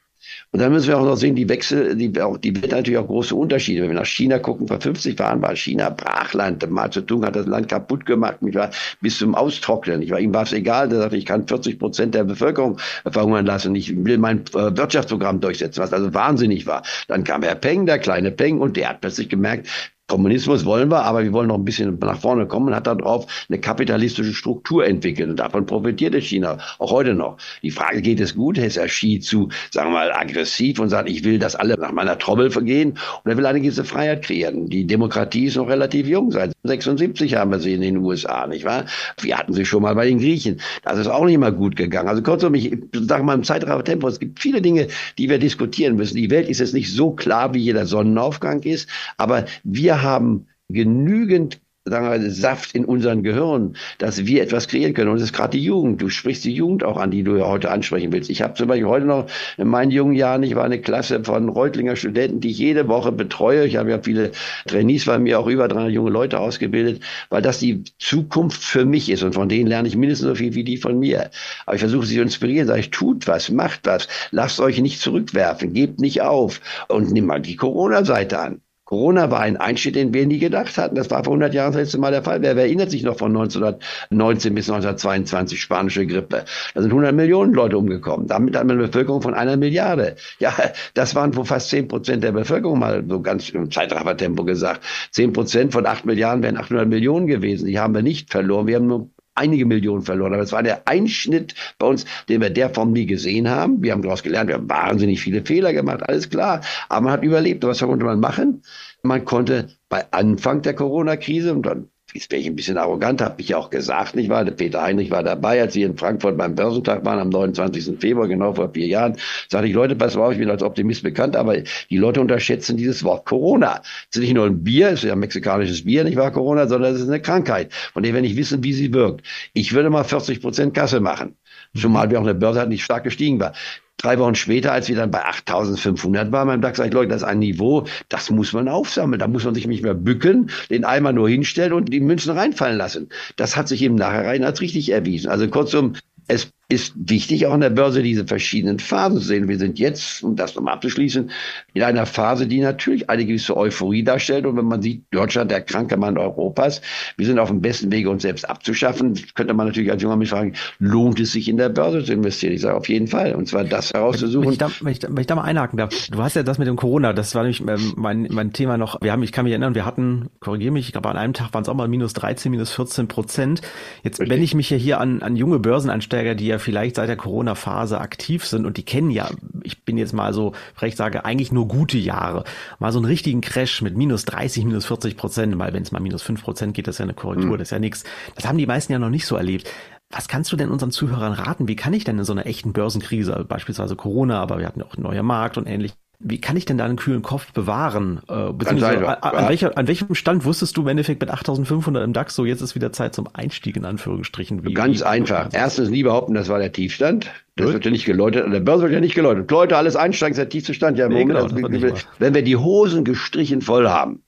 Und 0.55 0.61
dann 0.61 0.71
müssen 0.71 0.89
wir 0.89 0.99
auch 0.99 1.05
noch 1.05 1.17
sehen, 1.17 1.35
die 1.35 1.49
Wechsel, 1.49 1.97
die, 1.97 2.21
auch, 2.21 2.37
die 2.37 2.55
Welt 2.55 2.73
natürlich 2.73 2.99
auch 2.99 3.07
große 3.07 3.35
Unterschiede. 3.35 3.81
Wenn 3.81 3.89
wir 3.89 4.01
nach 4.01 4.05
China 4.05 4.39
gucken, 4.39 4.69
vor 4.69 4.79
50 4.79 5.19
Jahren 5.19 5.41
war 5.41 5.57
China 5.57 5.89
Brachland. 5.89 6.71
Mao 6.71 6.89
Zedong 6.89 7.25
hat 7.25 7.37
das 7.37 7.47
Land 7.47 7.71
kaputt 7.71 8.05
gemacht, 8.05 8.43
mich 8.43 8.55
war 8.55 8.69
bis 9.01 9.17
zum 9.17 9.35
Austrocknen. 9.35 10.03
Ich 10.03 10.11
war, 10.11 10.21
ihm 10.21 10.35
war 10.35 10.43
es 10.43 10.53
egal, 10.53 10.91
der 10.91 10.99
sagte, 10.99 11.17
ich 11.17 11.25
kann 11.25 11.49
40 11.49 11.79
Prozent 11.79 12.15
der 12.15 12.25
Bevölkerung 12.25 12.79
verhungern 13.11 13.47
lassen. 13.47 13.75
Ich 13.75 14.05
will 14.05 14.19
mein 14.19 14.41
äh, 14.49 14.77
Wirtschaftsprogramm 14.77 15.41
durchsetzen, 15.41 15.83
was 15.83 15.95
also 15.95 16.13
wahnsinnig 16.13 16.67
war. 16.67 16.83
Dann 17.09 17.25
kam 17.25 17.43
Herr 17.43 17.55
Peng, 17.55 17.87
der 17.87 17.99
kleine 17.99 18.31
Peng, 18.31 18.61
und 18.61 18.77
der 18.77 18.91
hat 18.91 19.01
plötzlich 19.01 19.31
gemerkt, 19.31 19.69
Kommunismus 20.13 20.67
wollen 20.67 20.91
wir, 20.91 21.05
aber 21.05 21.23
wir 21.23 21.33
wollen 21.33 21.49
noch 21.49 21.57
ein 21.57 21.65
bisschen 21.65 21.99
nach 21.99 22.21
vorne 22.21 22.45
kommen 22.45 22.69
und 22.69 22.75
hat 22.75 22.87
darauf 22.87 23.27
eine 23.49 23.59
kapitalistische 23.59 24.35
Struktur 24.35 24.85
entwickelt. 24.85 25.31
Und 25.31 25.37
davon 25.37 25.65
profitierte 25.65 26.21
China 26.21 26.59
auch 26.79 26.91
heute 26.91 27.15
noch. 27.15 27.39
Die 27.63 27.71
Frage, 27.71 28.03
geht 28.03 28.21
es 28.21 28.35
gut? 28.35 28.59
Ist 28.59 28.77
er 28.77 28.89
Xi 28.89 29.21
zu, 29.21 29.49
sagen 29.71 29.89
wir 29.89 29.95
mal, 29.95 30.13
aggressiv 30.13 30.79
und 30.81 30.91
sagt, 30.91 31.09
ich 31.09 31.25
will, 31.25 31.39
dass 31.39 31.57
alle 31.57 31.79
nach 31.79 31.93
meiner 31.93 32.19
Trommel 32.19 32.51
vergehen? 32.51 32.99
Und 33.25 33.31
er 33.31 33.39
will 33.39 33.47
eine 33.47 33.63
gewisse 33.63 33.85
Freiheit 33.85 34.23
kreieren. 34.23 34.69
Die 34.69 34.87
Demokratie 34.87 35.47
ist 35.47 35.57
noch 35.57 35.67
relativ 35.67 36.07
jung. 36.07 36.31
Seit 36.31 36.53
76 36.65 37.35
haben 37.37 37.51
wir 37.51 37.59
sie 37.59 37.73
in 37.73 37.81
den 37.81 37.97
USA, 37.97 38.47
nicht 38.47 38.67
wahr? 38.67 38.85
Wir 39.23 39.39
hatten 39.39 39.55
sie 39.55 39.65
schon 39.65 39.81
mal 39.81 39.95
bei 39.95 40.05
den 40.05 40.19
Griechen. 40.19 40.61
Das 40.83 40.99
ist 40.99 41.07
auch 41.07 41.25
nicht 41.25 41.39
mal 41.39 41.55
gut 41.55 41.75
gegangen. 41.75 42.11
Also 42.11 42.23
kurzum, 42.23 42.53
ich 42.53 42.77
sage 42.93 43.25
mal 43.25 43.33
im 43.33 43.45
Zeitraffer-Tempo, 43.45 44.09
es 44.09 44.21
gibt 44.21 44.41
viele 44.41 44.61
Dinge, 44.61 44.89
die 45.17 45.31
wir 45.31 45.39
diskutieren 45.39 45.97
müssen. 45.97 46.19
Die 46.19 46.29
Welt 46.29 46.51
ist 46.51 46.61
jetzt 46.61 46.75
nicht 46.75 46.93
so 46.93 47.13
klar, 47.13 47.55
wie 47.55 47.61
jeder 47.61 47.87
Sonnenaufgang 47.87 48.63
ist, 48.65 48.91
aber 49.17 49.47
wir 49.65 50.02
haben 50.03 50.47
genügend 50.69 51.61
wir, 51.85 52.31
Saft 52.31 52.75
in 52.75 52.85
unseren 52.85 53.23
Gehirn, 53.23 53.77
dass 53.99 54.25
wir 54.25 54.43
etwas 54.43 54.69
kreieren 54.69 54.95
können. 54.95 55.11
Und 55.11 55.17
es 55.17 55.25
ist 55.25 55.33
gerade 55.33 55.57
die 55.57 55.65
Jugend. 55.65 56.01
Du 56.01 56.09
sprichst 56.09 56.45
die 56.45 56.55
Jugend 56.55 56.85
auch 56.85 56.97
an, 56.97 57.11
die 57.11 57.25
du 57.25 57.37
ja 57.37 57.47
heute 57.47 57.71
ansprechen 57.71 58.13
willst. 58.13 58.31
Ich 58.31 58.43
habe 58.43 58.55
zum 58.55 58.69
Beispiel 58.69 58.87
heute 58.87 59.07
noch 59.07 59.27
in 59.59 59.69
meinen 59.69 59.91
jungen 59.91 60.15
Jahren, 60.15 60.43
ich 60.43 60.55
war 60.55 60.65
eine 60.65 60.81
Klasse 60.81 61.25
von 61.25 61.49
Reutlinger 61.49 61.97
Studenten, 61.97 62.41
die 62.41 62.51
ich 62.51 62.59
jede 62.59 62.89
Woche 62.89 63.11
betreue. 63.11 63.67
Ich 63.67 63.77
habe 63.77 63.91
ja 63.91 63.99
viele 64.01 64.31
Trainees 64.67 65.07
bei 65.07 65.19
mir, 65.19 65.41
auch 65.41 65.49
über 65.49 65.67
300 65.69 65.93
junge 65.93 66.11
Leute 66.11 66.39
ausgebildet, 66.39 67.03
weil 67.31 67.43
das 67.43 67.59
die 67.59 67.83
Zukunft 67.99 68.63
für 68.63 68.85
mich 68.85 69.11
ist. 69.11 69.23
Und 69.23 69.35
von 69.35 69.49
denen 69.49 69.67
lerne 69.67 69.89
ich 69.89 69.97
mindestens 69.97 70.29
so 70.29 70.35
viel 70.37 70.55
wie 70.55 70.65
die 70.65 70.77
von 70.77 70.99
mir. 70.99 71.31
Aber 71.67 71.75
ich 71.75 71.81
versuche 71.81 72.07
sie 72.07 72.17
zu 72.17 72.23
inspirieren, 72.23 72.69
sage 72.69 72.81
ich, 72.81 72.91
tut 72.91 73.27
was, 73.27 73.51
macht 73.51 73.81
was, 73.85 74.07
lasst 74.31 74.61
euch 74.61 74.81
nicht 74.81 75.01
zurückwerfen, 75.01 75.73
gebt 75.73 76.01
nicht 76.01 76.23
auf 76.23 76.61
und 76.89 77.11
nimm 77.11 77.27
mal 77.27 77.41
die 77.41 77.57
Corona-Seite 77.57 78.39
an. 78.39 78.61
Corona 78.93 79.31
war 79.31 79.41
ein 79.41 79.57
Einschnitt, 79.57 79.97
den 79.97 80.13
wir 80.13 80.27
nie 80.27 80.39
gedacht 80.39 80.77
hatten. 80.77 80.97
Das 80.97 81.11
war 81.11 81.25
vor 81.25 81.33
100 81.33 81.55
Jahren 81.55 81.73
das 81.73 81.81
letzte 81.81 81.97
Mal 81.97 82.11
der 82.11 82.23
Fall. 82.23 82.43
Wer, 82.43 82.57
wer 82.57 82.65
erinnert 82.65 82.91
sich 82.91 83.03
noch 83.05 83.17
von 83.17 83.35
1919 83.35 84.55
bis 84.55 84.69
1922 84.69 85.63
spanische 85.63 86.07
Grippe? 86.07 86.45
Da 86.75 86.83
sind 86.83 86.91
100 86.91 87.15
Millionen 87.15 87.55
Leute 87.55 87.79
umgekommen. 87.79 88.27
Damit 88.27 88.55
hat 88.55 88.67
man 88.67 88.77
eine 88.77 88.89
Bevölkerung 88.89 89.23
von 89.23 89.33
einer 89.33 89.57
Milliarde. 89.57 90.17
Ja, 90.41 90.53
das 90.93 91.15
waren 91.15 91.35
wohl 91.35 91.47
fast 91.47 91.71
10 91.71 91.89
Prozent 91.89 92.23
der 92.23 92.33
Bevölkerung, 92.33 92.81
mal 92.81 93.03
so 93.09 93.23
ganz 93.23 93.49
im 93.49 93.71
Zeitraffertempo 93.71 94.45
gesagt. 94.45 94.83
10 95.13 95.33
Prozent 95.33 95.73
von 95.73 95.87
8 95.87 96.05
Milliarden 96.05 96.43
wären 96.43 96.59
800 96.59 96.87
Millionen 96.87 97.27
gewesen. 97.27 97.69
Die 97.69 97.81
haben 97.81 97.95
wir 97.95 98.03
nicht 98.03 98.31
verloren. 98.31 98.67
Wir 98.67 98.77
haben 98.77 98.89
nur 98.89 99.09
einige 99.35 99.67
Millionen 99.67 100.03
verloren. 100.03 100.35
Aber 100.35 100.43
es 100.43 100.53
war 100.53 100.63
der 100.63 100.87
Einschnitt 100.87 101.55
bei 101.79 101.87
uns, 101.87 102.05
den 102.29 102.41
wir 102.41 102.51
der 102.51 102.71
Form 102.71 102.93
nie 102.93 103.07
gesehen 103.07 103.49
haben. 103.49 103.83
Wir 103.83 103.93
haben 103.93 104.03
daraus 104.03 104.23
gelernt, 104.23 104.49
wir 104.49 104.57
haben 104.57 104.69
wahnsinnig 104.69 105.21
viele 105.21 105.45
Fehler 105.45 105.73
gemacht, 105.73 106.03
alles 106.09 106.29
klar. 106.31 106.61
Aber 106.89 107.03
man 107.03 107.13
hat 107.13 107.23
überlebt. 107.23 107.65
Und 107.65 107.71
was 107.71 107.81
konnte 107.81 108.05
man 108.05 108.21
machen? 108.21 108.63
Man 109.03 109.25
konnte 109.25 109.69
bei 109.89 110.11
Anfang 110.13 110.63
der 110.63 110.75
Corona-Krise, 110.75 111.55
und 111.55 111.67
dann 111.67 111.89
jetzt 112.15 112.31
wäre 112.31 112.41
ich 112.41 112.47
ein 112.47 112.57
bisschen 112.57 112.79
arrogant, 112.79 113.21
habe 113.21 113.41
ich 113.41 113.49
ja 113.49 113.59
auch 113.59 113.71
gesagt, 113.71 114.15
nicht 114.15 114.29
wahr? 114.29 114.45
Der 114.45 114.53
Peter 114.53 114.83
Heinrich 114.83 115.11
war 115.11 115.23
dabei, 115.23 115.61
als 115.61 115.75
wir 115.75 115.87
in 115.87 115.97
Frankfurt 115.97 116.37
beim 116.37 116.55
Börsentag 116.55 117.05
waren 117.05 117.19
am 117.19 117.29
29. 117.29 117.99
Februar, 117.99 118.29
genau 118.29 118.53
vor 118.53 118.71
vier 118.73 118.87
Jahren, 118.87 119.17
sagte 119.49 119.69
ich, 119.69 119.75
Leute, 119.75 119.97
pass 119.97 120.17
auf, 120.17 120.33
ich 120.33 120.39
bin 120.39 120.51
als 120.51 120.63
Optimist 120.63 121.03
bekannt, 121.03 121.37
aber 121.37 121.57
die 121.91 121.97
Leute 121.97 122.21
unterschätzen 122.21 122.77
dieses 122.77 123.05
Wort 123.05 123.27
Corona. 123.27 123.83
Es 124.11 124.17
ist 124.17 124.23
nicht 124.23 124.35
nur 124.35 124.47
ein 124.47 124.63
Bier, 124.63 124.89
es 124.89 125.03
ist 125.03 125.09
ja 125.09 125.17
mexikanisches 125.17 125.85
Bier, 125.85 126.05
nicht 126.05 126.17
wahr, 126.17 126.31
Corona, 126.31 126.67
sondern 126.67 126.95
es 126.95 127.01
ist 127.01 127.09
eine 127.09 127.21
Krankheit, 127.21 127.73
von 127.93 128.03
der 128.03 128.15
wir 128.15 128.21
nicht 128.21 128.37
wissen, 128.37 128.63
wie 128.63 128.73
sie 128.73 128.93
wirkt. 128.93 129.27
Ich 129.53 129.73
würde 129.73 129.91
mal 129.91 130.05
40 130.05 130.41
Prozent 130.41 130.75
Kasse 130.75 131.01
machen. 131.01 131.37
Zumal 131.75 132.11
wir 132.11 132.19
auch 132.19 132.25
eine 132.25 132.35
Börse 132.35 132.61
hatten, 132.61 132.71
die 132.71 132.79
stark 132.79 133.05
gestiegen 133.05 133.41
war. 133.41 133.55
Drei 133.99 134.19
Wochen 134.19 134.35
später, 134.35 134.73
als 134.73 134.89
wir 134.89 134.97
dann 134.97 135.13
bei 135.13 135.25
8500 135.25 136.33
waren 136.33 136.49
beim 136.49 136.61
DAX, 136.61 136.79
sage 136.79 136.89
ich, 136.89 136.95
Leute, 136.95 137.11
das 137.11 137.23
ist 137.23 137.29
ein 137.29 137.39
Niveau, 137.39 137.87
das 138.09 138.31
muss 138.31 138.53
man 138.53 138.69
aufsammeln. 138.69 139.21
Da 139.21 139.29
muss 139.29 139.45
man 139.45 139.55
sich 139.55 139.67
nicht 139.67 139.83
mehr 139.83 139.95
bücken, 139.95 140.51
den 140.71 140.85
Eimer 140.85 141.13
nur 141.13 141.29
hinstellen 141.29 141.73
und 141.73 141.93
die 141.93 142.01
Münzen 142.01 142.37
reinfallen 142.37 142.77
lassen. 142.77 143.11
Das 143.37 143.57
hat 143.57 143.69
sich 143.69 143.81
im 143.83 143.95
Nachhinein 143.95 144.43
als 144.43 144.61
richtig 144.61 144.91
erwiesen. 144.91 145.31
Also 145.31 145.47
kurzum, 145.47 145.95
es 146.27 146.51
ist 146.69 146.95
wichtig, 146.97 147.47
auch 147.47 147.53
an 147.53 147.61
der 147.61 147.71
Börse 147.71 148.03
diese 148.03 148.27
verschiedenen 148.27 148.79
Phasen 148.79 149.19
zu 149.19 149.27
sehen. 149.27 149.49
Wir 149.49 149.59
sind 149.59 149.79
jetzt, 149.79 150.23
um 150.23 150.37
das 150.37 150.55
nochmal 150.55 150.75
abzuschließen, 150.75 151.31
in 151.75 151.83
einer 151.83 152.07
Phase, 152.07 152.47
die 152.47 152.61
natürlich 152.61 153.11
eine 153.11 153.27
gewisse 153.27 153.57
Euphorie 153.57 154.03
darstellt. 154.03 154.47
Und 154.47 154.57
wenn 154.57 154.65
man 154.65 154.81
sieht, 154.81 155.05
Deutschland, 155.11 155.51
der 155.51 155.61
kranke 155.61 155.99
Mann 155.99 156.17
Europas, 156.17 156.81
wir 157.17 157.27
sind 157.27 157.39
auf 157.39 157.49
dem 157.49 157.61
besten 157.61 157.93
Wege, 157.93 158.09
uns 158.09 158.23
selbst 158.23 158.49
abzuschaffen, 158.49 159.21
könnte 159.35 159.53
man 159.53 159.67
natürlich 159.67 159.91
als 159.91 160.03
junger 160.03 160.17
Mensch 160.17 160.31
fragen, 160.31 160.55
lohnt 160.79 161.21
es 161.21 161.33
sich 161.33 161.49
in 161.49 161.59
der 161.59 161.69
Börse 161.69 162.05
zu 162.05 162.13
investieren? 162.15 162.55
Ich 162.55 162.63
sage 162.63 162.77
auf 162.77 162.89
jeden 162.89 163.07
Fall. 163.07 163.35
Und 163.35 163.49
zwar 163.49 163.65
das 163.65 163.93
herauszusuchen. 163.93 164.47
Wenn 164.47 164.53
ich 164.53 164.59
da, 164.59 164.71
wenn 164.81 164.93
ich 164.93 164.99
da, 164.99 165.09
wenn 165.09 165.19
ich 165.19 165.27
da 165.27 165.35
mal 165.35 165.45
einhaken 165.45 165.77
darf. 165.77 166.09
Du 166.11 166.23
hast 166.23 166.37
ja 166.37 166.43
das 166.43 166.59
mit 166.59 166.69
dem 166.69 166.77
Corona, 166.77 167.13
das 167.13 167.35
war 167.35 167.43
nämlich 167.43 167.61
ähm, 167.61 167.93
mein, 167.97 168.29
mein 168.31 168.53
Thema 168.55 168.79
noch. 168.79 169.01
Wir 169.03 169.13
haben, 169.13 169.23
ich 169.23 169.33
kann 169.33 169.45
mich 169.45 169.53
erinnern, 169.53 169.75
wir 169.75 169.85
hatten, 169.85 170.31
korrigiere 170.41 170.73
mich, 170.73 170.87
ich 170.87 170.93
glaube 170.93 171.11
an 171.11 171.19
einem 171.19 171.35
Tag 171.35 171.53
waren 171.53 171.63
es 171.63 171.69
auch 171.69 171.75
mal 171.75 171.89
minus 171.89 172.15
13, 172.15 172.51
minus 172.51 172.73
14 172.73 173.09
Prozent. 173.09 173.61
Jetzt, 174.03 174.21
Richtig. 174.21 174.35
wenn 174.35 174.43
ich 174.43 174.55
mich 174.55 174.71
ja 174.71 174.79
hier 174.79 175.01
an, 175.01 175.21
an 175.21 175.37
junge 175.37 175.59
Börsenansteiger, 175.59 176.35
die 176.35 176.52
ja 176.53 176.59
vielleicht 176.59 176.97
seit 176.97 177.09
der 177.09 177.17
Corona-Phase 177.17 178.01
aktiv 178.01 178.45
sind 178.45 178.67
und 178.67 178.77
die 178.77 178.85
kennen 178.85 179.11
ja, 179.11 179.29
ich 179.63 179.85
bin 179.85 179.99
jetzt 179.99 180.13
mal 180.13 180.33
so 180.33 180.53
vielleicht 180.75 180.97
sage, 180.97 181.25
eigentlich 181.25 181.51
nur 181.51 181.67
gute 181.67 181.99
Jahre. 181.99 182.45
Mal 182.79 182.93
so 182.93 182.99
einen 182.99 183.07
richtigen 183.07 183.41
Crash 183.41 183.83
mit 183.83 183.97
minus 183.97 184.25
30, 184.25 184.65
minus 184.65 184.87
40 184.87 185.17
Prozent, 185.17 185.57
mal 185.57 185.73
wenn 185.73 185.83
es 185.83 185.93
mal 185.93 186.01
minus 186.01 186.23
5 186.23 186.43
Prozent 186.43 186.75
geht, 186.75 186.87
das 186.87 186.97
ist 186.97 186.99
ja 187.01 187.05
eine 187.05 187.15
Korrektur, 187.15 187.55
mhm. 187.55 187.59
das 187.59 187.69
ist 187.69 187.73
ja 187.73 187.79
nichts. 187.79 188.05
Das 188.37 188.47
haben 188.47 188.59
die 188.59 188.67
meisten 188.67 188.93
ja 188.93 188.99
noch 188.99 189.11
nicht 189.11 189.27
so 189.27 189.37
erlebt. 189.37 189.69
Was 190.11 190.29
kannst 190.29 190.53
du 190.53 190.57
denn 190.57 190.71
unseren 190.71 190.91
Zuhörern 190.91 191.33
raten? 191.33 191.69
Wie 191.69 191.77
kann 191.77 191.95
ich 191.95 192.05
denn 192.05 192.19
in 192.19 192.25
so 192.25 192.33
einer 192.33 192.47
echten 192.47 192.75
Börsenkrise, 192.75 193.45
beispielsweise 193.49 193.97
Corona, 193.97 194.41
aber 194.41 194.59
wir 194.59 194.67
hatten 194.67 194.81
ja 194.81 194.87
auch 194.87 194.95
einen 194.95 195.05
neuen 195.05 195.25
Markt 195.25 195.57
und 195.57 195.67
ähnlich, 195.67 195.95
wie 196.25 196.41
kann 196.41 196.57
ich 196.57 196.65
denn 196.65 196.79
da 196.79 196.85
einen 196.85 196.97
kühlen 196.97 197.23
Kopf 197.23 197.53
bewahren? 197.53 198.21
Äh, 198.29 198.53
beziehungsweise 198.53 199.23
an, 199.23 199.37
an, 199.37 199.49
welcher, 199.49 199.77
an 199.77 199.89
welchem 199.89 200.15
Stand 200.15 200.45
wusstest 200.45 200.77
du 200.77 200.83
im 200.83 200.89
Endeffekt 200.89 201.21
mit 201.21 201.31
8500 201.31 202.05
im 202.05 202.13
DAX 202.13 202.35
so, 202.35 202.45
jetzt 202.45 202.61
ist 202.61 202.75
wieder 202.75 202.93
Zeit 202.93 203.15
zum 203.15 203.29
Einstieg 203.33 203.77
in 203.77 203.85
Anführungsstrichen? 203.85 204.65
Wie, 204.65 204.75
Ganz 204.75 205.01
wie, 205.01 205.05
einfach. 205.05 205.49
Erstens 205.53 205.91
nie 205.91 206.03
behaupten, 206.03 206.35
das 206.35 206.49
war 206.49 206.59
der 206.59 206.73
Tiefstand. 206.73 207.31
Das 207.57 207.67
Gut. 207.67 207.75
wird 207.75 207.85
ja 207.85 207.91
nicht 207.91 208.05
geläutet. 208.05 208.45
An 208.45 208.51
der 208.51 208.61
Börse 208.61 208.85
wird 208.85 208.93
ja 208.93 209.01
nicht 209.01 209.15
geläutet. 209.15 209.51
Leute, 209.51 209.77
alles 209.77 209.97
einsteigen, 209.97 210.33
ist 210.33 210.39
der 210.39 210.49
tiefste 210.49 210.75
Stand. 210.75 210.99
Ja, 210.99 211.09
nee, 211.09 211.25
Moment, 211.25 211.55
genau, 211.55 211.97
wenn 212.19 212.35
wir 212.35 212.43
die 212.43 212.57
Hosen 212.57 213.05
gestrichen 213.05 213.61
voll 213.61 213.89
haben, 213.89 214.23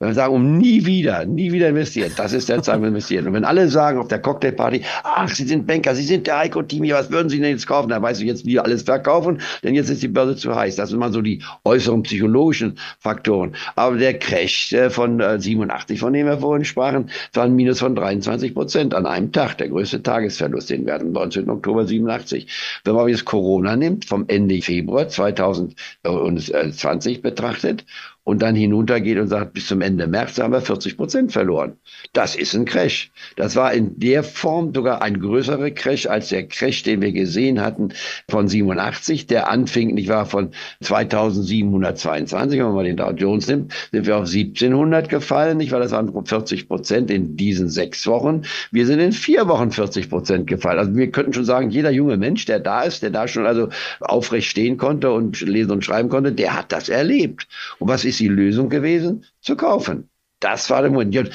Wenn 0.00 0.08
wir 0.08 0.14
sagen, 0.14 0.34
um 0.34 0.56
nie 0.56 0.86
wieder, 0.86 1.26
nie 1.26 1.52
wieder 1.52 1.68
investieren, 1.68 2.10
das 2.16 2.32
ist 2.32 2.48
der 2.48 2.62
Zeit, 2.62 2.82
investieren. 2.82 3.26
Und 3.26 3.34
wenn 3.34 3.44
alle 3.44 3.68
sagen 3.68 3.98
auf 3.98 4.08
der 4.08 4.18
Cocktailparty, 4.18 4.80
ach, 5.04 5.28
Sie 5.28 5.44
sind 5.44 5.66
Banker, 5.66 5.94
Sie 5.94 6.04
sind 6.04 6.26
der 6.26 6.38
Heiko 6.38 6.62
Timi, 6.62 6.90
was 6.90 7.10
würden 7.10 7.28
Sie 7.28 7.38
denn 7.38 7.50
jetzt 7.50 7.66
kaufen? 7.66 7.90
Da 7.90 8.00
weißt 8.00 8.22
du 8.22 8.24
jetzt, 8.24 8.46
wie 8.46 8.58
alles 8.58 8.84
verkaufen, 8.84 9.42
denn 9.62 9.74
jetzt 9.74 9.90
ist 9.90 10.02
die 10.02 10.08
Börse 10.08 10.36
zu 10.36 10.56
heiß. 10.56 10.76
Das 10.76 10.88
sind 10.88 11.00
mal 11.00 11.12
so 11.12 11.20
die 11.20 11.42
äußeren 11.64 12.02
psychologischen 12.04 12.78
Faktoren. 12.98 13.54
Aber 13.76 13.98
der 13.98 14.18
Crash 14.18 14.72
äh, 14.72 14.88
von 14.88 15.22
87, 15.38 15.96
äh, 15.96 16.00
von 16.00 16.14
dem 16.14 16.26
wir 16.26 16.38
vorhin 16.38 16.64
sprachen, 16.64 17.10
war 17.34 17.44
ein 17.44 17.54
Minus 17.54 17.80
von 17.80 17.94
23 17.94 18.54
Prozent 18.54 18.94
an 18.94 19.04
einem 19.04 19.32
Tag. 19.32 19.58
Der 19.58 19.68
größte 19.68 20.02
Tagesverlust, 20.02 20.70
den 20.70 20.86
wir 20.86 20.94
hatten, 20.94 21.12
19. 21.12 21.50
Oktober 21.50 21.86
87. 21.86 22.46
Wenn 22.84 22.94
man 22.94 23.06
jetzt 23.06 23.26
Corona 23.26 23.76
nimmt, 23.76 24.06
vom 24.06 24.24
Ende 24.28 24.62
Februar 24.62 25.08
2020 25.08 27.20
betrachtet 27.20 27.84
und 28.30 28.42
dann 28.42 28.54
hinuntergeht 28.54 29.18
und 29.18 29.26
sagt, 29.26 29.54
bis 29.54 29.66
zum 29.66 29.80
Ende 29.80 30.06
März 30.06 30.38
haben 30.38 30.52
wir 30.52 30.60
40 30.60 30.96
Prozent 30.96 31.32
verloren. 31.32 31.72
Das 32.12 32.36
ist 32.36 32.54
ein 32.54 32.64
Crash. 32.64 33.10
Das 33.34 33.56
war 33.56 33.72
in 33.72 33.98
der 33.98 34.22
Form 34.22 34.72
sogar 34.72 35.02
ein 35.02 35.18
größerer 35.18 35.72
Crash 35.72 36.06
als 36.06 36.28
der 36.28 36.46
Crash, 36.46 36.84
den 36.84 37.02
wir 37.02 37.10
gesehen 37.10 37.60
hatten 37.60 37.88
von 38.28 38.46
87. 38.46 39.26
Der 39.26 39.50
anfing, 39.50 39.94
nicht 39.94 40.08
wahr, 40.08 40.26
von 40.26 40.50
2722, 40.80 42.60
wenn 42.60 42.66
man 42.66 42.74
mal 42.76 42.84
den 42.84 42.98
Dow 42.98 43.10
Jones 43.10 43.48
nimmt, 43.48 43.72
sind 43.90 44.06
wir 44.06 44.14
auf 44.16 44.28
1700 44.28 45.08
gefallen, 45.08 45.58
nicht 45.58 45.72
wahr? 45.72 45.80
Das 45.80 45.90
waren 45.90 46.12
40 46.24 46.68
Prozent 46.68 47.10
in 47.10 47.36
diesen 47.36 47.68
sechs 47.68 48.06
Wochen. 48.06 48.42
Wir 48.70 48.86
sind 48.86 49.00
in 49.00 49.10
vier 49.10 49.48
Wochen 49.48 49.72
40 49.72 50.08
Prozent 50.08 50.46
gefallen. 50.46 50.78
Also 50.78 50.94
wir 50.94 51.10
könnten 51.10 51.32
schon 51.32 51.44
sagen, 51.44 51.70
jeder 51.70 51.90
junge 51.90 52.16
Mensch, 52.16 52.44
der 52.44 52.60
da 52.60 52.82
ist, 52.82 53.02
der 53.02 53.10
da 53.10 53.26
schon 53.26 53.44
also 53.44 53.70
aufrecht 53.98 54.48
stehen 54.48 54.76
konnte 54.76 55.10
und 55.10 55.40
lesen 55.40 55.72
und 55.72 55.84
schreiben 55.84 56.08
konnte, 56.08 56.30
der 56.30 56.56
hat 56.56 56.70
das 56.70 56.88
erlebt. 56.88 57.48
Und 57.80 57.88
was 57.88 58.04
ist 58.04 58.19
die 58.20 58.28
Lösung 58.28 58.68
gewesen? 58.68 59.24
Zu 59.40 59.56
kaufen. 59.56 60.10
Das 60.40 60.70
war 60.70 60.80
der 60.80 60.90
Moment. 60.90 61.30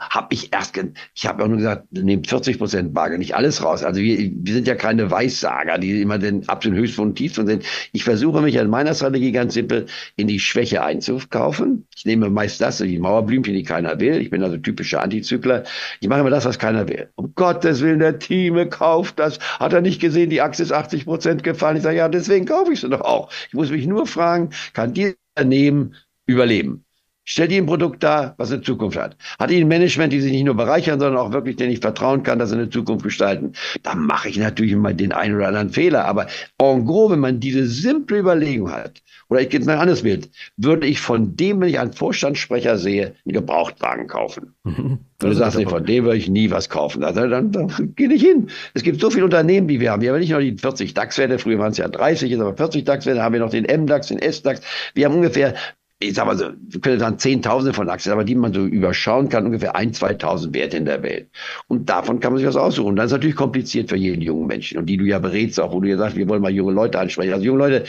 Habe 0.00 0.28
ich 0.30 0.50
erst, 0.52 0.80
ich 1.14 1.26
habe 1.26 1.44
auch 1.44 1.48
nur 1.48 1.58
gesagt, 1.58 1.92
nehmt 1.92 2.26
40 2.26 2.56
Prozent 2.56 2.94
Bargeld, 2.94 3.18
nicht 3.18 3.34
alles 3.34 3.62
raus. 3.62 3.84
Also 3.84 4.00
wir, 4.00 4.18
wir 4.34 4.54
sind 4.54 4.66
ja 4.66 4.74
keine 4.74 5.10
Weissager, 5.10 5.76
die 5.76 6.00
immer 6.00 6.18
den 6.18 6.48
absoluten 6.48 6.80
Höchstpunkt 6.80 7.10
und 7.10 7.16
Tiefpunkt 7.16 7.50
sind. 7.50 7.64
Ich 7.92 8.04
versuche 8.04 8.40
mich 8.40 8.58
an 8.58 8.70
meiner 8.70 8.94
Strategie 8.94 9.30
ganz 9.30 9.52
simpel 9.52 9.86
in 10.16 10.26
die 10.26 10.40
Schwäche 10.40 10.82
einzukaufen. 10.82 11.86
Ich 11.94 12.06
nehme 12.06 12.30
meist 12.30 12.62
das, 12.62 12.78
die 12.78 12.98
Mauerblümchen, 12.98 13.52
die 13.52 13.62
keiner 13.62 14.00
will. 14.00 14.22
Ich 14.22 14.30
bin 14.30 14.42
also 14.42 14.56
typischer 14.56 15.02
Antizykler. 15.02 15.64
Ich 16.00 16.08
mache 16.08 16.20
immer 16.20 16.30
das, 16.30 16.46
was 16.46 16.58
keiner 16.58 16.88
will. 16.88 17.10
Um 17.16 17.34
Gottes 17.34 17.82
Willen, 17.82 17.98
der 17.98 18.18
Team 18.18 18.70
kauft 18.70 19.18
das. 19.18 19.38
Hat 19.60 19.74
er 19.74 19.82
nicht 19.82 20.00
gesehen, 20.00 20.30
die 20.30 20.40
Aktie 20.40 20.64
ist 20.64 20.72
80 20.72 21.04
Prozent 21.04 21.42
gefallen. 21.42 21.76
Ich 21.76 21.82
sage, 21.82 21.98
ja, 21.98 22.08
deswegen 22.08 22.46
kaufe 22.46 22.72
ich 22.72 22.80
sie 22.80 22.88
doch 22.88 23.02
auch. 23.02 23.30
Ich 23.48 23.54
muss 23.54 23.70
mich 23.70 23.86
nur 23.86 24.06
fragen, 24.06 24.48
kann 24.72 24.94
dieser 24.94 25.12
Unternehmen 25.36 25.94
überleben? 26.26 26.86
Stellt 27.28 27.50
ihr 27.50 27.60
ein 27.60 27.66
Produkt 27.66 28.04
dar, 28.04 28.34
was 28.38 28.52
eine 28.52 28.62
Zukunft 28.62 28.96
hat. 28.96 29.16
Hat 29.40 29.50
ihr 29.50 29.58
ein 29.58 29.66
Management, 29.66 30.12
die 30.12 30.20
sich 30.20 30.30
nicht 30.30 30.44
nur 30.44 30.54
bereichern, 30.54 31.00
sondern 31.00 31.20
auch 31.20 31.32
wirklich, 31.32 31.56
denen 31.56 31.72
ich 31.72 31.80
vertrauen 31.80 32.22
kann, 32.22 32.38
dass 32.38 32.50
sie 32.50 32.54
eine 32.54 32.70
Zukunft 32.70 33.02
gestalten. 33.02 33.52
Da 33.82 33.96
mache 33.96 34.28
ich 34.28 34.38
natürlich 34.38 34.76
mal 34.76 34.94
den 34.94 35.10
einen 35.10 35.34
oder 35.34 35.48
anderen 35.48 35.70
Fehler. 35.70 36.04
Aber 36.04 36.28
en 36.62 36.84
gros, 36.84 37.10
wenn 37.10 37.18
man 37.18 37.40
diese 37.40 37.66
simple 37.66 38.20
Überlegung 38.20 38.70
hat, 38.70 39.02
oder 39.28 39.40
ich 39.40 39.48
gebe 39.48 39.62
es 39.62 39.68
ein 39.68 39.76
anderes 39.76 40.02
Bild, 40.02 40.30
würde 40.56 40.86
ich 40.86 41.00
von 41.00 41.34
dem, 41.34 41.60
wenn 41.60 41.68
ich 41.68 41.80
einen 41.80 41.92
Vorstandssprecher 41.92 42.78
sehe, 42.78 43.16
einen 43.24 43.34
Gebrauchtwagen 43.34 44.06
kaufen. 44.06 44.54
Mhm. 44.66 44.98
Wenn 45.20 45.30
du 45.30 45.36
sagst, 45.36 45.56
nee, 45.56 45.64
von 45.64 45.86
dem 45.86 46.04
würde 46.04 46.18
ich 46.18 46.28
nie 46.28 46.50
was 46.50 46.68
kaufen. 46.68 47.02
Also 47.02 47.20
dann, 47.20 47.50
dann, 47.50 47.52
dann 47.52 47.94
geh 47.96 48.08
nicht 48.08 48.22
hin. 48.22 48.50
Es 48.74 48.82
gibt 48.82 49.00
so 49.00 49.10
viele 49.10 49.24
Unternehmen, 49.24 49.68
die 49.68 49.80
wir 49.80 49.92
haben. 49.92 50.02
Wir 50.02 50.12
haben 50.12 50.18
nicht 50.18 50.30
nur 50.30 50.40
die 50.40 50.58
40 50.58 50.92
DAX-Werte, 50.92 51.38
früher 51.38 51.58
waren 51.58 51.70
es 51.70 51.78
ja 51.78 51.88
30, 51.88 52.30
jetzt 52.30 52.40
aber 52.40 52.54
40 52.54 52.84
DAX-Werte, 52.84 53.22
haben 53.22 53.32
wir 53.32 53.40
noch 53.40 53.50
den 53.50 53.64
M-DAX, 53.64 54.08
den 54.08 54.18
S-DAX. 54.18 54.60
Wir 54.92 55.06
haben 55.06 55.14
ungefähr 55.14 55.54
ich 55.98 56.14
sag 56.14 56.26
mal 56.26 56.36
so, 56.36 56.50
wir 56.58 56.80
können 56.80 56.98
sagen 56.98 57.18
Zehntausende 57.18 57.72
von 57.72 57.88
Aktien, 57.88 58.12
aber 58.12 58.24
die 58.24 58.34
man 58.34 58.52
so 58.52 58.66
überschauen 58.66 59.30
kann, 59.30 59.46
ungefähr 59.46 59.76
ein, 59.76 59.94
2000 59.94 60.54
Werte 60.54 60.76
in 60.76 60.84
der 60.84 61.02
Welt. 61.02 61.30
Und 61.68 61.88
davon 61.88 62.20
kann 62.20 62.32
man 62.32 62.38
sich 62.38 62.46
was 62.46 62.56
aussuchen. 62.56 62.96
Das 62.96 63.06
ist 63.06 63.12
natürlich 63.12 63.36
kompliziert 63.36 63.88
für 63.88 63.96
jeden 63.96 64.20
jungen 64.20 64.46
Menschen. 64.46 64.76
Und 64.76 64.86
die 64.86 64.98
du 64.98 65.04
ja 65.04 65.18
berätst 65.18 65.58
auch, 65.58 65.72
wo 65.72 65.80
du 65.80 65.88
ja 65.88 65.96
sagst, 65.96 66.16
wir 66.16 66.28
wollen 66.28 66.42
mal 66.42 66.50
junge 66.50 66.72
Leute 66.72 66.98
ansprechen. 66.98 67.32
Also 67.32 67.46
junge 67.46 67.60
Leute, 67.60 67.84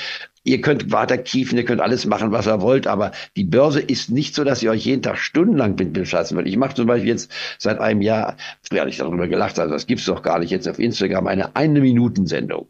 ihr 0.45 0.61
könnt 0.61 0.89
weiter 0.93 1.17
kiefen, 1.17 1.57
ihr 1.57 1.65
könnt 1.65 1.81
alles 1.81 2.05
machen, 2.05 2.31
was 2.31 2.47
ihr 2.47 2.61
wollt, 2.61 2.87
aber 2.87 3.11
die 3.35 3.43
Börse 3.43 3.81
ist 3.81 4.09
nicht 4.09 4.35
so, 4.35 4.45
dass 4.45 4.63
ihr 4.63 4.71
euch 4.71 4.85
jeden 4.85 5.01
Tag 5.01 5.17
stundenlang 5.17 5.75
mit 5.75 5.91
beschäftigen 5.91 6.37
wollt. 6.37 6.47
Ich 6.47 6.55
mache 6.55 6.75
zum 6.75 6.87
Beispiel 6.87 7.09
jetzt 7.09 7.29
seit 7.57 7.79
einem 7.79 8.01
Jahr, 8.01 8.37
früher 8.61 8.81
hatte 8.81 8.89
ich 8.89 8.97
darüber 8.97 9.27
gelacht, 9.27 9.59
also 9.59 9.73
das 9.73 9.85
gibt's 9.85 10.05
doch 10.05 10.21
gar 10.21 10.39
nicht, 10.39 10.51
jetzt 10.51 10.69
auf 10.69 10.79
Instagram 10.79 11.27
eine 11.27 11.55
Eine-Minuten-Sendung. 11.57 12.67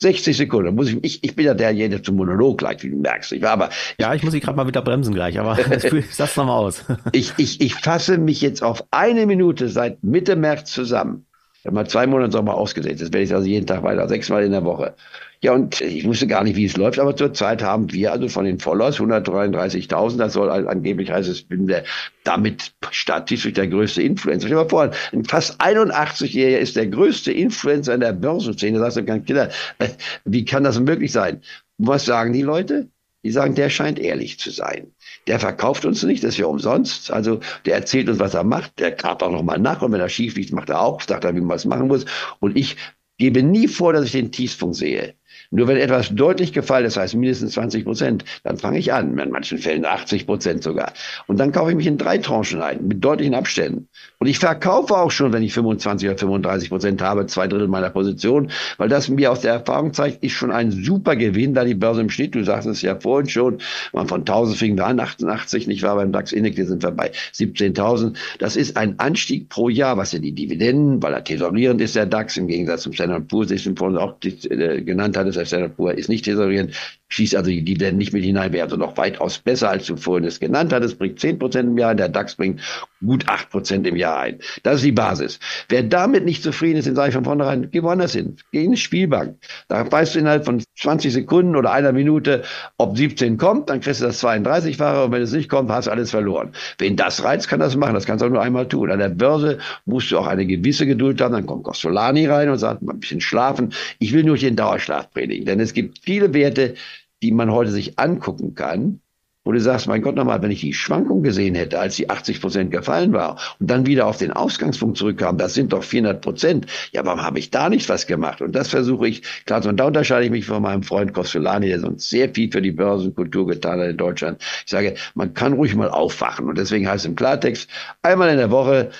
60 0.00 0.36
Sekunden. 0.36 0.74
Muss 0.74 0.90
ich, 0.90 0.98
ich, 1.02 1.24
ich 1.24 1.36
bin 1.36 1.46
ja 1.46 1.54
derjenige, 1.54 1.96
der 1.96 2.02
zum 2.02 2.16
Monolog 2.16 2.58
gleich, 2.58 2.82
wie 2.82 2.90
du 2.90 2.96
merkst. 2.96 3.32
Ich 3.32 3.42
war 3.42 3.50
aber. 3.50 3.70
Ja, 3.98 4.14
ich 4.14 4.22
muss 4.22 4.32
sie 4.32 4.40
gerade 4.40 4.56
mal 4.56 4.66
wieder 4.66 4.82
bremsen 4.82 5.14
gleich, 5.14 5.38
aber 5.38 5.58
sag's 6.10 6.36
nochmal 6.36 6.58
aus. 6.58 6.84
ich, 7.12 7.32
ich, 7.36 7.60
ich 7.60 7.74
fasse 7.74 8.18
mich 8.18 8.40
jetzt 8.40 8.62
auf 8.62 8.84
eine 8.90 9.26
Minute 9.26 9.68
seit 9.68 10.02
Mitte 10.04 10.36
März 10.36 10.72
zusammen. 10.72 11.26
Ich 11.60 11.66
habe 11.66 11.74
mal 11.74 11.88
zwei 11.88 12.06
Monate 12.06 12.32
Sommer 12.32 12.54
ausgesetzt. 12.54 13.02
Das 13.02 13.12
werde 13.12 13.24
ich 13.24 13.34
also 13.34 13.46
jeden 13.46 13.66
Tag 13.66 13.82
weiter, 13.82 14.08
sechsmal 14.08 14.44
in 14.44 14.52
der 14.52 14.64
Woche. 14.64 14.94
Ja, 15.40 15.52
und 15.52 15.80
ich 15.80 16.04
wusste 16.04 16.26
gar 16.26 16.42
nicht, 16.42 16.56
wie 16.56 16.64
es 16.64 16.76
läuft, 16.76 16.98
aber 16.98 17.14
zurzeit 17.14 17.62
haben 17.62 17.92
wir 17.92 18.10
also 18.10 18.28
von 18.28 18.44
den 18.44 18.58
Followers 18.58 18.98
133.000, 18.98 20.16
das 20.16 20.32
soll 20.32 20.50
angeblich 20.50 21.12
heißt, 21.12 21.28
es 21.28 21.42
bin 21.42 21.68
der 21.68 21.84
damit 22.24 22.72
statistisch 22.90 23.52
der 23.52 23.68
größte 23.68 24.02
Influencer. 24.02 24.48
Stell 24.48 24.58
dir 24.58 24.64
mal 24.64 24.68
vor, 24.68 24.90
ein 25.12 25.24
fast 25.24 25.60
81-Jähriger 25.60 26.58
ist 26.58 26.74
der 26.74 26.88
größte 26.88 27.30
Influencer 27.30 27.94
in 27.94 28.00
der 28.00 28.12
Börsenszene. 28.12 28.78
Da 28.78 28.84
sagst 28.84 28.96
du, 28.96 29.04
ganz 29.04 29.26
Kinder, 29.26 29.50
äh, 29.78 29.88
wie 30.24 30.44
kann 30.44 30.64
das 30.64 30.80
möglich 30.80 31.12
sein? 31.12 31.40
Was 31.78 32.04
sagen 32.04 32.32
die 32.32 32.42
Leute? 32.42 32.88
Die 33.24 33.30
sagen, 33.30 33.54
der 33.54 33.70
scheint 33.70 33.98
ehrlich 33.98 34.38
zu 34.38 34.50
sein. 34.50 34.92
Der 35.26 35.38
verkauft 35.38 35.84
uns 35.84 36.02
nicht, 36.02 36.24
das 36.24 36.30
ist 36.30 36.38
ja 36.38 36.46
umsonst. 36.46 37.12
Also 37.12 37.40
der 37.64 37.74
erzählt 37.74 38.08
uns, 38.08 38.18
was 38.18 38.34
er 38.34 38.44
macht. 38.44 38.78
Der 38.78 38.92
karrt 38.92 39.22
auch 39.22 39.30
nochmal 39.30 39.58
nach 39.58 39.82
und 39.82 39.92
wenn 39.92 40.00
er 40.00 40.08
schief 40.08 40.36
liegt, 40.36 40.52
macht 40.52 40.70
er 40.70 40.80
auch, 40.80 41.00
sagt 41.02 41.24
er, 41.24 41.34
wie 41.34 41.40
man 41.40 41.56
es 41.56 41.64
machen 41.64 41.88
muss. 41.88 42.06
Und 42.40 42.56
ich 42.56 42.76
gebe 43.18 43.42
nie 43.42 43.68
vor, 43.68 43.92
dass 43.92 44.06
ich 44.06 44.12
den 44.12 44.32
Tiefpunkt 44.32 44.76
sehe. 44.76 45.14
Nur 45.50 45.66
wenn 45.66 45.78
etwas 45.78 46.10
deutlich 46.10 46.52
gefallen 46.52 46.84
ist, 46.84 46.96
das 46.96 47.04
heißt 47.04 47.14
mindestens 47.14 47.52
20 47.52 47.84
Prozent, 47.84 48.24
dann 48.44 48.58
fange 48.58 48.78
ich 48.78 48.92
an, 48.92 49.18
in 49.18 49.30
manchen 49.30 49.56
Fällen 49.56 49.86
80 49.86 50.26
Prozent 50.26 50.62
sogar. 50.62 50.92
Und 51.26 51.40
dann 51.40 51.52
kaufe 51.52 51.70
ich 51.70 51.76
mich 51.76 51.86
in 51.86 51.96
drei 51.96 52.18
Tranchen 52.18 52.60
ein, 52.60 52.86
mit 52.86 53.02
deutlichen 53.02 53.34
Abständen. 53.34 53.88
Und 54.18 54.26
ich 54.26 54.38
verkaufe 54.38 54.94
auch 54.94 55.10
schon, 55.10 55.32
wenn 55.32 55.42
ich 55.42 55.54
25 55.54 56.06
oder 56.06 56.18
35 56.18 56.68
Prozent 56.68 57.00
habe, 57.00 57.26
zwei 57.26 57.48
Drittel 57.48 57.68
meiner 57.68 57.88
Position, 57.88 58.50
weil 58.76 58.90
das 58.90 59.08
mir 59.08 59.32
aus 59.32 59.40
der 59.40 59.54
Erfahrung 59.54 59.94
zeigt, 59.94 60.22
ist 60.22 60.32
schon 60.32 60.50
ein 60.50 60.70
super 60.70 61.16
Gewinn, 61.16 61.54
da 61.54 61.64
die 61.64 61.74
Börse 61.74 62.02
im 62.02 62.10
Schnitt, 62.10 62.34
du 62.34 62.44
sagst 62.44 62.68
es 62.68 62.82
ja 62.82 63.00
vorhin 63.00 63.30
schon, 63.30 63.58
man 63.94 64.06
von 64.06 64.20
1000 64.20 64.58
fing 64.58 64.76
wir 64.76 64.86
an, 64.86 65.00
88, 65.00 65.66
nicht 65.66 65.82
wahr, 65.82 65.96
beim 65.96 66.12
DAX 66.12 66.32
Index, 66.32 66.58
wir 66.58 66.66
sind 66.66 66.82
wir 66.82 66.90
bei 66.90 67.10
17.000. 67.32 68.16
Das 68.38 68.56
ist 68.56 68.76
ein 68.76 68.98
Anstieg 68.98 69.48
pro 69.48 69.70
Jahr, 69.70 69.96
was 69.96 70.12
ja 70.12 70.18
die 70.18 70.32
Dividenden, 70.32 71.02
weil 71.02 71.14
er 71.14 71.24
tesorierend 71.24 71.80
ist, 71.80 71.96
der 71.96 72.04
DAX, 72.04 72.36
im 72.36 72.48
Gegensatz 72.48 72.82
zum 72.82 72.92
Standard 72.92 73.28
Poor's, 73.28 73.48
den 73.48 73.56
ich 73.56 73.70
vorhin 73.78 73.96
auch 73.96 74.16
äh, 74.22 74.82
genannt 74.82 75.16
hatte, 75.16 75.37
das 75.38 75.48
Standard 75.48 75.76
Poor 75.76 75.92
ist 75.92 76.08
nicht 76.08 76.24
tesorierend, 76.24 76.74
schließt 77.08 77.36
also 77.36 77.50
die 77.50 77.64
Dividenden 77.64 77.98
nicht 77.98 78.12
mit 78.12 78.22
hinein, 78.22 78.52
wäre 78.52 78.64
also 78.64 78.76
noch 78.76 78.96
weitaus 78.96 79.38
besser, 79.38 79.70
als 79.70 79.86
du 79.86 79.96
vorhin 79.96 80.26
es 80.26 80.40
genannt 80.40 80.72
hattest, 80.72 80.98
bringt 80.98 81.18
10 81.18 81.38
Prozent 81.38 81.70
im 81.70 81.78
Jahr, 81.78 81.94
der 81.94 82.08
DAX 82.08 82.34
bringt 82.34 82.60
gut 83.04 83.28
8 83.28 83.50
Prozent 83.50 83.86
im 83.86 83.96
Jahr 83.96 84.20
ein. 84.20 84.38
Das 84.62 84.76
ist 84.76 84.84
die 84.84 84.92
Basis. 84.92 85.38
Wer 85.68 85.82
damit 85.84 86.24
nicht 86.24 86.42
zufrieden 86.42 86.78
ist, 86.78 86.86
den 86.86 86.94
sage 86.94 87.08
ich 87.08 87.14
von 87.14 87.24
vornherein, 87.24 87.70
geh 87.70 87.82
woanders 87.82 88.12
hin, 88.12 88.36
geh 88.52 88.64
in 88.64 88.72
die 88.72 88.76
Spielbank. 88.76 89.36
Da 89.68 89.90
weißt 89.90 90.14
du 90.14 90.18
innerhalb 90.18 90.44
von 90.44 90.62
20 90.78 91.12
Sekunden 91.12 91.56
oder 91.56 91.72
einer 91.72 91.92
Minute, 91.92 92.42
ob 92.76 92.96
17 92.96 93.38
kommt, 93.38 93.70
dann 93.70 93.80
kriegst 93.80 94.00
du 94.00 94.06
das 94.06 94.22
32-fache 94.22 95.04
und 95.04 95.12
wenn 95.12 95.22
es 95.22 95.32
nicht 95.32 95.48
kommt, 95.48 95.70
hast 95.70 95.86
du 95.86 95.90
alles 95.90 96.10
verloren. 96.10 96.52
Wen 96.78 96.96
das 96.96 97.24
reizt, 97.24 97.48
kann 97.48 97.60
das 97.60 97.76
machen, 97.76 97.94
das 97.94 98.04
kannst 98.04 98.22
du 98.22 98.26
auch 98.26 98.30
nur 98.30 98.42
einmal 98.42 98.68
tun. 98.68 98.90
An 98.90 98.98
der 98.98 99.08
Börse 99.08 99.58
musst 99.86 100.10
du 100.10 100.18
auch 100.18 100.26
eine 100.26 100.46
gewisse 100.46 100.86
Geduld 100.86 101.20
haben, 101.20 101.32
dann 101.32 101.46
kommt 101.46 101.64
Costolani 101.64 102.26
rein 102.26 102.50
und 102.50 102.58
sagt, 102.58 102.82
mal 102.82 102.92
ein 102.92 103.00
bisschen 103.00 103.20
schlafen. 103.20 103.72
Ich 103.98 104.12
will 104.12 104.24
nur 104.24 104.36
den 104.36 104.56
Dauerschlaf 104.56 105.08
predigen, 105.28 105.46
denn 105.46 105.60
es 105.60 105.72
gibt 105.72 105.98
viele 106.02 106.34
Werte, 106.34 106.74
die 107.22 107.32
man 107.32 107.52
heute 107.52 107.70
sich 107.70 107.98
angucken 107.98 108.54
kann, 108.54 109.00
wo 109.44 109.52
du 109.52 109.60
sagst, 109.60 109.86
mein 109.86 110.02
Gott 110.02 110.14
nochmal, 110.14 110.42
wenn 110.42 110.50
ich 110.50 110.60
die 110.60 110.74
Schwankung 110.74 111.22
gesehen 111.22 111.54
hätte, 111.54 111.78
als 111.78 111.96
die 111.96 112.10
80 112.10 112.40
Prozent 112.40 112.70
gefallen 112.70 113.14
war 113.14 113.38
und 113.58 113.70
dann 113.70 113.86
wieder 113.86 114.06
auf 114.06 114.18
den 114.18 114.30
Ausgangspunkt 114.30 114.98
zurückkam, 114.98 115.38
das 115.38 115.54
sind 115.54 115.72
doch 115.72 115.82
400 115.82 116.20
Prozent. 116.20 116.66
Ja, 116.92 117.06
warum 117.06 117.22
habe 117.22 117.38
ich 117.38 117.50
da 117.50 117.70
nicht 117.70 117.88
was 117.88 118.06
gemacht? 118.06 118.42
Und 118.42 118.52
das 118.52 118.68
versuche 118.68 119.08
ich, 119.08 119.22
klar, 119.46 119.64
und 119.64 119.78
da 119.78 119.86
unterscheide 119.86 120.26
ich 120.26 120.30
mich 120.30 120.44
von 120.44 120.62
meinem 120.62 120.82
Freund 120.82 121.14
Kostolani, 121.14 121.68
der 121.68 121.80
sonst 121.80 122.10
sehr 122.10 122.28
viel 122.28 122.52
für 122.52 122.60
die 122.60 122.72
Börsenkultur 122.72 123.46
getan 123.46 123.80
hat 123.80 123.88
in 123.88 123.96
Deutschland. 123.96 124.42
Ich 124.66 124.70
sage, 124.70 124.96
man 125.14 125.32
kann 125.32 125.54
ruhig 125.54 125.74
mal 125.74 125.88
aufwachen. 125.88 126.46
Und 126.46 126.58
deswegen 126.58 126.86
heißt 126.86 127.04
es 127.04 127.08
im 127.08 127.16
Klartext, 127.16 127.70
einmal 128.02 128.28
in 128.28 128.36
der 128.36 128.50
Woche 128.50 128.90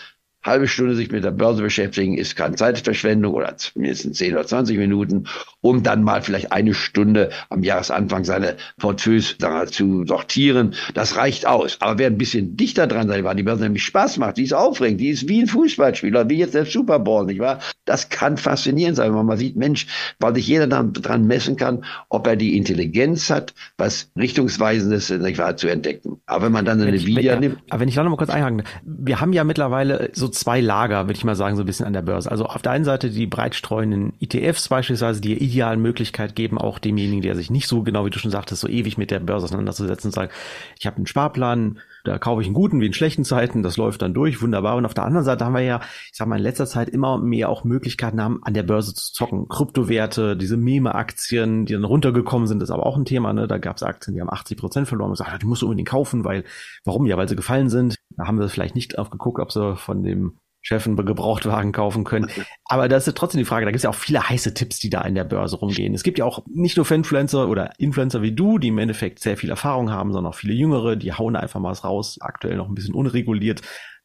halbe 0.49 0.69
Stunde 0.69 0.95
sich 0.97 1.11
mit 1.11 1.25
der 1.25 1.31
Börse 1.31 1.63
beschäftigen, 1.63 2.17
ist 2.17 2.37
keine 2.37 2.57
Zeitverschwendung 2.57 3.35
oder 3.35 3.55
mindestens 3.75 4.19
10 4.19 4.35
oder 4.35 4.47
20 4.47 4.79
Minuten, 4.79 5.27
um 5.61 5.83
dann 5.83 6.03
mal 6.03 6.23
vielleicht 6.23 6.53
eine 6.53 6.75
Stunde 6.75 7.31
am 7.51 7.63
Jahresanfang 7.63 8.25
seine 8.25 8.57
Portfolios 8.79 9.37
zu 9.71 10.05
sortieren. 10.07 10.75
Das 10.95 11.17
reicht 11.17 11.47
aus. 11.47 11.77
Aber 11.81 11.99
wer 11.99 12.09
ein 12.09 12.19
bisschen 12.19 12.57
dichter 12.57 12.87
dran 12.87 13.09
sein, 13.09 13.25
weil 13.25 13.37
die 13.37 13.43
Börse 13.43 13.65
nämlich 13.65 13.85
Spaß 13.85 14.19
macht, 14.19 14.37
die 14.39 14.45
ist 14.45 14.55
aufregend, 14.55 15.01
die 15.01 15.11
ist 15.11 15.29
wie 15.29 15.43
ein 15.43 15.47
Fußballspieler, 15.47 16.29
wie 16.29 16.39
jetzt 16.39 16.55
der 16.55 16.67
Super 16.67 16.99
Bowl, 16.99 17.27
nicht 17.27 17.41
wahr? 17.41 17.61
Das 17.89 18.11
kann 18.11 18.37
faszinierend 18.37 18.97
sein, 18.97 19.15
wenn 19.15 19.25
man 19.25 19.39
sieht, 19.39 19.57
Mensch, 19.57 19.87
weil 20.19 20.35
sich 20.35 20.47
jeder 20.47 20.67
dann 20.67 20.93
dran 20.93 21.27
messen 21.27 21.57
kann, 21.57 21.85
ob 22.11 22.27
er 22.27 22.37
die 22.37 22.57
Intelligenz 22.57 23.31
hat, 23.31 23.55
was 23.79 24.11
Richtungsweisendes 24.15 25.09
nicht 25.09 25.39
wahr, 25.39 25.57
zu 25.57 25.69
entdecken. 25.69 26.21
Aber 26.27 26.45
wenn 26.45 26.53
man 26.53 26.67
dann 26.67 26.83
eine 26.83 26.91
Nvidia 26.91 27.33
wenn, 27.33 27.41
nimmt. 27.41 27.59
Aber 27.71 27.81
wenn 27.81 27.89
ich 27.89 27.95
da 27.95 28.03
noch 28.03 28.11
mal 28.11 28.17
kurz 28.17 28.29
einhaken, 28.29 28.63
wir 28.85 29.23
haben 29.23 29.33
ja 29.33 29.43
mittlerweile 29.43 30.11
so 30.13 30.29
zwei 30.29 30.61
Lager, 30.61 31.07
würde 31.07 31.17
ich 31.17 31.25
mal 31.25 31.35
sagen, 31.35 31.57
so 31.57 31.63
ein 31.63 31.67
bisschen 31.67 31.87
an 31.87 31.95
der 31.95 32.03
Börse. 32.03 32.31
Also 32.31 32.45
auf 32.45 32.61
der 32.61 32.73
einen 32.73 32.85
Seite 32.85 33.09
die 33.09 33.27
breitstreuenden 33.27 34.13
ETFs 34.21 34.69
beispielsweise, 34.69 35.23
die 35.23 35.33
idealen 35.33 35.81
Möglichkeit 35.81 36.37
geben, 36.37 36.59
auch 36.59 36.79
demjenigen, 36.79 37.23
der 37.23 37.37
sich 37.37 37.51
nicht 37.51 37.69
so 37.69 37.83
genau, 37.83 38.05
wie 38.05 38.11
du 38.11 38.19
schon 38.19 38.31
sagtest, 38.31 38.61
so 38.61 38.69
ewig 38.69 38.99
mit 38.99 39.11
der 39.11 39.21
Börse 39.21 39.47
auseinanderzusetzen 39.47 40.09
und 40.09 40.15
sagen, 40.15 40.31
ich 40.79 40.87
habe 40.87 40.97
einen 40.97 41.07
Sparplan, 41.07 41.79
da 42.09 42.19
kaufe 42.19 42.41
ich 42.41 42.49
einen 42.49 42.55
guten 42.55 42.81
wie 42.81 42.87
in 42.87 42.93
schlechten 42.93 43.25
Zeiten, 43.25 43.63
das 43.63 43.77
läuft 43.77 44.03
dann 44.03 44.15
durch, 44.15 44.43
wunderbar. 44.43 44.77
Und 44.77 44.87
auf 44.87 44.95
der 44.95 45.05
anderen 45.05 45.25
Seite 45.25 45.45
haben 45.45 45.55
wir 45.55 45.61
ja, 45.61 45.81
ich 46.11 46.17
sag 46.17 46.27
mal, 46.27 46.37
in 46.37 46.43
letzter 46.43 46.67
Zeit 46.67 46.89
immer 46.89 47.19
mehr 47.19 47.49
auch 47.49 47.65
Möglichkeiten 47.65 48.23
haben, 48.23 48.41
an 48.43 48.55
der 48.55 48.63
Börse 48.63 48.95
zu 48.95 49.13
zocken. 49.13 49.49
Kryptowerte, 49.49 50.37
diese 50.37 50.57
Meme-Aktien, 50.57 51.67
die 51.67 51.75
dann 51.75 51.85
runtergekommen 51.85 52.49
sind, 52.49 52.63
ist 52.63 52.71
aber 52.71 52.87
auch 52.87 52.97
ein 52.97 53.05
Thema. 53.05 53.33
Ne? 53.33 53.47
Da 53.47 53.59
gab 53.59 53.77
es 53.77 53.83
Aktien, 53.83 54.15
die 54.15 54.21
haben 54.21 54.31
80 54.31 54.59
Prozent 54.59 54.89
verloren 54.89 55.11
und 55.11 55.19
gesagt, 55.19 55.43
die 55.43 55.47
musst 55.47 55.63
du 55.63 55.67
unbedingt 55.67 55.89
kaufen, 55.89 56.25
weil, 56.25 56.45
warum? 56.85 57.07
Ja, 57.07 57.17
weil 57.17 57.29
sie 57.29 57.37
gefallen 57.37 57.69
sind. 57.69 57.97
Da 58.17 58.27
haben 58.27 58.41
wir 58.41 58.49
vielleicht 58.49 58.75
nicht 58.75 58.99
aufgeguckt, 58.99 59.41
ob 59.41 59.53
sie 59.53 59.77
von 59.77 60.03
dem 60.03 60.39
Chef 60.61 60.87
einen 60.87 60.97
Gebrauchtwagen 60.97 61.73
kaufen 61.73 62.05
können. 62.05 62.31
Aber 62.65 62.89
das 62.89 63.07
ist 63.07 63.17
trotzdem 63.17 63.39
die 63.39 63.45
Frage, 63.45 63.65
da 63.65 63.71
gibt 63.71 63.79
es 63.79 63.85
ja 63.85 63.91
auch 63.91 63.95
viele 63.95 64.29
heiße 64.29 64.55
Tipps, 64.55 64.79
die 64.79 64.91
da 64.91 65.03
in 65.03 65.15
der 65.15 65.25
Börse 65.25 65.57
rumgehen. 65.57 65.95
Es 65.95 66.03
gibt 66.03 66.19
ja 66.19 66.25
auch 66.25 66.45
nicht 66.47 66.77
nur 66.77 66.85
Fanfluencer 66.85 67.49
oder 67.49 67.73
Influencer 67.79 68.23
wie 68.23 68.33
du, 68.33 68.59
die 68.59 68.69
im 68.69 68.79
Endeffekt 68.79 69.21
sehr 69.21 69.37
viel 69.37 69.51
Erfahrung 69.51 69.91
haben, 69.91 70.13
sondern 70.13 70.33
auch 70.33 70.37
viele 70.37 70.55
Jüngere, 70.55 70.97
die 70.97 71.13
hauen 71.13 71.37
einfach 71.37 71.61
mal 71.61 71.71
was 71.71 71.85
raus, 71.85 72.19
aktuell 72.21 72.57
noch 72.57 72.69
ein 72.69 72.75
bisschen 72.75 72.95
unreguliert. 72.95 73.63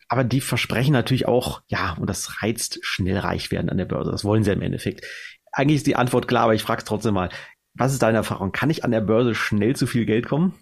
Aber 0.07 0.23
die 0.23 0.41
versprechen 0.41 0.93
natürlich 0.93 1.27
auch, 1.27 1.61
ja, 1.67 1.97
und 1.99 2.09
das 2.09 2.43
reizt 2.43 2.79
schnell 2.83 3.17
reich 3.17 3.51
werden 3.51 3.69
an 3.69 3.77
der 3.77 3.85
Börse. 3.85 4.11
Das 4.11 4.23
wollen 4.23 4.43
sie 4.43 4.51
im 4.51 4.61
Endeffekt. 4.61 5.05
Eigentlich 5.51 5.77
ist 5.77 5.87
die 5.87 5.95
Antwort 5.95 6.27
klar, 6.27 6.43
aber 6.43 6.55
ich 6.55 6.63
frage 6.63 6.79
es 6.79 6.85
trotzdem 6.85 7.13
mal. 7.13 7.29
Was 7.75 7.93
ist 7.93 8.03
deine 8.03 8.17
Erfahrung? 8.17 8.51
Kann 8.51 8.69
ich 8.69 8.83
an 8.83 8.91
der 8.91 9.01
Börse 9.01 9.33
schnell 9.33 9.75
zu 9.75 9.87
viel 9.87 10.05
Geld 10.05 10.27
kommen? 10.27 10.53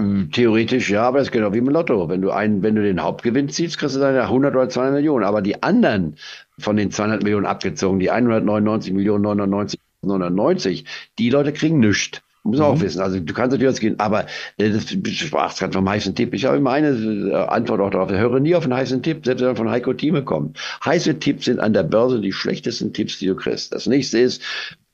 Hm, 0.00 0.30
theoretisch 0.30 0.90
ja, 0.90 1.02
aber 1.02 1.18
das 1.18 1.28
ist 1.28 1.32
genau 1.32 1.52
wie 1.52 1.58
im 1.58 1.68
Lotto. 1.68 2.08
Wenn 2.08 2.22
du 2.22 2.30
einen, 2.30 2.62
wenn 2.62 2.76
du 2.76 2.82
den 2.82 3.02
Hauptgewinn 3.02 3.48
ziehst, 3.48 3.78
kriegst 3.78 3.96
du 3.96 4.00
dann 4.00 4.16
100 4.16 4.54
oder 4.54 4.68
200 4.68 4.94
Millionen. 4.94 5.24
Aber 5.24 5.42
die 5.42 5.62
anderen 5.62 6.16
von 6.58 6.76
den 6.76 6.90
200 6.90 7.22
Millionen 7.22 7.46
abgezogen, 7.46 7.98
die 7.98 8.10
199 8.10 8.92
Millionen 8.92 9.22
99 9.22 9.80
99, 10.02 10.84
die 11.18 11.30
Leute 11.30 11.52
kriegen 11.52 11.80
nichts. 11.80 12.22
Muss 12.44 12.58
mhm. 12.58 12.64
auch 12.64 12.80
wissen. 12.80 13.00
Also 13.00 13.18
du 13.18 13.34
kannst 13.34 13.52
natürlich 13.52 13.80
gehen, 13.80 13.98
aber 13.98 14.26
äh, 14.56 14.70
das, 14.70 14.86
du 14.86 15.10
sprachst 15.10 15.58
gerade 15.58 15.72
vom 15.72 15.88
heißen 15.88 16.14
Tipp. 16.14 16.32
Ich 16.32 16.44
habe 16.44 16.56
immer 16.56 16.70
eine 16.70 16.90
äh, 16.90 17.34
Antwort 17.34 17.80
auch 17.80 17.90
darauf. 17.90 18.10
Ich 18.10 18.16
höre 18.16 18.40
nie 18.40 18.54
auf 18.54 18.64
einen 18.64 18.74
heißen 18.74 19.02
Tipp, 19.02 19.24
selbst 19.24 19.42
wenn 19.42 19.48
er 19.48 19.56
von 19.56 19.68
Heiko 19.68 19.92
Thieme 19.92 20.22
kommt. 20.22 20.56
Heiße 20.84 21.18
Tipps 21.18 21.46
sind 21.46 21.58
an 21.58 21.72
der 21.72 21.82
Börse 21.82 22.20
die 22.20 22.32
schlechtesten 22.32 22.92
Tipps, 22.92 23.18
die 23.18 23.26
du 23.26 23.34
kriegst. 23.34 23.74
Das 23.74 23.86
nächste 23.86 24.20
ist, 24.20 24.42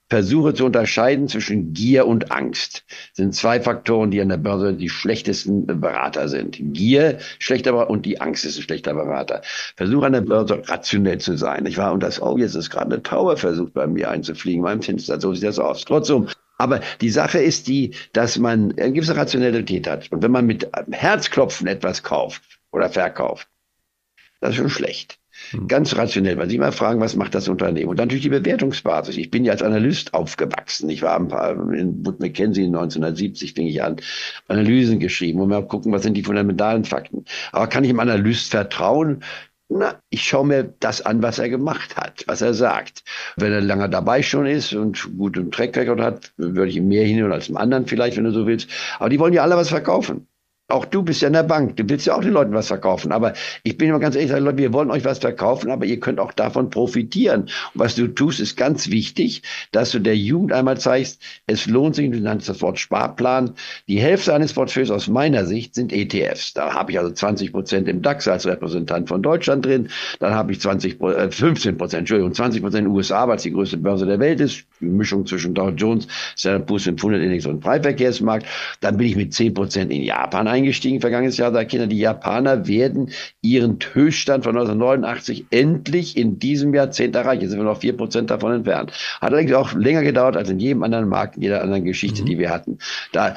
versuche 0.09 0.55
zu 0.55 0.67
unterscheiden 0.67 1.29
zwischen 1.29 1.73
Gier 1.73 2.07
und 2.07 2.31
Angst. 2.31 2.85
Sind 3.13 3.35
zwei 3.35 3.61
Faktoren, 3.61 4.11
die 4.11 4.21
an 4.21 4.29
der 4.29 4.37
Börse 4.37 4.75
die 4.75 4.89
schlechtesten 4.89 5.67
Berater 5.67 6.29
sind. 6.29 6.59
Gier, 6.61 7.19
schlechter 7.39 7.73
Berater 7.73 7.91
und 7.91 8.07
die 8.07 8.21
Angst 8.21 8.45
ist 8.45 8.57
ein 8.59 8.63
schlechter 8.63 8.95
Berater. 8.95 9.43
Versuche 9.77 10.07
an 10.07 10.13
der 10.13 10.21
Börse 10.21 10.63
rationell 10.67 11.19
zu 11.19 11.37
sein. 11.37 11.67
Ich 11.67 11.79
war 11.79 11.93
und 11.93 12.03
das, 12.03 12.21
oh, 12.21 12.37
jetzt 12.37 12.55
ist 12.55 12.71
gerade 12.71 12.93
eine 12.93 13.03
Taube 13.03 13.37
versucht 13.37 13.75
bei 13.75 13.87
mir 13.87 14.11
einzufliegen, 14.11 14.63
meinem 14.63 14.83
Fenster, 14.83 15.21
so 15.21 15.35
sieht 15.35 15.45
das 15.45 15.59
aus. 15.59 15.85
Trotzdem, 15.85 16.29
aber 16.59 16.81
die 17.01 17.11
Sache 17.11 17.39
ist 17.39 17.67
die, 17.67 17.95
dass 18.13 18.39
man 18.39 18.73
eine 18.79 18.93
gewisse 18.93 19.17
Rationalität 19.17 19.89
hat. 19.89 20.13
Und 20.13 20.23
wenn 20.23 20.31
man 20.31 20.47
mit 20.47 20.69
Herzklopfen 20.91 21.67
etwas 21.67 22.03
kauft 22.03 22.43
oder 22.71 22.91
verkauft, 22.91 23.49
das 24.41 24.51
ist 24.51 24.57
schon 24.57 24.71
schlecht. 24.71 25.19
Hm. 25.51 25.69
Ganz 25.69 25.97
rationell, 25.97 26.37
weil 26.37 26.49
Sie 26.49 26.59
mal 26.59 26.73
fragen, 26.73 27.01
was 27.01 27.17
macht 27.17 27.35
das 27.35 27.49
Unternehmen? 27.49 27.89
Und 27.89 27.99
dann 27.99 28.09
natürlich 28.09 28.25
die 28.25 28.31
Bewertungsbasis. 28.31 29.17
Ich 29.17 29.31
bin 29.31 29.45
ja 29.45 29.53
als 29.53 29.63
Analyst 29.63 30.15
aufgewachsen. 30.15 30.91
Ich 30.91 31.03
war 31.03 31.17
ein 31.17 31.29
paar, 31.29 31.53
in 31.73 32.05
Wood 32.05 32.21
Mackenzie 32.21 32.65
1970 32.65 33.55
fing 33.55 33.67
ich 33.67 33.83
an, 33.83 33.97
Analysen 34.49 34.99
geschrieben 34.99 35.41
und 35.41 35.49
mal 35.49 35.67
gucken, 35.67 35.93
was 35.93 36.03
sind 36.03 36.15
die 36.17 36.23
fundamentalen 36.23 36.85
Fakten. 36.85 37.25
Aber 37.53 37.67
kann 37.67 37.85
ich 37.85 37.91
dem 37.91 38.01
Analyst 38.01 38.51
vertrauen? 38.51 39.23
Na, 39.69 39.99
ich 40.11 40.23
schaue 40.23 40.47
mir 40.47 40.75
das 40.81 41.01
an, 41.01 41.23
was 41.23 41.39
er 41.39 41.49
gemacht 41.49 41.97
hat, 41.97 42.25
was 42.27 42.43
er 42.43 42.53
sagt. 42.53 43.03
Wenn 43.37 43.51
er 43.51 43.63
lange 43.63 43.89
dabei 43.89 44.23
schon 44.23 44.47
ist 44.47 44.75
und 44.75 45.17
guten 45.17 45.51
Track 45.51 45.77
Record 45.77 46.01
hat, 46.01 46.33
würde 46.37 46.69
ich 46.69 46.77
ihm 46.77 46.89
mehr 46.89 47.07
hin 47.07 47.33
als 47.33 47.47
dem 47.47 47.57
anderen 47.57 47.87
vielleicht, 47.87 48.17
wenn 48.17 48.25
du 48.25 48.31
so 48.31 48.47
willst. 48.47 48.69
Aber 48.99 49.09
die 49.09 49.19
wollen 49.19 49.33
ja 49.33 49.43
alle 49.43 49.57
was 49.57 49.71
verkaufen. 49.71 50.29
Auch 50.69 50.87
du 50.87 51.03
bist 51.03 51.21
ja 51.21 51.27
in 51.27 51.35
der 51.35 51.43
Bank. 51.43 51.77
Du 51.77 51.87
willst 51.87 52.07
ja 52.07 52.15
auch 52.15 52.23
den 52.23 52.33
Leuten 52.33 52.55
was 52.55 52.69
verkaufen. 52.69 53.13
Aber 53.13 53.35
ich 53.65 53.77
bin 53.77 53.91
immer 53.91 53.99
ganz 53.99 54.17
ehrlich, 54.17 54.31
Leute, 54.31 54.57
wir 54.57 54.73
wollen 54.73 54.91
euch 54.91 55.05
was 55.05 55.19
verkaufen, 55.19 55.71
aber 55.71 55.85
ihr 55.85 56.01
könnt 56.01 56.19
auch 56.19 56.33
davon 56.33 56.71
profitieren. 56.71 57.43
Und 57.43 57.51
was 57.75 57.97
du 57.97 58.09
tust, 58.09 58.41
ist 58.41 58.57
ganz 58.57 58.89
wichtig, 58.89 59.43
dass 59.73 59.91
du 59.91 59.99
der 59.99 60.17
Jugend 60.17 60.55
einmal 60.55 60.79
zeigst, 60.79 61.21
es 61.47 61.67
lohnt 61.67 61.97
sich, 61.97 62.11
du 62.11 62.19
nannst 62.19 62.49
das 62.49 62.63
Wort 62.63 62.79
Sparplan. 62.79 63.53
Die 63.89 64.01
Hälfte 64.01 64.33
eines 64.33 64.55
Portfolios 64.55 64.91
aus 64.91 65.07
meiner 65.07 65.45
Sicht 65.45 65.75
sind 65.75 65.93
ETFs. 65.93 66.55
Da 66.55 66.73
habe 66.73 66.93
ich 66.93 66.99
also 66.99 67.11
20 67.11 67.53
Prozent 67.53 67.87
im 67.87 68.01
DAX 68.01 68.27
als 68.27 68.47
Repräsentant 68.47 69.09
von 69.09 69.23
Deutschland 69.23 69.67
drin. 69.67 69.91
Dann 70.19 70.33
habe 70.33 70.53
ich 70.53 70.63
20, 70.63 70.99
äh, 71.03 71.31
15 71.31 71.77
Prozent, 71.77 72.01
Entschuldigung, 72.01 72.33
20 72.33 72.63
Prozent 72.63 72.89
USA, 72.89 73.29
weil 73.29 73.37
es 73.37 73.43
die 73.43 73.53
größte 73.53 73.77
Börse 73.77 74.07
der 74.07 74.19
Welt 74.19 74.41
ist. 74.41 74.65
Mischung 74.81 75.27
zwischen 75.27 75.53
Dow 75.53 75.69
Jones, 75.69 76.09
Standard 76.37 76.67
Poor's 76.67 76.85
500 76.85 77.21
Index 77.21 77.45
und 77.45 77.63
Freiverkehrsmarkt. 77.63 78.47
Dann 78.81 78.97
bin 78.97 79.09
ich 79.09 79.17
mit 79.17 79.35
10 79.35 79.53
Prozent 79.53 79.93
in 79.93 80.03
Japan 80.03 80.54
eingestiegen 80.55 81.01
vergangenes 81.01 81.37
Jahr, 81.37 81.51
da 81.51 81.65
Kinder, 81.65 81.87
die 81.87 81.99
Japaner 81.99 82.67
werden 82.67 83.11
ihren 83.43 83.79
Höchststand 83.93 84.45
von 84.45 84.57
1989 84.57 85.47
endlich 85.51 86.17
in 86.17 86.39
diesem 86.39 86.73
Jahrzehnt 86.75 87.17
erreichen. 87.17 87.43
Jetzt 87.43 87.51
sind 87.51 87.61
wir 87.61 87.65
noch 87.65 87.81
vier 87.81 87.97
Prozent 87.97 88.31
davon 88.31 88.53
entfernt. 88.53 88.93
Hat 89.21 89.33
allerdings 89.33 89.53
auch 89.53 89.75
länger 89.75 90.03
gedauert 90.03 90.37
als 90.37 90.49
in 90.49 90.61
jedem 90.61 90.83
anderen 90.83 91.09
Markt, 91.09 91.37
in 91.37 91.43
jeder 91.43 91.63
anderen 91.63 91.85
Geschichte, 91.85 92.23
mhm. 92.23 92.27
die 92.27 92.39
wir 92.39 92.51
hatten. 92.51 92.79
Da 93.13 93.37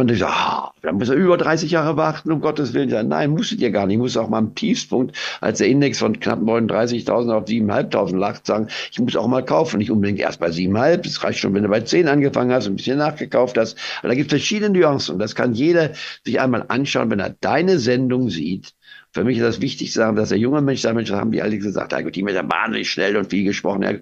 und 0.00 0.10
ich 0.10 0.18
sage, 0.18 0.32
ah, 0.32 0.72
da 0.82 0.92
muss 0.92 1.08
er 1.08 1.16
über 1.16 1.36
30 1.36 1.70
Jahre 1.70 1.96
warten, 1.96 2.30
um 2.32 2.40
Gottes 2.40 2.74
Willen. 2.74 2.90
Sagen, 2.90 3.08
nein, 3.08 3.30
musstet 3.30 3.60
ihr 3.60 3.70
gar 3.70 3.86
nicht. 3.86 3.94
Ich 3.94 4.00
muss 4.00 4.16
auch 4.16 4.28
mal 4.28 4.38
am 4.38 4.54
Tiefspunkt, 4.54 5.16
als 5.40 5.58
der 5.58 5.68
Index 5.68 5.98
von 5.98 6.18
knapp 6.20 6.40
39.000 6.40 7.32
auf 7.32 7.44
7.500 7.44 8.16
lag, 8.16 8.40
sagen, 8.44 8.68
ich 8.90 8.98
muss 8.98 9.16
auch 9.16 9.26
mal 9.26 9.44
kaufen. 9.44 9.78
Nicht 9.78 9.90
unbedingt 9.90 10.20
erst 10.20 10.40
bei 10.40 10.48
7.500. 10.48 10.96
Das 10.98 11.24
reicht 11.24 11.38
schon, 11.40 11.54
wenn 11.54 11.62
du 11.62 11.68
bei 11.68 11.80
10 11.80 12.08
angefangen 12.08 12.52
hast 12.52 12.66
und 12.66 12.74
ein 12.74 12.76
bisschen 12.76 12.98
nachgekauft 12.98 13.58
hast. 13.58 13.76
Aber 14.00 14.08
da 14.08 14.14
gibt 14.14 14.32
es 14.32 14.38
verschiedene 14.38 14.78
Nuancen. 14.78 15.14
Und 15.14 15.18
das 15.18 15.34
kann 15.34 15.54
jeder 15.54 15.90
sich 16.24 16.40
einmal 16.40 16.64
anschauen, 16.68 17.10
wenn 17.10 17.20
er 17.20 17.34
deine 17.40 17.78
Sendung 17.78 18.30
sieht 18.30 18.74
für 19.16 19.24
mich 19.24 19.38
ist 19.38 19.44
das 19.44 19.60
wichtig 19.62 19.92
zu 19.92 19.98
sagen, 20.00 20.14
dass 20.14 20.28
der 20.28 20.36
junge 20.36 20.60
Mensch, 20.60 20.82
der 20.82 20.92
Mensch, 20.92 21.10
haben 21.10 21.32
die 21.32 21.40
alle 21.40 21.56
gesagt, 21.56 21.94
Herr 21.94 22.02
Gott, 22.02 22.14
die 22.14 22.22
mit 22.22 22.36
wahnsinnig 22.36 22.90
schnell 22.90 23.16
und 23.16 23.30
viel 23.30 23.44
gesprochen. 23.44 23.82
Herr, 23.82 23.98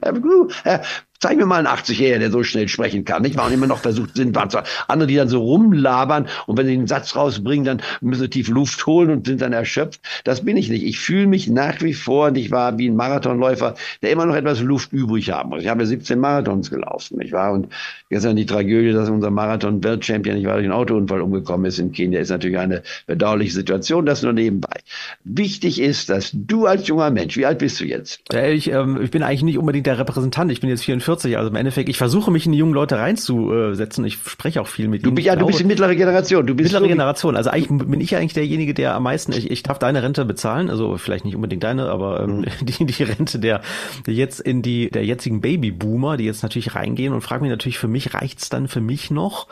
Herr, 0.64 0.83
Zeig 1.24 1.38
mir 1.38 1.46
mal 1.46 1.66
einen 1.66 1.74
80-Jähriger, 1.74 2.18
der 2.18 2.30
so 2.30 2.42
schnell 2.42 2.68
sprechen 2.68 3.06
kann. 3.06 3.22
Nicht? 3.22 3.38
Warum 3.38 3.50
immer 3.50 3.66
noch 3.66 3.78
versucht 3.78 4.14
sind, 4.14 4.37
andere, 4.37 5.06
die 5.06 5.16
dann 5.16 5.30
so 5.30 5.40
rumlabern 5.40 6.26
und 6.46 6.58
wenn 6.58 6.66
sie 6.66 6.76
den 6.76 6.87
Satz 6.87 7.16
rausbringen, 7.16 7.64
dann 7.64 7.82
müssen 8.02 8.20
sie 8.20 8.28
tief 8.28 8.48
Luft 8.48 8.84
holen 8.84 9.08
und 9.08 9.26
sind 9.26 9.40
dann 9.40 9.54
erschöpft. 9.54 10.02
Das 10.24 10.44
bin 10.44 10.58
ich 10.58 10.68
nicht. 10.68 10.84
Ich 10.84 10.98
fühle 10.98 11.26
mich 11.26 11.48
nach 11.48 11.80
wie 11.80 11.94
vor, 11.94 12.26
und 12.26 12.37
ich 12.37 12.50
war 12.50 12.76
wie 12.76 12.90
ein 12.90 12.96
Marathonläufer, 12.96 13.74
der 14.02 14.10
immer 14.10 14.26
noch 14.26 14.34
etwas 14.34 14.60
Luft 14.60 14.92
übrig 14.92 15.30
haben 15.30 15.48
muss. 15.48 15.62
Ich 15.62 15.68
habe 15.68 15.80
ja 15.80 15.87
17 15.87 16.18
Marathons 16.18 16.68
gelaufen, 16.68 17.16
nicht 17.16 17.32
wahr? 17.32 17.54
Und 17.54 17.68
gestern 18.10 18.37
die 18.37 18.44
Tragödie, 18.44 18.92
dass 18.92 19.08
unser 19.08 19.30
Marathon-Weltchampion, 19.30 20.37
ich 20.37 20.44
war 20.44 20.56
durch 20.56 20.64
einen 20.64 20.74
Autounfall 20.74 21.22
umgekommen 21.22 21.64
ist 21.64 21.78
in 21.78 21.92
Kenia, 21.92 22.20
ist 22.20 22.28
natürlich 22.28 22.58
eine 22.58 22.82
bedauerliche 23.06 23.54
Situation, 23.54 24.04
das 24.04 24.22
nur 24.22 24.34
nebenbei. 24.34 24.76
Wichtig 25.24 25.80
ist, 25.80 26.10
dass 26.10 26.32
du 26.34 26.66
als 26.66 26.87
junger 26.87 27.10
Mensch, 27.10 27.38
wie 27.38 27.46
alt 27.46 27.60
bist 27.60 27.80
du 27.80 27.87
jetzt? 27.87 28.20
Ich, 28.34 28.70
ähm, 28.70 29.00
ich 29.02 29.10
bin 29.10 29.22
eigentlich 29.22 29.42
nicht 29.42 29.56
unbedingt 29.56 29.87
der 29.87 29.98
Repräsentant, 29.98 30.52
ich 30.52 30.60
bin 30.60 30.68
jetzt 30.68 30.84
44 30.84 31.13
40, 31.14 31.38
also 31.38 31.50
im 31.50 31.57
Endeffekt, 31.57 31.88
ich 31.88 31.98
versuche 31.98 32.31
mich 32.31 32.46
in 32.46 32.53
die 32.53 32.59
jungen 32.59 32.74
Leute 32.74 32.98
reinzusetzen. 32.98 34.05
Ich 34.05 34.18
spreche 34.27 34.61
auch 34.61 34.66
viel 34.66 34.88
mit 34.88 35.05
du, 35.05 35.11
ihnen. 35.11 35.18
Ja, 35.18 35.37
du 35.37 35.46
bist 35.46 35.61
die 35.61 35.64
mittlere 35.64 35.94
Generation. 35.94 36.46
Du 36.46 36.55
bist 36.55 36.72
mittlere 36.72 36.88
Generation. 36.88 37.37
Also 37.37 37.50
eigentlich 37.50 37.68
bin 37.68 38.00
ich 38.00 38.16
eigentlich 38.16 38.35
derjenige, 38.35 38.74
der 38.74 38.94
am 38.94 39.05
meisten, 39.05 39.33
ich, 39.33 39.50
ich 39.50 39.62
darf 39.62 39.79
deine 39.79 40.03
Rente 40.03 40.24
bezahlen, 40.24 40.70
also 40.70 40.96
vielleicht 40.96 41.24
nicht 41.24 41.37
unbedingt 41.37 41.62
deine, 41.62 41.90
aber 41.90 42.22
ähm, 42.22 42.38
mhm. 42.38 42.44
die, 42.62 42.85
die 42.87 43.03
Rente 43.03 43.38
der, 43.38 43.61
der 44.07 44.14
jetzt 44.14 44.40
in 44.40 44.62
die, 44.62 44.90
der 44.90 45.05
jetzigen 45.05 45.40
Babyboomer, 45.40 46.16
die 46.16 46.24
jetzt 46.24 46.42
natürlich 46.42 46.74
reingehen 46.74 47.12
und 47.12 47.20
frage 47.20 47.42
mich 47.42 47.50
natürlich, 47.50 47.79
für 47.79 47.88
mich 47.88 48.14
reicht's 48.14 48.48
dann 48.48 48.68
für 48.68 48.81
mich 48.81 49.11
noch? 49.11 49.46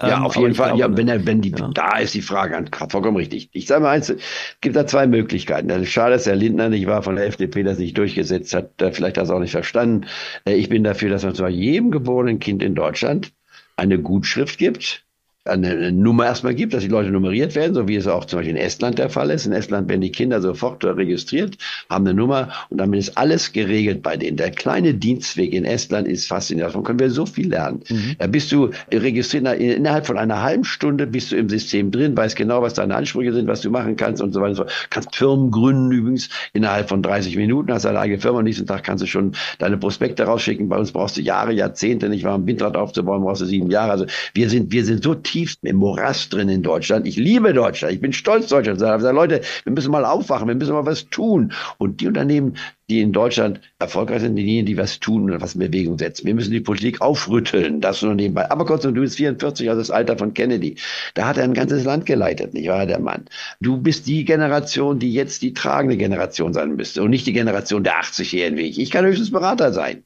Ja, 0.00 0.18
ähm, 0.18 0.26
auf 0.26 0.36
jeden 0.36 0.54
Fall. 0.54 0.76
Glaube, 0.76 0.80
ja, 0.80 0.96
wenn 0.96 1.08
er, 1.08 1.26
wenn 1.26 1.40
die, 1.40 1.50
ja. 1.50 1.70
da 1.74 1.98
ist 1.98 2.14
die 2.14 2.22
Frage 2.22 2.56
an, 2.56 2.70
vollkommen 2.88 3.16
richtig. 3.16 3.50
Ich 3.52 3.66
sage 3.66 3.82
mal 3.82 3.90
eins, 3.90 4.08
es 4.08 4.20
gibt 4.60 4.76
da 4.76 4.86
zwei 4.86 5.06
Möglichkeiten. 5.06 5.70
Also 5.70 5.84
schade, 5.86 6.12
dass 6.12 6.26
Herr 6.26 6.36
Lindner 6.36 6.68
nicht 6.68 6.86
war 6.86 7.02
von 7.02 7.16
der 7.16 7.26
FDP, 7.26 7.64
das 7.64 7.78
nicht 7.78 7.98
durchgesetzt 7.98 8.54
hat. 8.54 8.70
Vielleicht 8.78 9.16
hat 9.16 9.18
er 9.18 9.22
es 9.24 9.30
auch 9.30 9.40
nicht 9.40 9.50
verstanden. 9.50 10.06
Äh, 10.44 10.54
ich 10.54 10.68
bin 10.68 10.84
dafür, 10.98 11.10
dass 11.10 11.24
man 11.24 11.34
zwar 11.34 11.48
jedem 11.48 11.90
geborenen 11.92 12.40
Kind 12.40 12.62
in 12.62 12.74
Deutschland 12.74 13.32
eine 13.76 14.00
Gutschrift 14.00 14.58
gibt, 14.58 15.06
eine 15.48 15.92
Nummer 15.92 16.26
erstmal 16.26 16.54
gibt, 16.54 16.74
dass 16.74 16.82
die 16.82 16.88
Leute 16.88 17.10
nummeriert 17.10 17.54
werden, 17.54 17.74
so 17.74 17.88
wie 17.88 17.96
es 17.96 18.06
auch 18.06 18.24
zum 18.24 18.38
Beispiel 18.38 18.56
in 18.56 18.62
Estland 18.62 18.98
der 18.98 19.10
Fall 19.10 19.30
ist. 19.30 19.46
In 19.46 19.52
Estland 19.52 19.88
werden 19.88 20.00
die 20.00 20.12
Kinder 20.12 20.40
sofort 20.40 20.84
registriert, 20.84 21.56
haben 21.90 22.06
eine 22.06 22.14
Nummer 22.14 22.50
und 22.70 22.78
damit 22.78 23.00
ist 23.00 23.16
alles 23.16 23.52
geregelt 23.52 24.02
bei 24.02 24.16
denen. 24.16 24.36
Der 24.36 24.50
kleine 24.50 24.94
Dienstweg 24.94 25.52
in 25.52 25.64
Estland 25.64 26.08
ist 26.08 26.26
faszinierend. 26.28 26.70
Davon 26.70 26.84
können 26.84 27.00
wir 27.00 27.10
so 27.10 27.26
viel 27.26 27.48
lernen. 27.48 27.80
Mhm. 27.88 28.16
Da 28.18 28.26
bist 28.26 28.52
du 28.52 28.70
registriert, 28.92 29.46
innerhalb 29.58 30.06
von 30.06 30.18
einer 30.18 30.42
halben 30.42 30.64
Stunde 30.64 31.06
bist 31.06 31.32
du 31.32 31.36
im 31.36 31.48
System 31.48 31.90
drin, 31.90 32.16
weißt 32.16 32.36
genau, 32.36 32.62
was 32.62 32.74
deine 32.74 32.94
Ansprüche 32.94 33.32
sind, 33.32 33.48
was 33.48 33.60
du 33.60 33.70
machen 33.70 33.96
kannst 33.96 34.22
und 34.22 34.32
so 34.32 34.40
weiter. 34.40 34.66
Kannst 34.90 35.14
Firmen 35.14 35.50
gründen 35.50 35.90
übrigens 35.92 36.28
innerhalb 36.52 36.88
von 36.88 37.02
30 37.02 37.36
Minuten, 37.36 37.72
hast 37.72 37.84
deine 37.84 37.98
eigene 37.98 38.20
Firma 38.20 38.38
und 38.38 38.44
nächsten 38.44 38.66
Tag 38.66 38.84
kannst 38.84 39.02
du 39.02 39.06
schon 39.06 39.32
deine 39.58 39.76
Prospekte 39.78 40.24
rausschicken. 40.24 40.68
Bei 40.68 40.76
uns 40.76 40.92
brauchst 40.92 41.16
du 41.16 41.20
Jahre, 41.20 41.52
Jahrzehnte, 41.52 42.08
nicht 42.08 42.24
wahr? 42.24 42.34
Ein 42.34 42.46
Windrad 42.46 42.76
aufzubauen, 42.76 43.22
brauchst 43.22 43.42
du 43.42 43.46
sieben 43.46 43.70
Jahre. 43.70 43.92
Also 43.92 44.06
wir 44.34 44.48
sind, 44.50 44.72
wir 44.72 44.84
sind 44.84 45.02
so 45.02 45.14
tief 45.14 45.37
im 45.62 45.76
Morast 45.76 46.32
drin 46.32 46.48
in 46.48 46.62
Deutschland. 46.62 47.06
Ich 47.06 47.16
liebe 47.16 47.52
Deutschland. 47.52 47.94
Ich 47.94 48.00
bin 48.00 48.12
stolz, 48.12 48.48
Deutschland. 48.48 48.78
Ich 48.78 48.80
sage, 48.80 49.10
Leute, 49.12 49.40
wir 49.64 49.72
müssen 49.72 49.90
mal 49.90 50.04
aufwachen. 50.04 50.48
Wir 50.48 50.54
müssen 50.54 50.72
mal 50.72 50.86
was 50.86 51.08
tun. 51.10 51.52
Und 51.78 52.00
die 52.00 52.06
Unternehmen, 52.06 52.56
die 52.88 53.00
in 53.00 53.12
Deutschland 53.12 53.60
erfolgreich 53.78 54.22
sind, 54.22 54.36
diejenigen, 54.36 54.66
die 54.66 54.78
was 54.78 54.98
tun 54.98 55.30
und 55.30 55.40
was 55.40 55.54
in 55.54 55.60
Bewegung 55.60 55.98
setzen. 55.98 56.26
Wir 56.26 56.34
müssen 56.34 56.52
die 56.52 56.60
Politik 56.60 57.00
aufrütteln, 57.00 57.80
das 57.80 58.02
nur 58.02 58.14
nebenbei. 58.14 58.50
Aber 58.50 58.64
kurz, 58.64 58.82
du 58.82 58.92
bist 58.92 59.16
44, 59.16 59.68
also 59.68 59.80
das 59.80 59.90
Alter 59.90 60.16
von 60.16 60.32
Kennedy. 60.32 60.76
Da 61.14 61.26
hat 61.26 61.36
er 61.36 61.44
ein 61.44 61.54
ganzes 61.54 61.84
Land 61.84 62.06
geleitet, 62.06 62.54
nicht 62.54 62.68
wahr, 62.68 62.86
der 62.86 63.00
Mann? 63.00 63.26
Du 63.60 63.76
bist 63.76 64.06
die 64.06 64.24
Generation, 64.24 64.98
die 64.98 65.12
jetzt 65.12 65.42
die 65.42 65.52
tragende 65.52 65.96
Generation 65.96 66.54
sein 66.54 66.76
müsste 66.76 67.02
und 67.02 67.10
nicht 67.10 67.26
die 67.26 67.32
Generation 67.32 67.84
der 67.84 68.00
80-Jährigen 68.00 68.58
wie 68.58 68.68
ich. 68.68 68.78
Ich 68.78 68.90
kann 68.90 69.04
höchstens 69.04 69.30
Berater 69.30 69.72
sein. 69.72 70.04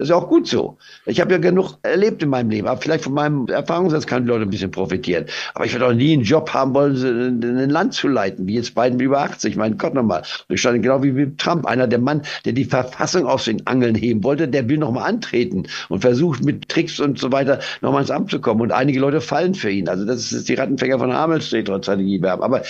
Das 0.00 0.06
ist 0.06 0.12
ja 0.12 0.16
auch 0.16 0.28
gut 0.28 0.48
so. 0.48 0.78
Ich 1.04 1.20
habe 1.20 1.32
ja 1.32 1.36
genug 1.36 1.74
erlebt 1.82 2.22
in 2.22 2.30
meinem 2.30 2.48
Leben. 2.48 2.66
Aber 2.66 2.80
vielleicht 2.80 3.04
von 3.04 3.12
meinem 3.12 3.46
Erfahrungssatz 3.48 4.06
kann 4.06 4.22
die 4.22 4.30
Leute 4.30 4.44
ein 4.44 4.50
bisschen 4.50 4.70
profitieren. 4.70 5.26
Aber 5.52 5.66
ich 5.66 5.74
werde 5.74 5.88
auch 5.88 5.92
nie 5.92 6.14
einen 6.14 6.22
Job 6.22 6.54
haben 6.54 6.72
wollen, 6.72 7.44
ein 7.44 7.68
Land 7.68 7.92
zu 7.92 8.08
leiten, 8.08 8.46
wie 8.46 8.54
jetzt 8.54 8.74
Biden 8.74 8.98
über 8.98 9.20
80. 9.20 9.56
Mein 9.56 9.76
Gott 9.76 9.92
nochmal. 9.92 10.22
Ich 10.48 10.60
stand 10.60 10.82
genau 10.82 11.02
wie 11.02 11.12
mit 11.12 11.36
Trump. 11.36 11.66
Einer 11.66 11.86
der 11.86 11.98
Mann, 11.98 12.22
der 12.46 12.54
die 12.54 12.64
Verfassung 12.64 13.26
aus 13.26 13.44
den 13.44 13.66
Angeln 13.66 13.94
heben 13.94 14.24
wollte, 14.24 14.48
der 14.48 14.66
will 14.70 14.78
nochmal 14.78 15.06
antreten 15.06 15.64
und 15.90 16.00
versucht 16.00 16.42
mit 16.42 16.70
Tricks 16.70 16.98
und 16.98 17.18
so 17.18 17.30
weiter 17.30 17.60
nochmal 17.82 18.00
ins 18.00 18.10
Amt 18.10 18.30
zu 18.30 18.40
kommen. 18.40 18.62
Und 18.62 18.72
einige 18.72 19.00
Leute 19.00 19.20
fallen 19.20 19.52
für 19.52 19.68
ihn. 19.68 19.86
Also 19.86 20.06
das 20.06 20.32
ist 20.32 20.48
die 20.48 20.54
Rattenfänger 20.54 20.98
von 20.98 21.12
Hamel 21.12 21.42
Strategie. 21.42 22.24
Aber 22.24 22.62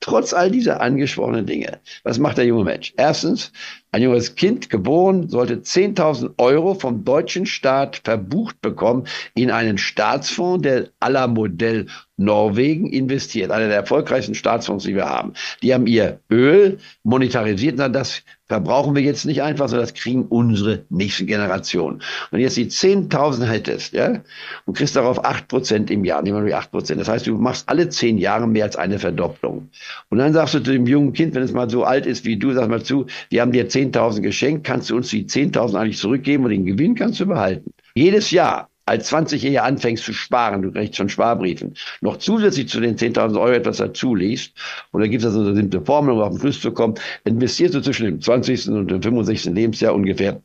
Trotz 0.00 0.32
all 0.32 0.50
dieser 0.50 0.80
angesprochenen 0.80 1.44
Dinge, 1.44 1.80
was 2.04 2.18
macht 2.18 2.38
der 2.38 2.46
junge 2.46 2.64
Mensch? 2.64 2.94
Erstens, 2.96 3.52
ein 3.90 4.02
junges 4.02 4.36
Kind 4.36 4.70
geboren 4.70 5.28
sollte 5.28 5.56
10.000 5.56 6.34
Euro 6.38 6.74
vom 6.74 7.04
deutschen 7.04 7.46
Staat 7.46 8.02
verbucht 8.04 8.60
bekommen 8.60 9.08
in 9.34 9.50
einen 9.50 9.76
Staatsfonds, 9.76 10.62
der 10.62 10.90
la 11.06 11.26
Modell 11.26 11.86
Norwegen 12.16 12.92
investiert, 12.92 13.50
einer 13.50 13.68
der 13.68 13.76
erfolgreichsten 13.76 14.34
Staatsfonds, 14.34 14.84
die 14.84 14.94
wir 14.94 15.06
haben. 15.06 15.32
Die 15.62 15.74
haben 15.74 15.86
ihr 15.86 16.20
Öl 16.30 16.78
monetarisiert 17.02 17.80
und 17.80 17.92
das 17.92 18.22
verbrauchen 18.48 18.94
wir 18.94 19.02
jetzt 19.02 19.26
nicht 19.26 19.42
einfach, 19.42 19.68
sondern 19.68 19.86
das 19.86 19.94
kriegen 19.94 20.24
unsere 20.24 20.84
nächsten 20.88 21.26
Generationen. 21.26 22.02
Und 22.30 22.40
jetzt 22.40 22.56
die 22.56 22.66
10.000 22.66 23.44
hättest, 23.44 23.92
ja, 23.92 24.20
und 24.64 24.76
kriegst 24.76 24.96
darauf 24.96 25.24
8% 25.24 25.90
im 25.90 26.04
Jahr, 26.04 26.22
nehmen 26.22 26.44
wir 26.44 26.50
nur 26.50 26.60
8%. 26.60 26.94
Das 26.94 27.08
heißt, 27.08 27.26
du 27.26 27.36
machst 27.36 27.68
alle 27.68 27.88
10 27.88 28.18
Jahre 28.18 28.46
mehr 28.46 28.64
als 28.64 28.76
eine 28.76 28.98
Verdopplung. 28.98 29.68
Und 30.08 30.18
dann 30.18 30.32
sagst 30.32 30.54
du 30.54 30.60
zu 30.60 30.72
dem 30.72 30.86
jungen 30.86 31.12
Kind, 31.12 31.34
wenn 31.34 31.42
es 31.42 31.52
mal 31.52 31.68
so 31.68 31.84
alt 31.84 32.06
ist 32.06 32.24
wie 32.24 32.36
du, 32.36 32.52
sag 32.52 32.68
mal 32.68 32.82
zu, 32.82 33.06
wir 33.28 33.42
haben 33.42 33.52
dir 33.52 33.68
10.000 33.68 34.20
geschenkt, 34.22 34.64
kannst 34.64 34.90
du 34.90 34.96
uns 34.96 35.08
die 35.08 35.26
10.000 35.26 35.78
eigentlich 35.78 35.98
zurückgeben 35.98 36.44
und 36.44 36.50
den 36.50 36.64
Gewinn 36.64 36.94
kannst 36.94 37.20
du 37.20 37.26
behalten. 37.26 37.72
Jedes 37.94 38.30
Jahr 38.30 38.68
als 38.88 39.12
20-Jähriger 39.12 39.60
anfängst 39.60 40.04
zu 40.04 40.12
sparen, 40.12 40.62
du 40.62 40.72
kriegst 40.72 40.96
schon 40.96 41.08
Sparbriefen, 41.08 41.74
noch 42.00 42.16
zusätzlich 42.16 42.68
zu 42.68 42.80
den 42.80 42.96
10.000 42.96 43.38
Euro 43.38 43.52
etwas 43.52 43.76
dazu 43.76 44.14
liest, 44.14 44.54
und 44.92 45.00
da 45.02 45.06
gibt 45.06 45.22
es 45.22 45.26
also 45.26 45.40
eine 45.40 45.54
simple 45.54 45.82
Formel, 45.84 46.14
um 46.14 46.20
auf 46.20 46.30
den 46.30 46.40
Schluss 46.40 46.60
zu 46.60 46.72
kommen, 46.72 46.94
investierst 47.24 47.74
du 47.74 47.80
zwischen 47.80 48.06
dem 48.06 48.20
20. 48.20 48.68
und 48.68 48.90
dem 48.90 49.02
65. 49.02 49.54
Lebensjahr 49.54 49.94
ungefähr 49.94 50.42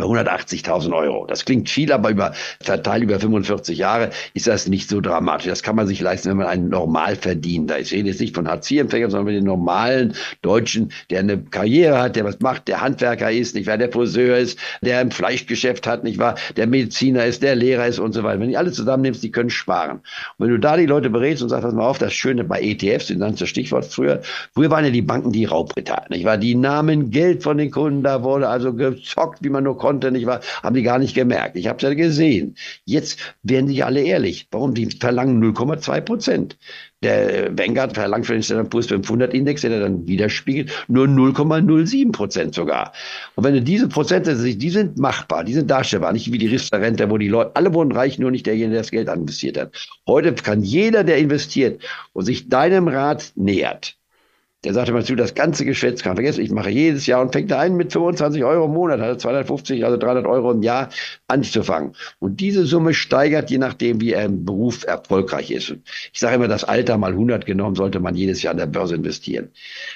180.000 0.00 0.92
Euro. 0.94 1.26
Das 1.26 1.44
klingt 1.44 1.68
viel, 1.68 1.92
aber 1.92 2.10
über 2.10 2.32
verteilt 2.60 3.02
über 3.02 3.18
45 3.18 3.78
Jahre 3.78 4.10
ist 4.34 4.46
das 4.46 4.68
nicht 4.68 4.88
so 4.88 5.00
dramatisch. 5.00 5.46
Das 5.46 5.62
kann 5.62 5.76
man 5.76 5.86
sich 5.86 6.00
leisten, 6.00 6.30
wenn 6.30 6.38
man 6.38 6.46
einen 6.46 6.68
Normalverdiener 6.68 7.78
ist. 7.78 7.92
Ich 7.92 7.98
rede 7.98 8.08
jetzt 8.08 8.20
nicht 8.20 8.34
von 8.34 8.48
Hartz-IV-Empfängern, 8.48 9.10
sondern 9.10 9.26
mit 9.26 9.36
den 9.36 9.44
normalen 9.44 10.14
Deutschen, 10.42 10.92
der 11.10 11.20
eine 11.20 11.38
Karriere 11.38 12.00
hat, 12.00 12.16
der 12.16 12.24
was 12.24 12.40
macht, 12.40 12.68
der 12.68 12.80
Handwerker 12.80 13.30
ist, 13.30 13.54
nicht 13.54 13.66
wahr, 13.66 13.78
der 13.78 13.92
Friseur 13.92 14.38
ist, 14.38 14.58
der 14.82 14.98
ein 14.98 15.10
Fleischgeschäft 15.10 15.86
hat, 15.86 16.04
nicht 16.04 16.18
wahr, 16.18 16.36
der 16.56 16.66
Mediziner 16.66 17.24
ist, 17.24 17.42
der 17.42 17.54
Lehrer 17.56 17.86
ist 17.86 17.98
und 17.98 18.12
so 18.12 18.22
weiter. 18.22 18.40
Wenn 18.40 18.48
die 18.48 18.56
alle 18.56 18.72
zusammennimmst, 18.72 19.22
die 19.22 19.30
können 19.30 19.50
sparen. 19.50 20.00
Und 20.38 20.46
wenn 20.46 20.50
du 20.50 20.58
da 20.58 20.76
die 20.76 20.86
Leute 20.86 21.10
berätst 21.10 21.42
und 21.42 21.48
sagst, 21.48 21.64
pass 21.64 21.74
mal 21.74 21.86
auf, 21.86 21.98
das 21.98 22.12
Schöne 22.12 22.44
bei 22.44 22.60
ETFs, 22.60 23.08
das 23.08 23.32
ist 23.32 23.40
das 23.40 23.48
Stichwort 23.48 23.84
früher, 23.84 24.20
früher 24.54 24.70
waren 24.70 24.84
ja 24.84 24.90
die 24.90 25.02
Banken 25.02 25.32
die 25.32 25.44
Raubritter, 25.44 26.04
nicht 26.08 26.24
wahr? 26.24 26.38
Die 26.38 26.54
nahmen 26.54 27.10
Geld 27.10 27.42
von 27.42 27.58
den 27.58 27.70
Kunden, 27.70 28.02
da 28.02 28.22
wurde 28.22 28.48
also 28.48 28.72
gezockt, 28.72 29.42
wie 29.42 29.50
man 29.50 29.64
nur 29.64 29.78
konnte, 29.84 30.10
nicht 30.10 30.24
wahr? 30.24 30.40
Haben 30.62 30.74
die 30.74 30.82
gar 30.82 30.98
nicht 30.98 31.14
gemerkt. 31.14 31.56
Ich 31.56 31.68
habe 31.68 31.76
es 31.76 31.82
ja 31.82 31.92
gesehen. 31.92 32.56
Jetzt 32.86 33.18
werden 33.42 33.66
die 33.66 33.82
alle 33.82 34.00
ehrlich. 34.00 34.48
Warum? 34.50 34.72
Die 34.72 34.86
verlangen 34.86 35.44
0,2 35.44 36.00
Prozent. 36.00 36.56
Der 37.02 37.56
Vanguard 37.58 37.92
verlangt 37.92 38.24
für 38.24 38.32
den 38.32 38.42
Standard 38.42 38.70
Poor's 38.70 38.86
500 38.86 39.34
Index, 39.34 39.60
der 39.60 39.78
dann 39.78 40.06
widerspiegelt, 40.08 40.72
nur 40.88 41.06
0,07 41.06 42.12
Prozent 42.12 42.54
sogar. 42.54 42.94
Und 43.34 43.44
wenn 43.44 43.52
du 43.52 43.60
diese 43.60 43.88
Prozente, 43.88 44.34
die 44.34 44.70
sind 44.70 44.96
machbar, 44.96 45.44
die 45.44 45.52
sind 45.52 45.70
darstellbar, 45.70 46.14
nicht 46.14 46.32
wie 46.32 46.38
die 46.38 46.46
Riester-Rente, 46.46 47.10
wo 47.10 47.18
die 47.18 47.28
Leute, 47.28 47.54
alle 47.56 47.74
wurden 47.74 47.92
reich, 47.92 48.18
nur 48.18 48.30
nicht 48.30 48.46
derjenige, 48.46 48.70
der 48.70 48.80
das 48.80 48.90
Geld 48.90 49.08
investiert 49.10 49.58
hat. 49.58 49.74
Heute 50.08 50.32
kann 50.32 50.62
jeder, 50.62 51.04
der 51.04 51.18
investiert 51.18 51.82
und 52.14 52.24
sich 52.24 52.48
deinem 52.48 52.88
Rat 52.88 53.32
nähert, 53.34 53.98
der 54.64 54.72
sagte 54.72 54.92
mal 54.92 55.04
zu, 55.04 55.14
das 55.14 55.34
ganze 55.34 55.64
Geschwätz 55.66 56.02
kann 56.02 56.16
vergessen. 56.16 56.42
Ich 56.42 56.50
mache 56.50 56.70
jedes 56.70 57.06
Jahr 57.06 57.20
und 57.20 57.32
fängt 57.32 57.50
da 57.50 57.60
ein 57.60 57.76
mit 57.76 57.92
25 57.92 58.44
Euro 58.44 58.64
im 58.64 58.72
Monat, 58.72 59.00
hat 59.00 59.20
250, 59.20 59.84
also 59.84 59.98
300 59.98 60.26
Euro 60.26 60.52
im 60.52 60.62
Jahr 60.62 60.88
anzufangen. 61.28 61.94
Und 62.18 62.40
diese 62.40 62.64
Summe 62.64 62.94
steigert, 62.94 63.50
je 63.50 63.58
nachdem, 63.58 64.00
wie 64.00 64.12
er 64.12 64.24
im 64.24 64.44
Beruf 64.44 64.84
erfolgreich 64.84 65.50
ist. 65.50 65.76
Ich 66.12 66.18
sage 66.18 66.36
immer, 66.36 66.48
das 66.48 66.64
Alter 66.64 66.96
mal 66.96 67.12
100 67.12 67.44
genommen, 67.44 67.76
sollte 67.76 68.00
man 68.00 68.14
jedes 68.14 68.42
Jahr 68.42 68.52
an 68.52 68.58
der 68.58 68.66
Börse 68.66 68.94
investieren. 68.94 69.50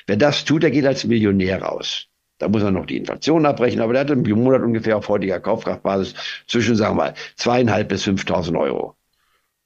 Wer 0.07 0.17
das 0.17 0.45
tut, 0.45 0.63
der 0.63 0.71
geht 0.71 0.87
als 0.87 1.05
Millionär 1.05 1.63
raus. 1.63 2.07
Da 2.39 2.49
muss 2.49 2.63
er 2.63 2.71
noch 2.71 2.87
die 2.87 2.99
Inflation 2.99 3.47
abbrechen, 3.47 3.81
aber 3.81 3.95
der 3.95 4.01
hat 4.03 4.11
im 4.11 4.23
Monat 4.23 4.63
ungefähr 4.63 4.99
auf 4.99 5.09
heutiger 5.09 5.41
Kaufkraftbasis 5.41 6.15
zwischen, 6.47 6.77
sagen 6.77 6.97
wir 6.97 7.05
mal, 7.05 7.15
zweieinhalb 7.37 7.89
bis 7.89 8.07
5.000 8.07 8.57
Euro 8.59 8.98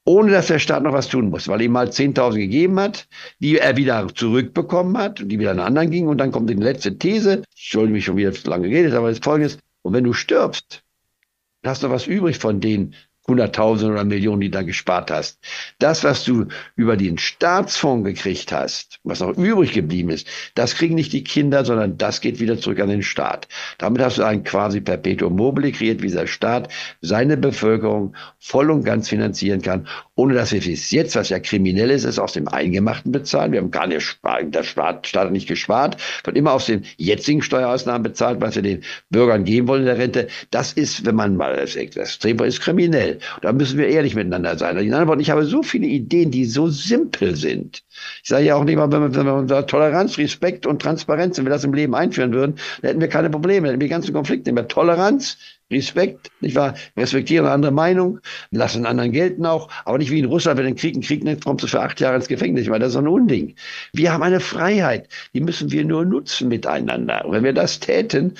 ohne 0.04 0.32
dass 0.32 0.48
der 0.48 0.58
Staat 0.58 0.82
noch 0.82 0.92
was 0.92 1.08
tun 1.08 1.30
muss, 1.30 1.48
weil 1.48 1.62
ihm 1.62 1.72
mal 1.72 1.88
10.000 1.88 2.34
gegeben 2.34 2.80
hat, 2.80 3.06
die 3.38 3.58
er 3.58 3.76
wieder 3.76 4.08
zurückbekommen 4.14 4.98
hat, 4.98 5.20
die 5.24 5.38
wieder 5.38 5.52
an 5.52 5.60
anderen 5.60 5.90
gingen. 5.90 6.08
Und 6.08 6.18
dann 6.18 6.32
kommt 6.32 6.50
die 6.50 6.54
letzte 6.54 6.98
These, 6.98 7.42
ich 7.54 7.70
sollte 7.70 7.92
mich 7.92 8.04
schon 8.04 8.16
wieder 8.16 8.32
zu 8.32 8.48
lange 8.50 8.68
geredet, 8.68 8.94
aber 8.94 9.08
das 9.08 9.18
ist 9.18 9.24
folgendes. 9.24 9.58
Und 9.82 9.94
wenn 9.94 10.04
du 10.04 10.12
stirbst, 10.12 10.82
hast 11.64 11.82
du 11.82 11.90
was 11.90 12.06
übrig 12.06 12.38
von 12.38 12.60
den 12.60 12.94
Hunderttausend 13.28 13.92
oder 13.92 14.04
Millionen, 14.04 14.40
die 14.40 14.50
du 14.50 14.64
gespart 14.64 15.10
hast. 15.10 15.38
Das, 15.78 16.02
was 16.02 16.24
du 16.24 16.46
über 16.74 16.96
den 16.96 17.18
Staatsfonds 17.18 18.04
gekriegt 18.04 18.50
hast, 18.52 18.98
was 19.04 19.20
noch 19.20 19.36
übrig 19.36 19.72
geblieben 19.72 20.10
ist, 20.10 20.26
das 20.54 20.74
kriegen 20.74 20.96
nicht 20.96 21.12
die 21.12 21.22
Kinder, 21.22 21.64
sondern 21.64 21.96
das 21.98 22.20
geht 22.20 22.40
wieder 22.40 22.58
zurück 22.58 22.80
an 22.80 22.88
den 22.88 23.02
Staat. 23.02 23.46
Damit 23.78 24.02
hast 24.02 24.18
du 24.18 24.24
ein 24.24 24.42
quasi 24.42 24.80
Perpetuum 24.80 25.36
mobile 25.36 25.70
kreiert, 25.70 26.02
wie 26.02 26.10
der 26.10 26.26
Staat 26.26 26.68
seine 27.00 27.36
Bevölkerung 27.36 28.16
voll 28.38 28.70
und 28.70 28.84
ganz 28.84 29.08
finanzieren 29.08 29.62
kann, 29.62 29.86
ohne 30.22 30.34
dass 30.34 30.52
wir 30.52 30.60
bis 30.60 30.92
jetzt, 30.92 31.16
was 31.16 31.30
ja 31.30 31.40
kriminell 31.40 31.90
ist, 31.90 32.04
es 32.04 32.20
aus 32.20 32.32
dem 32.32 32.46
Eingemachten 32.46 33.10
bezahlen. 33.10 33.50
Wir 33.50 33.60
haben 33.60 33.72
gar 33.72 33.88
nicht, 33.88 34.20
der 34.54 34.62
Staat, 34.62 35.08
Staat 35.08 35.24
hat 35.24 35.32
nicht 35.32 35.48
gespart, 35.48 35.96
wird 36.22 36.36
immer 36.36 36.52
aus 36.52 36.66
den 36.66 36.84
jetzigen 36.96 37.42
Steuerausnahmen 37.42 38.04
bezahlt, 38.04 38.40
was 38.40 38.54
wir 38.54 38.62
den 38.62 38.84
Bürgern 39.10 39.42
geben 39.42 39.66
wollen 39.66 39.80
in 39.80 39.86
der 39.86 39.98
Rente. 39.98 40.28
Das 40.52 40.74
ist, 40.74 41.04
wenn 41.04 41.16
man 41.16 41.36
mal 41.36 41.56
das 41.56 41.74
extrem 41.74 42.38
ist, 42.38 42.60
kriminell. 42.60 43.18
Da 43.40 43.52
müssen 43.52 43.78
wir 43.78 43.88
ehrlich 43.88 44.14
miteinander 44.14 44.56
sein. 44.56 44.76
In 44.76 44.84
anderen 44.92 45.08
Worten, 45.08 45.20
ich 45.22 45.30
habe 45.30 45.44
so 45.44 45.64
viele 45.64 45.88
Ideen, 45.88 46.30
die 46.30 46.44
so 46.44 46.68
simpel 46.68 47.34
sind. 47.34 47.82
Ich 48.22 48.28
sage 48.28 48.44
ja 48.44 48.54
auch 48.54 48.64
nicht 48.64 48.76
mal, 48.76 48.92
wenn 48.92 49.00
wir, 49.00 49.14
wenn 49.16 49.26
wir 49.26 49.34
unser 49.34 49.66
Toleranz, 49.66 50.18
Respekt 50.18 50.66
und 50.66 50.80
Transparenz, 50.80 51.36
wenn 51.36 51.46
wir 51.46 51.50
das 51.50 51.64
im 51.64 51.74
Leben 51.74 51.96
einführen 51.96 52.32
würden, 52.32 52.54
dann 52.80 52.90
hätten 52.90 53.00
wir 53.00 53.08
keine 53.08 53.28
Probleme, 53.28 53.66
dann 53.66 53.72
hätten 53.72 53.80
wir 53.80 53.88
die 53.88 53.92
ganzen 53.92 54.12
Konflikte 54.12 54.50
nicht 54.50 54.54
mehr. 54.54 54.68
Toleranz, 54.68 55.36
Respekt, 55.72 56.30
nicht 56.40 56.54
wahr? 56.54 56.74
Respektieren 56.96 57.46
eine 57.46 57.54
andere 57.54 57.72
Meinung, 57.72 58.20
lassen 58.50 58.86
anderen 58.86 59.12
gelten 59.12 59.46
auch, 59.46 59.68
aber 59.84 59.98
nicht 59.98 60.10
wie 60.10 60.18
in 60.18 60.26
Russland, 60.26 60.58
wenn 60.58 60.66
ein 60.66 60.76
Krieg 60.76 60.94
ein 60.94 61.00
Krieg 61.00 61.24
nennt, 61.24 61.44
kommst 61.44 61.64
du 61.64 61.68
für 61.68 61.80
acht 61.80 62.00
Jahre 62.00 62.16
ins 62.16 62.28
Gefängnis. 62.28 62.68
Meine, 62.68 62.84
das 62.84 62.92
ist 62.92 62.98
ein 62.98 63.08
Unding. 63.08 63.54
Wir 63.92 64.12
haben 64.12 64.22
eine 64.22 64.40
Freiheit, 64.40 65.08
die 65.34 65.40
müssen 65.40 65.72
wir 65.72 65.84
nur 65.84 66.04
nutzen 66.04 66.48
miteinander. 66.48 67.24
Und 67.24 67.32
wenn 67.32 67.44
wir 67.44 67.52
das 67.52 67.80
täten, 67.80 68.34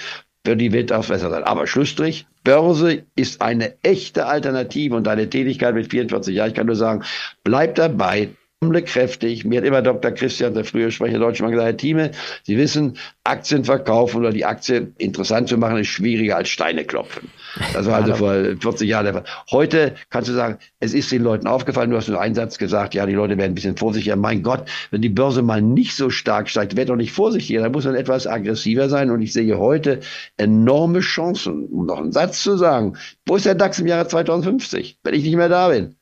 wird 0.45 0.61
die 0.61 0.73
Welt 0.73 0.93
auch 0.93 1.07
besser 1.07 1.31
sein. 1.31 1.45
Aber 1.45 1.67
Schlussstrich, 1.67 2.27
Börse 2.45 3.05
ist 3.15 3.41
eine 3.41 3.75
echte 3.83 4.27
Alternative 4.27 4.97
und 4.97 5.07
deine 5.07 5.31
Tätigkeit 5.31 5.75
mit 5.75 5.91
44 5.91 6.35
Jahren, 6.35 6.49
ich 6.49 6.55
kann 6.55 6.67
nur 6.67 6.77
sagen, 6.77 7.05
bleib 7.45 7.77
dabei, 7.77 8.31
kräftig. 8.71 9.45
Mir 9.45 9.59
hat 9.59 9.67
immer 9.67 9.83
Dr. 9.83 10.13
Christian, 10.13 10.55
der 10.55 10.65
frühere 10.65 10.91
Sprecher 10.93 11.19
der 11.19 11.27
Deutschen 11.27 11.43
Bank, 11.43 11.55
gesagt, 11.55 11.69
Herr 11.69 11.77
Thieme, 11.77 12.11
Sie 12.45 12.57
wissen, 12.57 12.97
Aktien 13.25 13.65
verkaufen 13.65 14.19
oder 14.19 14.31
die 14.31 14.45
Aktie 14.45 14.93
interessant 14.99 15.49
zu 15.49 15.57
machen, 15.59 15.79
ist 15.79 15.89
schwieriger 15.89 16.37
als 16.37 16.49
Steine 16.49 16.85
klopfen. 16.85 17.31
Das 17.73 17.87
war 17.87 17.97
also 17.97 18.15
vor 18.15 18.33
40 18.33 18.89
Jahren 18.89 19.05
der 19.05 19.15
Fall. 19.15 19.25
Heute 19.51 19.95
kannst 20.11 20.29
du 20.29 20.35
sagen, 20.35 20.59
es 20.81 20.95
ist 20.95 21.11
den 21.11 21.23
Leuten 21.23 21.47
aufgefallen, 21.47 21.91
du 21.91 21.97
hast 21.97 22.09
nur 22.09 22.21
einen 22.21 22.35
Satz 22.35 22.59
gesagt, 22.59 22.95
ja, 22.95 23.05
die 23.07 23.15
Leute 23.15 23.37
werden 23.37 23.53
ein 23.53 23.55
bisschen 23.55 23.77
vorsichtiger. 23.77 24.17
Mein 24.17 24.43
Gott, 24.43 24.69
wenn 24.91 25.03
die 25.03 25.09
Börse 25.09 25.43
mal 25.43 25.61
nicht 25.61 25.95
so 25.97 26.11
stark 26.11 26.49
steigt, 26.49 26.77
wird 26.77 26.89
doch 26.89 26.97
nicht 26.97 27.13
vorsichtiger, 27.13 27.63
dann 27.63 27.73
muss 27.73 27.85
man 27.85 27.95
etwas 27.95 28.27
aggressiver 28.27 28.89
sein. 28.89 29.11
Und 29.11 29.23
ich 29.23 29.33
sehe 29.33 29.59
heute 29.59 30.01
enorme 30.37 31.01
Chancen, 31.01 31.67
um 31.67 31.87
noch 31.87 31.99
einen 31.99 32.13
Satz 32.13 32.43
zu 32.43 32.57
sagen. 32.57 32.97
Wo 33.27 33.37
ist 33.37 33.47
der 33.47 33.55
DAX 33.55 33.79
im 33.81 33.87
Jahre 33.87 34.07
2050, 34.07 34.99
wenn 35.03 35.15
ich 35.15 35.25
nicht 35.25 35.37
mehr 35.37 35.49
da 35.49 35.69
bin? 35.69 35.97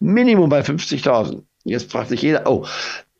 Minimum 0.00 0.48
bei 0.48 0.60
50.000. 0.60 1.42
Jetzt 1.66 1.90
fragt 1.90 2.10
sich 2.10 2.22
jeder, 2.22 2.46
oh, 2.46 2.64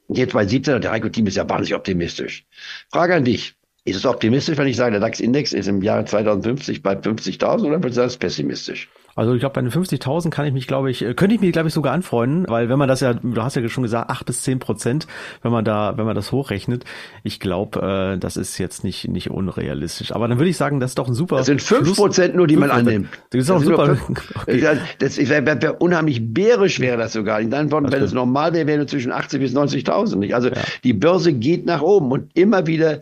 jetzt 0.09 0.33
bei 0.33 0.47
17, 0.47 0.81
der 0.81 0.93
Heiko-Team 0.93 1.27
ist 1.27 1.37
ja 1.37 1.49
wahnsinnig 1.49 1.75
optimistisch. 1.75 2.47
Frage 2.91 3.17
an 3.17 3.25
dich. 3.25 3.55
Ist 3.85 3.97
es 3.97 4.07
optimistisch, 4.07 4.57
wenn 4.57 4.69
ich 4.69 4.77
sage, 4.77 4.93
der 4.93 5.01
DAX-Index 5.01 5.53
ist 5.53 5.67
im 5.67 5.83
Jahre 5.83 6.05
2050 6.05 6.83
bei 6.83 6.95
50.000 6.95 7.67
oder 7.67 7.83
wird 7.83 7.97
das 7.97 8.17
pessimistisch? 8.17 8.89
Also 9.17 9.35
ich 9.35 9.41
glaube, 9.41 9.55
bei 9.55 9.63
den 9.63 9.71
50.000 9.71 10.31
kann 10.31 10.47
ich 10.47 10.53
mich, 10.53 10.67
glaube 10.67 10.91
ich, 10.91 11.03
äh, 11.03 11.15
könnte 11.15 11.35
ich 11.35 11.41
mich, 11.41 11.53
glaube 11.53 11.69
ich, 11.69 11.75
sogar 11.75 11.95
anfreunden, 11.95 12.45
weil 12.49 12.69
wenn 12.69 12.79
man 12.79 12.87
das 12.87 13.01
ja, 13.01 13.15
du 13.15 13.43
hast 13.43 13.57
ja 13.57 13.67
schon 13.69 13.83
gesagt, 13.83 14.11
acht 14.11 14.27
bis 14.27 14.43
zehn 14.43 14.59
Prozent, 14.59 15.07
wenn 15.43 15.53
man 15.53 15.65
da, 15.65 15.97
wenn 15.97 16.05
man 16.05 16.15
das 16.15 16.33
hochrechnet, 16.33 16.85
ich 17.25 17.41
glaube, 17.41 18.15
äh, 18.15 18.19
das 18.19 18.37
ist 18.37 18.59
jetzt 18.59 18.85
nicht 18.85 19.09
nicht 19.09 19.31
unrealistisch. 19.31 20.13
Aber 20.13 20.29
dann 20.29 20.39
würde 20.39 20.51
ich 20.51 20.57
sagen, 20.57 20.81
das 20.81 20.91
ist 20.93 20.99
doch 20.99 21.09
ein 21.09 21.15
super. 21.15 21.39
Das 21.39 21.47
sind 21.47 21.63
fünf 21.63 21.97
Prozent 21.97 22.37
nur, 22.37 22.47
die 22.47 22.57
man 22.57 22.71
annimmt. 22.71 23.09
Das 23.31 23.41
ist 23.43 23.51
auch 23.51 23.63
super. 23.63 23.97
Okay. 24.37 24.79
Das 24.99 25.19
wäre 25.19 25.63
wär 25.63 25.81
unheimlich 25.81 26.33
bärisch 26.33 26.79
wäre 26.81 26.97
das 26.97 27.13
sogar. 27.13 27.41
In 27.41 27.51
deinen 27.51 27.71
Worten, 27.73 27.91
wenn 27.91 28.03
es 28.03 28.13
normal 28.13 28.53
wäre, 28.53 28.67
wäre 28.67 28.83
es 28.83 28.91
zwischen 28.91 29.13
80 29.13 29.41
bis 29.41 29.55
90.000. 29.55 30.33
Also 30.33 30.49
ja. 30.49 30.55
die 30.85 30.93
Börse 30.93 31.33
geht 31.33 31.67
nach 31.67 31.81
oben 31.81 32.11
und 32.13 32.31
immer 32.37 32.67
wieder 32.67 33.01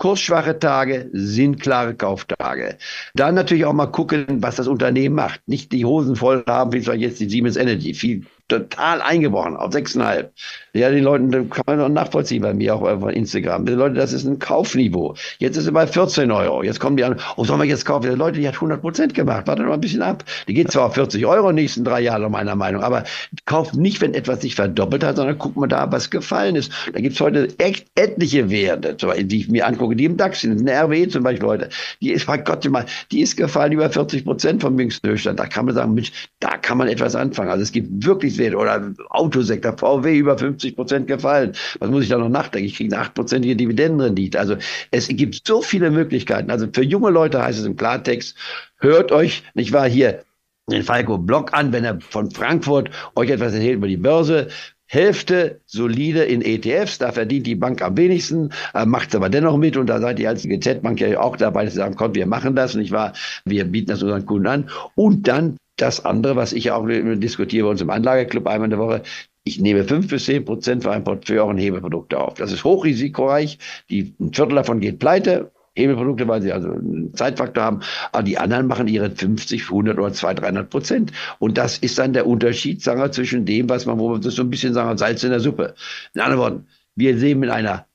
Kursschwache 0.00 0.58
Tage 0.58 1.10
sind 1.12 1.60
klare 1.60 1.94
Kauftage. 1.94 2.78
Dann 3.14 3.34
natürlich 3.34 3.66
auch 3.66 3.74
mal 3.74 3.86
gucken, 3.86 4.42
was 4.42 4.56
das 4.56 4.66
Unternehmen 4.66 5.14
macht. 5.14 5.46
Nicht 5.46 5.72
die 5.72 5.84
Hosen 5.84 6.16
voll 6.16 6.42
haben, 6.48 6.72
wie 6.72 6.78
jetzt 6.78 7.20
die 7.20 7.28
Siemens 7.28 7.56
Energy. 7.56 7.92
Viel 7.92 8.24
total 8.50 9.00
eingebrochen 9.00 9.56
auf 9.56 9.72
6,5. 9.72 10.28
Ja, 10.72 10.90
die 10.90 11.00
Leute, 11.00 11.24
das 11.24 11.50
kann 11.50 11.64
man 11.66 11.78
noch 11.78 11.88
nachvollziehen 11.88 12.42
bei 12.42 12.54
mir 12.54 12.74
auch 12.74 12.82
auf 12.82 13.10
Instagram. 13.10 13.64
Die 13.66 13.72
Leute, 13.72 13.94
das 13.94 14.12
ist 14.12 14.24
ein 14.24 14.38
Kaufniveau. 14.38 15.14
Jetzt 15.38 15.56
ist 15.56 15.66
es 15.66 15.72
bei 15.72 15.86
14 15.86 16.30
Euro. 16.30 16.62
Jetzt 16.62 16.78
kommen 16.78 16.96
die 16.96 17.04
an, 17.04 17.16
oh, 17.36 17.44
sollen 17.44 17.60
wir 17.60 17.66
jetzt 17.66 17.84
kaufen? 17.84 18.08
Die 18.08 18.16
Leute, 18.16 18.38
die 18.38 18.46
hat 18.46 18.54
100 18.54 18.80
Prozent 18.80 19.14
gemacht. 19.14 19.46
Warte 19.46 19.62
noch 19.62 19.72
ein 19.72 19.80
bisschen 19.80 20.02
ab. 20.02 20.24
Die 20.46 20.54
geht 20.54 20.70
zwar 20.70 20.86
auf 20.86 20.94
40 20.94 21.24
Euro 21.26 21.48
in 21.48 21.56
den 21.56 21.62
nächsten 21.62 21.84
drei 21.84 22.00
Jahren, 22.00 22.30
meiner 22.30 22.54
Meinung, 22.54 22.82
aber 22.82 23.04
kauft 23.46 23.74
nicht, 23.74 24.00
wenn 24.00 24.14
etwas 24.14 24.42
sich 24.42 24.54
verdoppelt 24.54 25.02
hat, 25.02 25.16
sondern 25.16 25.38
guckt 25.38 25.56
mal 25.56 25.66
da, 25.66 25.90
was 25.90 26.10
gefallen 26.10 26.56
ist. 26.56 26.72
Da 26.92 27.00
gibt's 27.00 27.20
heute 27.20 27.48
echt 27.58 27.86
etliche 27.94 28.50
Werte, 28.50 28.96
die 29.24 29.40
ich 29.40 29.48
mir 29.48 29.66
angucke, 29.66 29.96
die 29.96 30.04
im 30.04 30.16
DAX 30.16 30.40
sind. 30.40 30.60
Eine 30.60 30.84
RWE 30.84 31.08
zum 31.08 31.22
Beispiel 31.22 31.48
heute. 31.48 31.68
Die 32.00 32.12
ist, 32.12 32.28
mein 32.28 32.44
Gott, 32.44 32.68
die 33.10 33.20
ist 33.20 33.36
gefallen 33.36 33.72
über 33.72 33.90
40 33.90 34.24
Prozent 34.24 34.62
vom 34.62 34.78
jüngsten 34.78 35.08
Höchststand. 35.08 35.38
Da 35.38 35.46
kann 35.46 35.66
man 35.66 35.74
sagen, 35.74 35.94
Mensch, 35.94 36.12
da 36.38 36.56
kann 36.56 36.78
man 36.78 36.88
etwas 36.88 37.14
anfangen. 37.14 37.50
Also 37.50 37.62
es 37.62 37.72
gibt 37.72 38.04
wirklich 38.04 38.36
Werte 38.40 38.56
oder 38.56 38.92
Autosektor, 39.10 39.78
VW 39.78 40.16
über 40.16 40.36
50 40.36 40.74
Prozent 40.74 41.06
gefallen. 41.06 41.52
Was 41.78 41.90
muss 41.90 42.02
ich 42.02 42.08
da 42.08 42.18
noch 42.18 42.28
nachdenken? 42.28 42.66
Ich 42.66 42.74
kriege 42.74 42.92
eine 42.96 43.06
8-prozentige 43.06 43.54
Dividendenrendite. 43.54 44.40
Also 44.40 44.56
es 44.90 45.06
gibt 45.06 45.46
so 45.46 45.62
viele 45.62 45.92
Möglichkeiten. 45.92 46.50
Also 46.50 46.66
für 46.72 46.82
junge 46.82 47.10
Leute 47.10 47.40
heißt 47.40 47.60
es 47.60 47.66
im 47.66 47.76
Klartext, 47.76 48.36
hört 48.78 49.12
euch, 49.12 49.44
nicht 49.54 49.72
wahr, 49.72 49.88
hier 49.88 50.24
den 50.68 50.82
Falco 50.82 51.18
Blog 51.18 51.52
an, 51.52 51.72
wenn 51.72 51.84
er 51.84 52.00
von 52.00 52.30
Frankfurt 52.30 52.90
euch 53.14 53.30
etwas 53.30 53.54
erzählt 53.54 53.76
über 53.76 53.88
die 53.88 53.96
Börse. 53.96 54.48
Hälfte 54.86 55.60
solide 55.66 56.24
in 56.24 56.42
ETFs, 56.42 56.98
da 56.98 57.12
verdient 57.12 57.46
die 57.46 57.54
Bank 57.54 57.80
am 57.80 57.96
wenigsten, 57.96 58.50
äh, 58.74 58.84
macht 58.84 59.14
aber 59.14 59.28
dennoch 59.28 59.56
mit 59.56 59.76
und 59.76 59.86
da 59.86 60.00
seid 60.00 60.18
ihr 60.18 60.28
als 60.28 60.42
GZ-Bank 60.42 61.00
ja 61.00 61.20
auch 61.20 61.36
dabei, 61.36 61.64
dass 61.64 61.74
ihr 61.74 61.82
sagen 61.82 61.94
könnt, 61.94 62.16
wir 62.16 62.26
machen 62.26 62.56
das, 62.56 62.74
nicht 62.74 62.90
wahr? 62.90 63.12
Wir 63.44 63.66
bieten 63.66 63.90
das 63.90 64.02
unseren 64.02 64.26
Kunden 64.26 64.48
an. 64.48 64.70
Und 64.96 65.28
dann 65.28 65.56
das 65.80 66.04
andere, 66.04 66.36
was 66.36 66.52
ich 66.52 66.70
auch 66.70 66.86
diskutiere 66.88 67.64
bei 67.64 67.70
uns 67.70 67.80
im 67.80 67.90
Anlageclub 67.90 68.46
einmal 68.46 68.66
in 68.66 68.70
der 68.70 68.78
Woche, 68.78 69.02
ich 69.44 69.60
nehme 69.60 69.84
fünf 69.84 70.08
bis 70.08 70.26
zehn 70.26 70.44
Prozent 70.44 70.82
für 70.82 70.92
ein 70.92 71.04
Portfolio 71.04 71.48
und 71.48 71.58
Hebelprodukte 71.58 72.18
auf. 72.18 72.34
Das 72.34 72.52
ist 72.52 72.64
hochrisikoreich. 72.64 73.58
Die, 73.88 74.14
ein 74.20 74.32
Viertel 74.34 74.56
davon 74.56 74.80
geht 74.80 74.98
pleite. 74.98 75.50
Hebelprodukte, 75.74 76.28
weil 76.28 76.42
sie 76.42 76.52
also 76.52 76.72
einen 76.72 77.14
Zeitfaktor 77.14 77.64
haben. 77.64 77.80
Aber 78.12 78.22
die 78.22 78.38
anderen 78.38 78.66
machen 78.66 78.86
ihre 78.88 79.10
50, 79.10 79.64
100 79.64 79.98
oder 79.98 80.12
200, 80.12 80.44
300 80.44 80.70
Prozent. 80.70 81.12
Und 81.38 81.56
das 81.56 81.78
ist 81.78 81.98
dann 81.98 82.12
der 82.12 82.26
Unterschied, 82.26 82.82
sagen 82.82 83.00
wir, 83.00 83.12
zwischen 83.12 83.46
dem, 83.46 83.68
was 83.68 83.86
man, 83.86 83.98
wo 83.98 84.10
wir 84.12 84.18
das 84.18 84.34
so 84.34 84.42
ein 84.42 84.50
bisschen 84.50 84.74
sagen, 84.74 84.98
Salz 84.98 85.22
in 85.24 85.30
der 85.30 85.40
Suppe. 85.40 85.74
In 86.14 86.20
anderen 86.20 86.40
Worten, 86.40 86.66
wir 86.96 87.16
sehen 87.18 87.42
in 87.42 87.50
einer 87.50 87.86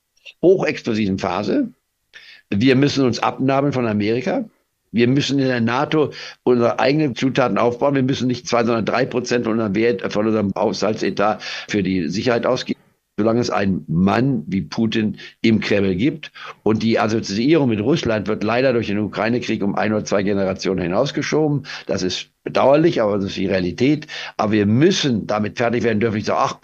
hochexplosiven 0.42 1.18
Phase. 1.18 1.68
Wir 2.50 2.76
müssen 2.76 3.04
uns 3.04 3.20
abnabeln 3.20 3.72
von 3.72 3.86
Amerika. 3.86 4.48
Wir 4.96 5.08
müssen 5.08 5.38
in 5.38 5.46
der 5.46 5.60
NATO 5.60 6.10
unsere 6.42 6.78
eigenen 6.78 7.14
Zutaten 7.14 7.58
aufbauen. 7.58 7.94
Wir 7.94 8.02
müssen 8.02 8.26
nicht 8.26 8.48
zwei, 8.48 8.64
sondern 8.64 8.84
drei 8.84 9.06
Prozent 9.06 9.44
von 9.44 9.52
unserem 9.52 9.74
Wert, 9.74 10.12
von 10.12 10.26
unserem 10.26 10.52
Haushaltsetat 10.56 11.42
für 11.68 11.82
die 11.82 12.08
Sicherheit 12.08 12.46
ausgeben 12.46 12.80
solange 13.18 13.40
es 13.40 13.50
einen 13.50 13.84
Mann 13.88 14.44
wie 14.46 14.60
Putin 14.60 15.16
im 15.40 15.60
Kreml 15.60 15.94
gibt. 15.96 16.32
Und 16.62 16.82
die 16.82 16.98
Assoziierung 16.98 17.70
mit 17.70 17.80
Russland 17.80 18.28
wird 18.28 18.44
leider 18.44 18.72
durch 18.72 18.88
den 18.88 18.98
Ukraine-Krieg 18.98 19.62
um 19.62 19.74
ein 19.74 19.92
oder 19.92 20.04
zwei 20.04 20.22
Generationen 20.22 20.82
hinausgeschoben. 20.82 21.66
Das 21.86 22.02
ist 22.02 22.30
bedauerlich, 22.46 23.02
aber 23.02 23.16
das 23.16 23.26
ist 23.26 23.36
die 23.36 23.46
Realität. 23.46 24.06
Aber 24.36 24.52
wir 24.52 24.66
müssen 24.66 25.26
damit 25.26 25.58
fertig 25.58 25.82
werden, 25.82 25.98
dürfen 25.98 26.14
nicht 26.14 26.26
sagen, 26.26 26.40
ach, 26.42 26.58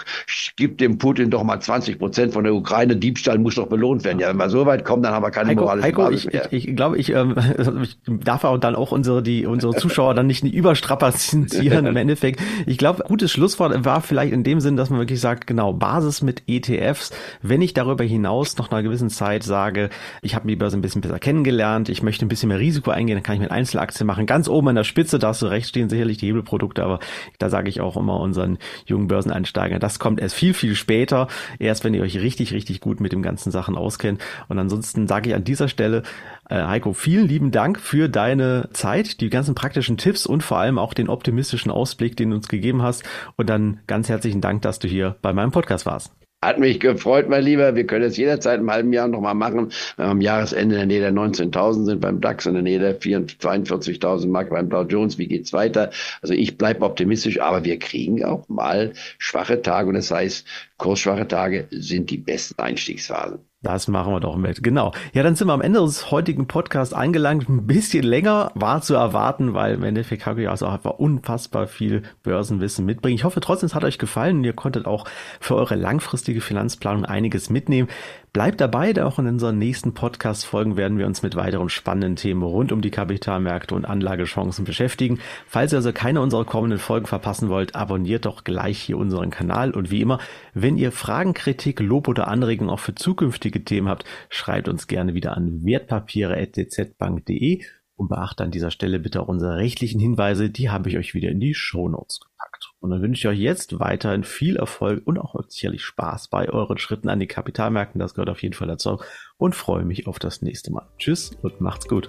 gib 0.56 0.78
dem 0.78 0.96
Putin 0.96 1.28
doch 1.28 1.42
mal 1.42 1.60
20 1.60 1.98
Prozent 1.98 2.32
von 2.32 2.44
der 2.44 2.54
Ukraine, 2.54 2.96
Diebstahl 2.96 3.38
muss 3.38 3.56
doch 3.56 3.66
belohnt 3.66 4.04
werden. 4.04 4.20
Ja, 4.20 4.28
wenn 4.28 4.36
wir 4.36 4.48
so 4.48 4.64
weit 4.64 4.84
kommen, 4.84 5.02
dann 5.02 5.12
haben 5.12 5.24
wir 5.24 5.32
keine 5.32 5.50
Heiko, 5.50 5.62
moralische 5.62 5.88
Heiko, 5.88 6.02
Basis 6.02 6.24
ich, 6.24 6.32
mehr. 6.32 6.52
Ich, 6.52 6.68
ich 6.68 6.76
glaube, 6.76 6.98
ich, 6.98 7.10
ähm, 7.10 7.34
ich 7.82 7.98
darf 8.06 8.44
auch 8.44 8.58
dann 8.58 8.76
auch 8.76 8.92
unsere, 8.92 9.22
die, 9.22 9.44
unsere 9.44 9.74
Zuschauer 9.74 10.14
dann 10.14 10.28
nicht 10.28 10.44
überstrapazieren 10.54 11.84
im 11.86 11.96
Endeffekt. 11.96 12.40
Ich 12.66 12.78
glaube, 12.78 13.02
gutes 13.02 13.32
Schlusswort 13.32 13.84
war 13.84 14.00
vielleicht 14.00 14.32
in 14.32 14.44
dem 14.44 14.60
Sinn, 14.60 14.76
dass 14.76 14.88
man 14.88 15.00
wirklich 15.00 15.20
sagt, 15.20 15.48
genau, 15.48 15.72
Basis 15.72 16.22
mit 16.22 16.44
ETFs. 16.46 17.10
Wenn 17.42 17.60
ich 17.60 17.74
darüber 17.74 18.04
hinaus 18.04 18.56
noch 18.56 18.70
einer 18.70 18.84
gewissen 18.84 19.10
Zeit 19.10 19.42
sage, 19.42 19.90
ich 20.22 20.36
habe 20.36 20.46
die 20.46 20.56
Börse 20.56 20.76
ein 20.76 20.80
bisschen 20.80 21.00
besser 21.00 21.18
kennengelernt, 21.18 21.88
ich 21.88 22.04
möchte 22.04 22.24
ein 22.24 22.28
bisschen 22.28 22.50
mehr 22.50 22.60
Risiko 22.60 22.92
eingehen, 22.92 23.16
dann 23.16 23.24
kann 23.24 23.34
ich 23.34 23.40
mit 23.40 23.50
Einzelaktien 23.50 24.06
machen. 24.06 24.26
Ganz 24.26 24.48
oben 24.48 24.68
an 24.68 24.76
der 24.76 24.84
Spitze, 24.84 25.18
da 25.18 25.28
hast 25.28 25.42
du 25.42 25.46
recht, 25.46 25.71
stehen 25.72 25.88
sicherlich 25.88 26.18
die 26.18 26.26
Hebelprodukte, 26.26 26.84
aber 26.84 27.00
da 27.38 27.48
sage 27.48 27.68
ich 27.68 27.80
auch 27.80 27.96
immer 27.96 28.20
unseren 28.20 28.58
jungen 28.84 29.08
Börseneinsteigern, 29.08 29.80
das 29.80 29.98
kommt 29.98 30.20
erst 30.20 30.34
viel, 30.34 30.54
viel 30.54 30.74
später, 30.74 31.28
erst 31.58 31.82
wenn 31.82 31.94
ihr 31.94 32.02
euch 32.02 32.18
richtig, 32.18 32.52
richtig 32.52 32.80
gut 32.80 33.00
mit 33.00 33.12
dem 33.12 33.22
ganzen 33.22 33.50
Sachen 33.50 33.76
auskennt. 33.76 34.20
Und 34.48 34.58
ansonsten 34.58 35.08
sage 35.08 35.30
ich 35.30 35.34
an 35.34 35.44
dieser 35.44 35.68
Stelle, 35.68 36.02
äh, 36.48 36.62
Heiko, 36.62 36.92
vielen 36.92 37.26
lieben 37.26 37.50
Dank 37.50 37.80
für 37.80 38.08
deine 38.08 38.68
Zeit, 38.72 39.20
die 39.20 39.30
ganzen 39.30 39.54
praktischen 39.54 39.96
Tipps 39.96 40.26
und 40.26 40.42
vor 40.42 40.58
allem 40.58 40.78
auch 40.78 40.92
den 40.92 41.08
optimistischen 41.08 41.70
Ausblick, 41.70 42.16
den 42.16 42.30
du 42.30 42.36
uns 42.36 42.48
gegeben 42.48 42.82
hast. 42.82 43.04
Und 43.36 43.48
dann 43.48 43.80
ganz 43.86 44.08
herzlichen 44.08 44.40
Dank, 44.40 44.62
dass 44.62 44.78
du 44.78 44.88
hier 44.88 45.16
bei 45.22 45.32
meinem 45.32 45.50
Podcast 45.50 45.86
warst. 45.86 46.21
Hat 46.44 46.58
mich 46.58 46.80
gefreut, 46.80 47.28
mein 47.28 47.44
Lieber. 47.44 47.76
Wir 47.76 47.86
können 47.86 48.04
es 48.04 48.16
jederzeit 48.16 48.58
im 48.58 48.68
halben 48.68 48.92
Jahr 48.92 49.06
nochmal 49.06 49.34
machen. 49.34 49.70
Wenn 49.96 50.06
wir 50.06 50.10
am 50.10 50.20
Jahresende 50.20 50.74
in 50.74 50.78
der 50.80 50.86
Nähe 50.86 51.00
der 51.00 51.12
19.000 51.12 51.84
sind 51.84 52.00
beim 52.00 52.20
DAX, 52.20 52.46
in 52.46 52.54
der 52.54 52.64
Nähe 52.64 52.80
der 52.80 53.00
42.000 53.00 54.26
Mark 54.26 54.50
beim 54.50 54.68
Dow 54.68 54.82
Jones. 54.82 55.18
Wie 55.18 55.28
geht's 55.28 55.52
weiter? 55.52 55.90
Also 56.20 56.34
ich 56.34 56.58
bleibe 56.58 56.84
optimistisch, 56.84 57.40
aber 57.40 57.64
wir 57.64 57.78
kriegen 57.78 58.24
auch 58.24 58.48
mal 58.48 58.92
schwache 59.18 59.62
Tage. 59.62 59.88
Und 59.88 59.94
das 59.94 60.10
heißt, 60.10 60.44
kursschwache 60.82 61.28
Tage 61.28 61.68
sind 61.70 62.10
die 62.10 62.18
besten 62.18 62.60
Einstiegsphasen. 62.60 63.38
Das 63.62 63.86
machen 63.86 64.12
wir 64.12 64.18
doch 64.18 64.36
mit. 64.36 64.64
Genau. 64.64 64.92
Ja, 65.12 65.22
dann 65.22 65.36
sind 65.36 65.46
wir 65.46 65.52
am 65.52 65.60
Ende 65.60 65.78
des 65.78 66.10
heutigen 66.10 66.48
Podcasts 66.48 66.92
angelangt. 66.92 67.48
Ein 67.48 67.64
bisschen 67.68 68.02
länger 68.02 68.50
war 68.56 68.82
zu 68.82 68.94
erwarten, 68.94 69.54
weil 69.54 69.74
im 69.74 69.84
Endeffekt 69.84 70.26
habe 70.26 70.42
ich 70.42 70.48
also 70.48 70.66
einfach 70.66 70.98
unfassbar 70.98 71.68
viel 71.68 72.02
Börsenwissen 72.24 72.84
mitbringen. 72.84 73.14
Ich 73.14 73.22
hoffe 73.22 73.40
trotzdem, 73.40 73.68
es 73.68 73.76
hat 73.76 73.84
euch 73.84 73.98
gefallen 73.98 74.38
und 74.38 74.44
ihr 74.44 74.52
konntet 74.52 74.86
auch 74.86 75.06
für 75.38 75.54
eure 75.54 75.76
langfristige 75.76 76.40
Finanzplanung 76.40 77.04
einiges 77.04 77.50
mitnehmen. 77.50 77.88
Bleibt 78.32 78.62
dabei, 78.62 78.94
denn 78.94 79.04
auch 79.04 79.18
in 79.18 79.28
unseren 79.28 79.58
nächsten 79.58 79.92
Podcast-Folgen 79.92 80.78
werden 80.78 80.96
wir 80.96 81.06
uns 81.06 81.22
mit 81.22 81.36
weiteren 81.36 81.68
spannenden 81.68 82.16
Themen 82.16 82.42
rund 82.42 82.72
um 82.72 82.80
die 82.80 82.90
Kapitalmärkte 82.90 83.74
und 83.74 83.84
Anlagechancen 83.84 84.64
beschäftigen. 84.64 85.20
Falls 85.46 85.72
ihr 85.72 85.76
also 85.76 85.92
keine 85.92 86.22
unserer 86.22 86.46
kommenden 86.46 86.78
Folgen 86.78 87.06
verpassen 87.06 87.50
wollt, 87.50 87.76
abonniert 87.76 88.24
doch 88.24 88.42
gleich 88.42 88.78
hier 88.78 88.96
unseren 88.96 89.28
Kanal 89.28 89.72
und 89.72 89.90
wie 89.90 90.00
immer, 90.00 90.18
wenn 90.54 90.71
ihr 90.76 90.92
Fragen, 90.92 91.34
Kritik, 91.34 91.80
Lob 91.80 92.08
oder 92.08 92.28
Anregungen 92.28 92.70
auch 92.70 92.80
für 92.80 92.94
zukünftige 92.94 93.64
Themen 93.64 93.88
habt, 93.88 94.04
schreibt 94.28 94.68
uns 94.68 94.86
gerne 94.86 95.14
wieder 95.14 95.36
an 95.36 95.64
wertpapiere.dzbank.de 95.64 97.62
und 97.96 98.08
beachtet 98.08 98.40
an 98.42 98.50
dieser 98.50 98.70
Stelle 98.70 98.98
bitte 98.98 99.20
auch 99.20 99.28
unsere 99.28 99.56
rechtlichen 99.56 100.00
Hinweise, 100.00 100.50
die 100.50 100.70
habe 100.70 100.88
ich 100.88 100.98
euch 100.98 101.14
wieder 101.14 101.30
in 101.30 101.40
die 101.40 101.54
Show 101.54 101.88
Notes 101.88 102.20
gepackt. 102.20 102.72
Und 102.80 102.90
dann 102.90 103.00
wünsche 103.00 103.20
ich 103.20 103.32
euch 103.32 103.38
jetzt 103.38 103.78
weiterhin 103.78 104.24
viel 104.24 104.56
Erfolg 104.56 105.06
und 105.06 105.18
auch 105.18 105.36
sicherlich 105.48 105.84
Spaß 105.84 106.28
bei 106.28 106.48
euren 106.48 106.78
Schritten 106.78 107.08
an 107.08 107.20
die 107.20 107.28
Kapitalmärkten. 107.28 108.00
Das 108.00 108.14
gehört 108.14 108.30
auf 108.30 108.42
jeden 108.42 108.54
Fall 108.54 108.68
dazu. 108.68 109.00
Und 109.36 109.54
freue 109.54 109.84
mich 109.84 110.06
auf 110.06 110.18
das 110.18 110.42
nächste 110.42 110.72
Mal. 110.72 110.88
Tschüss 110.98 111.30
und 111.42 111.60
macht's 111.60 111.88
gut. 111.88 112.08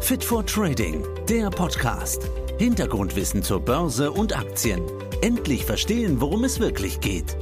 Fit 0.00 0.22
for 0.22 0.46
Trading, 0.46 1.02
der 1.28 1.50
Podcast. 1.50 2.30
Hintergrundwissen 2.58 3.42
zur 3.42 3.60
Börse 3.60 4.12
und 4.12 4.36
Aktien 4.36 4.82
Endlich 5.22 5.64
verstehen, 5.64 6.20
worum 6.20 6.44
es 6.44 6.60
wirklich 6.60 7.00
geht. 7.00 7.36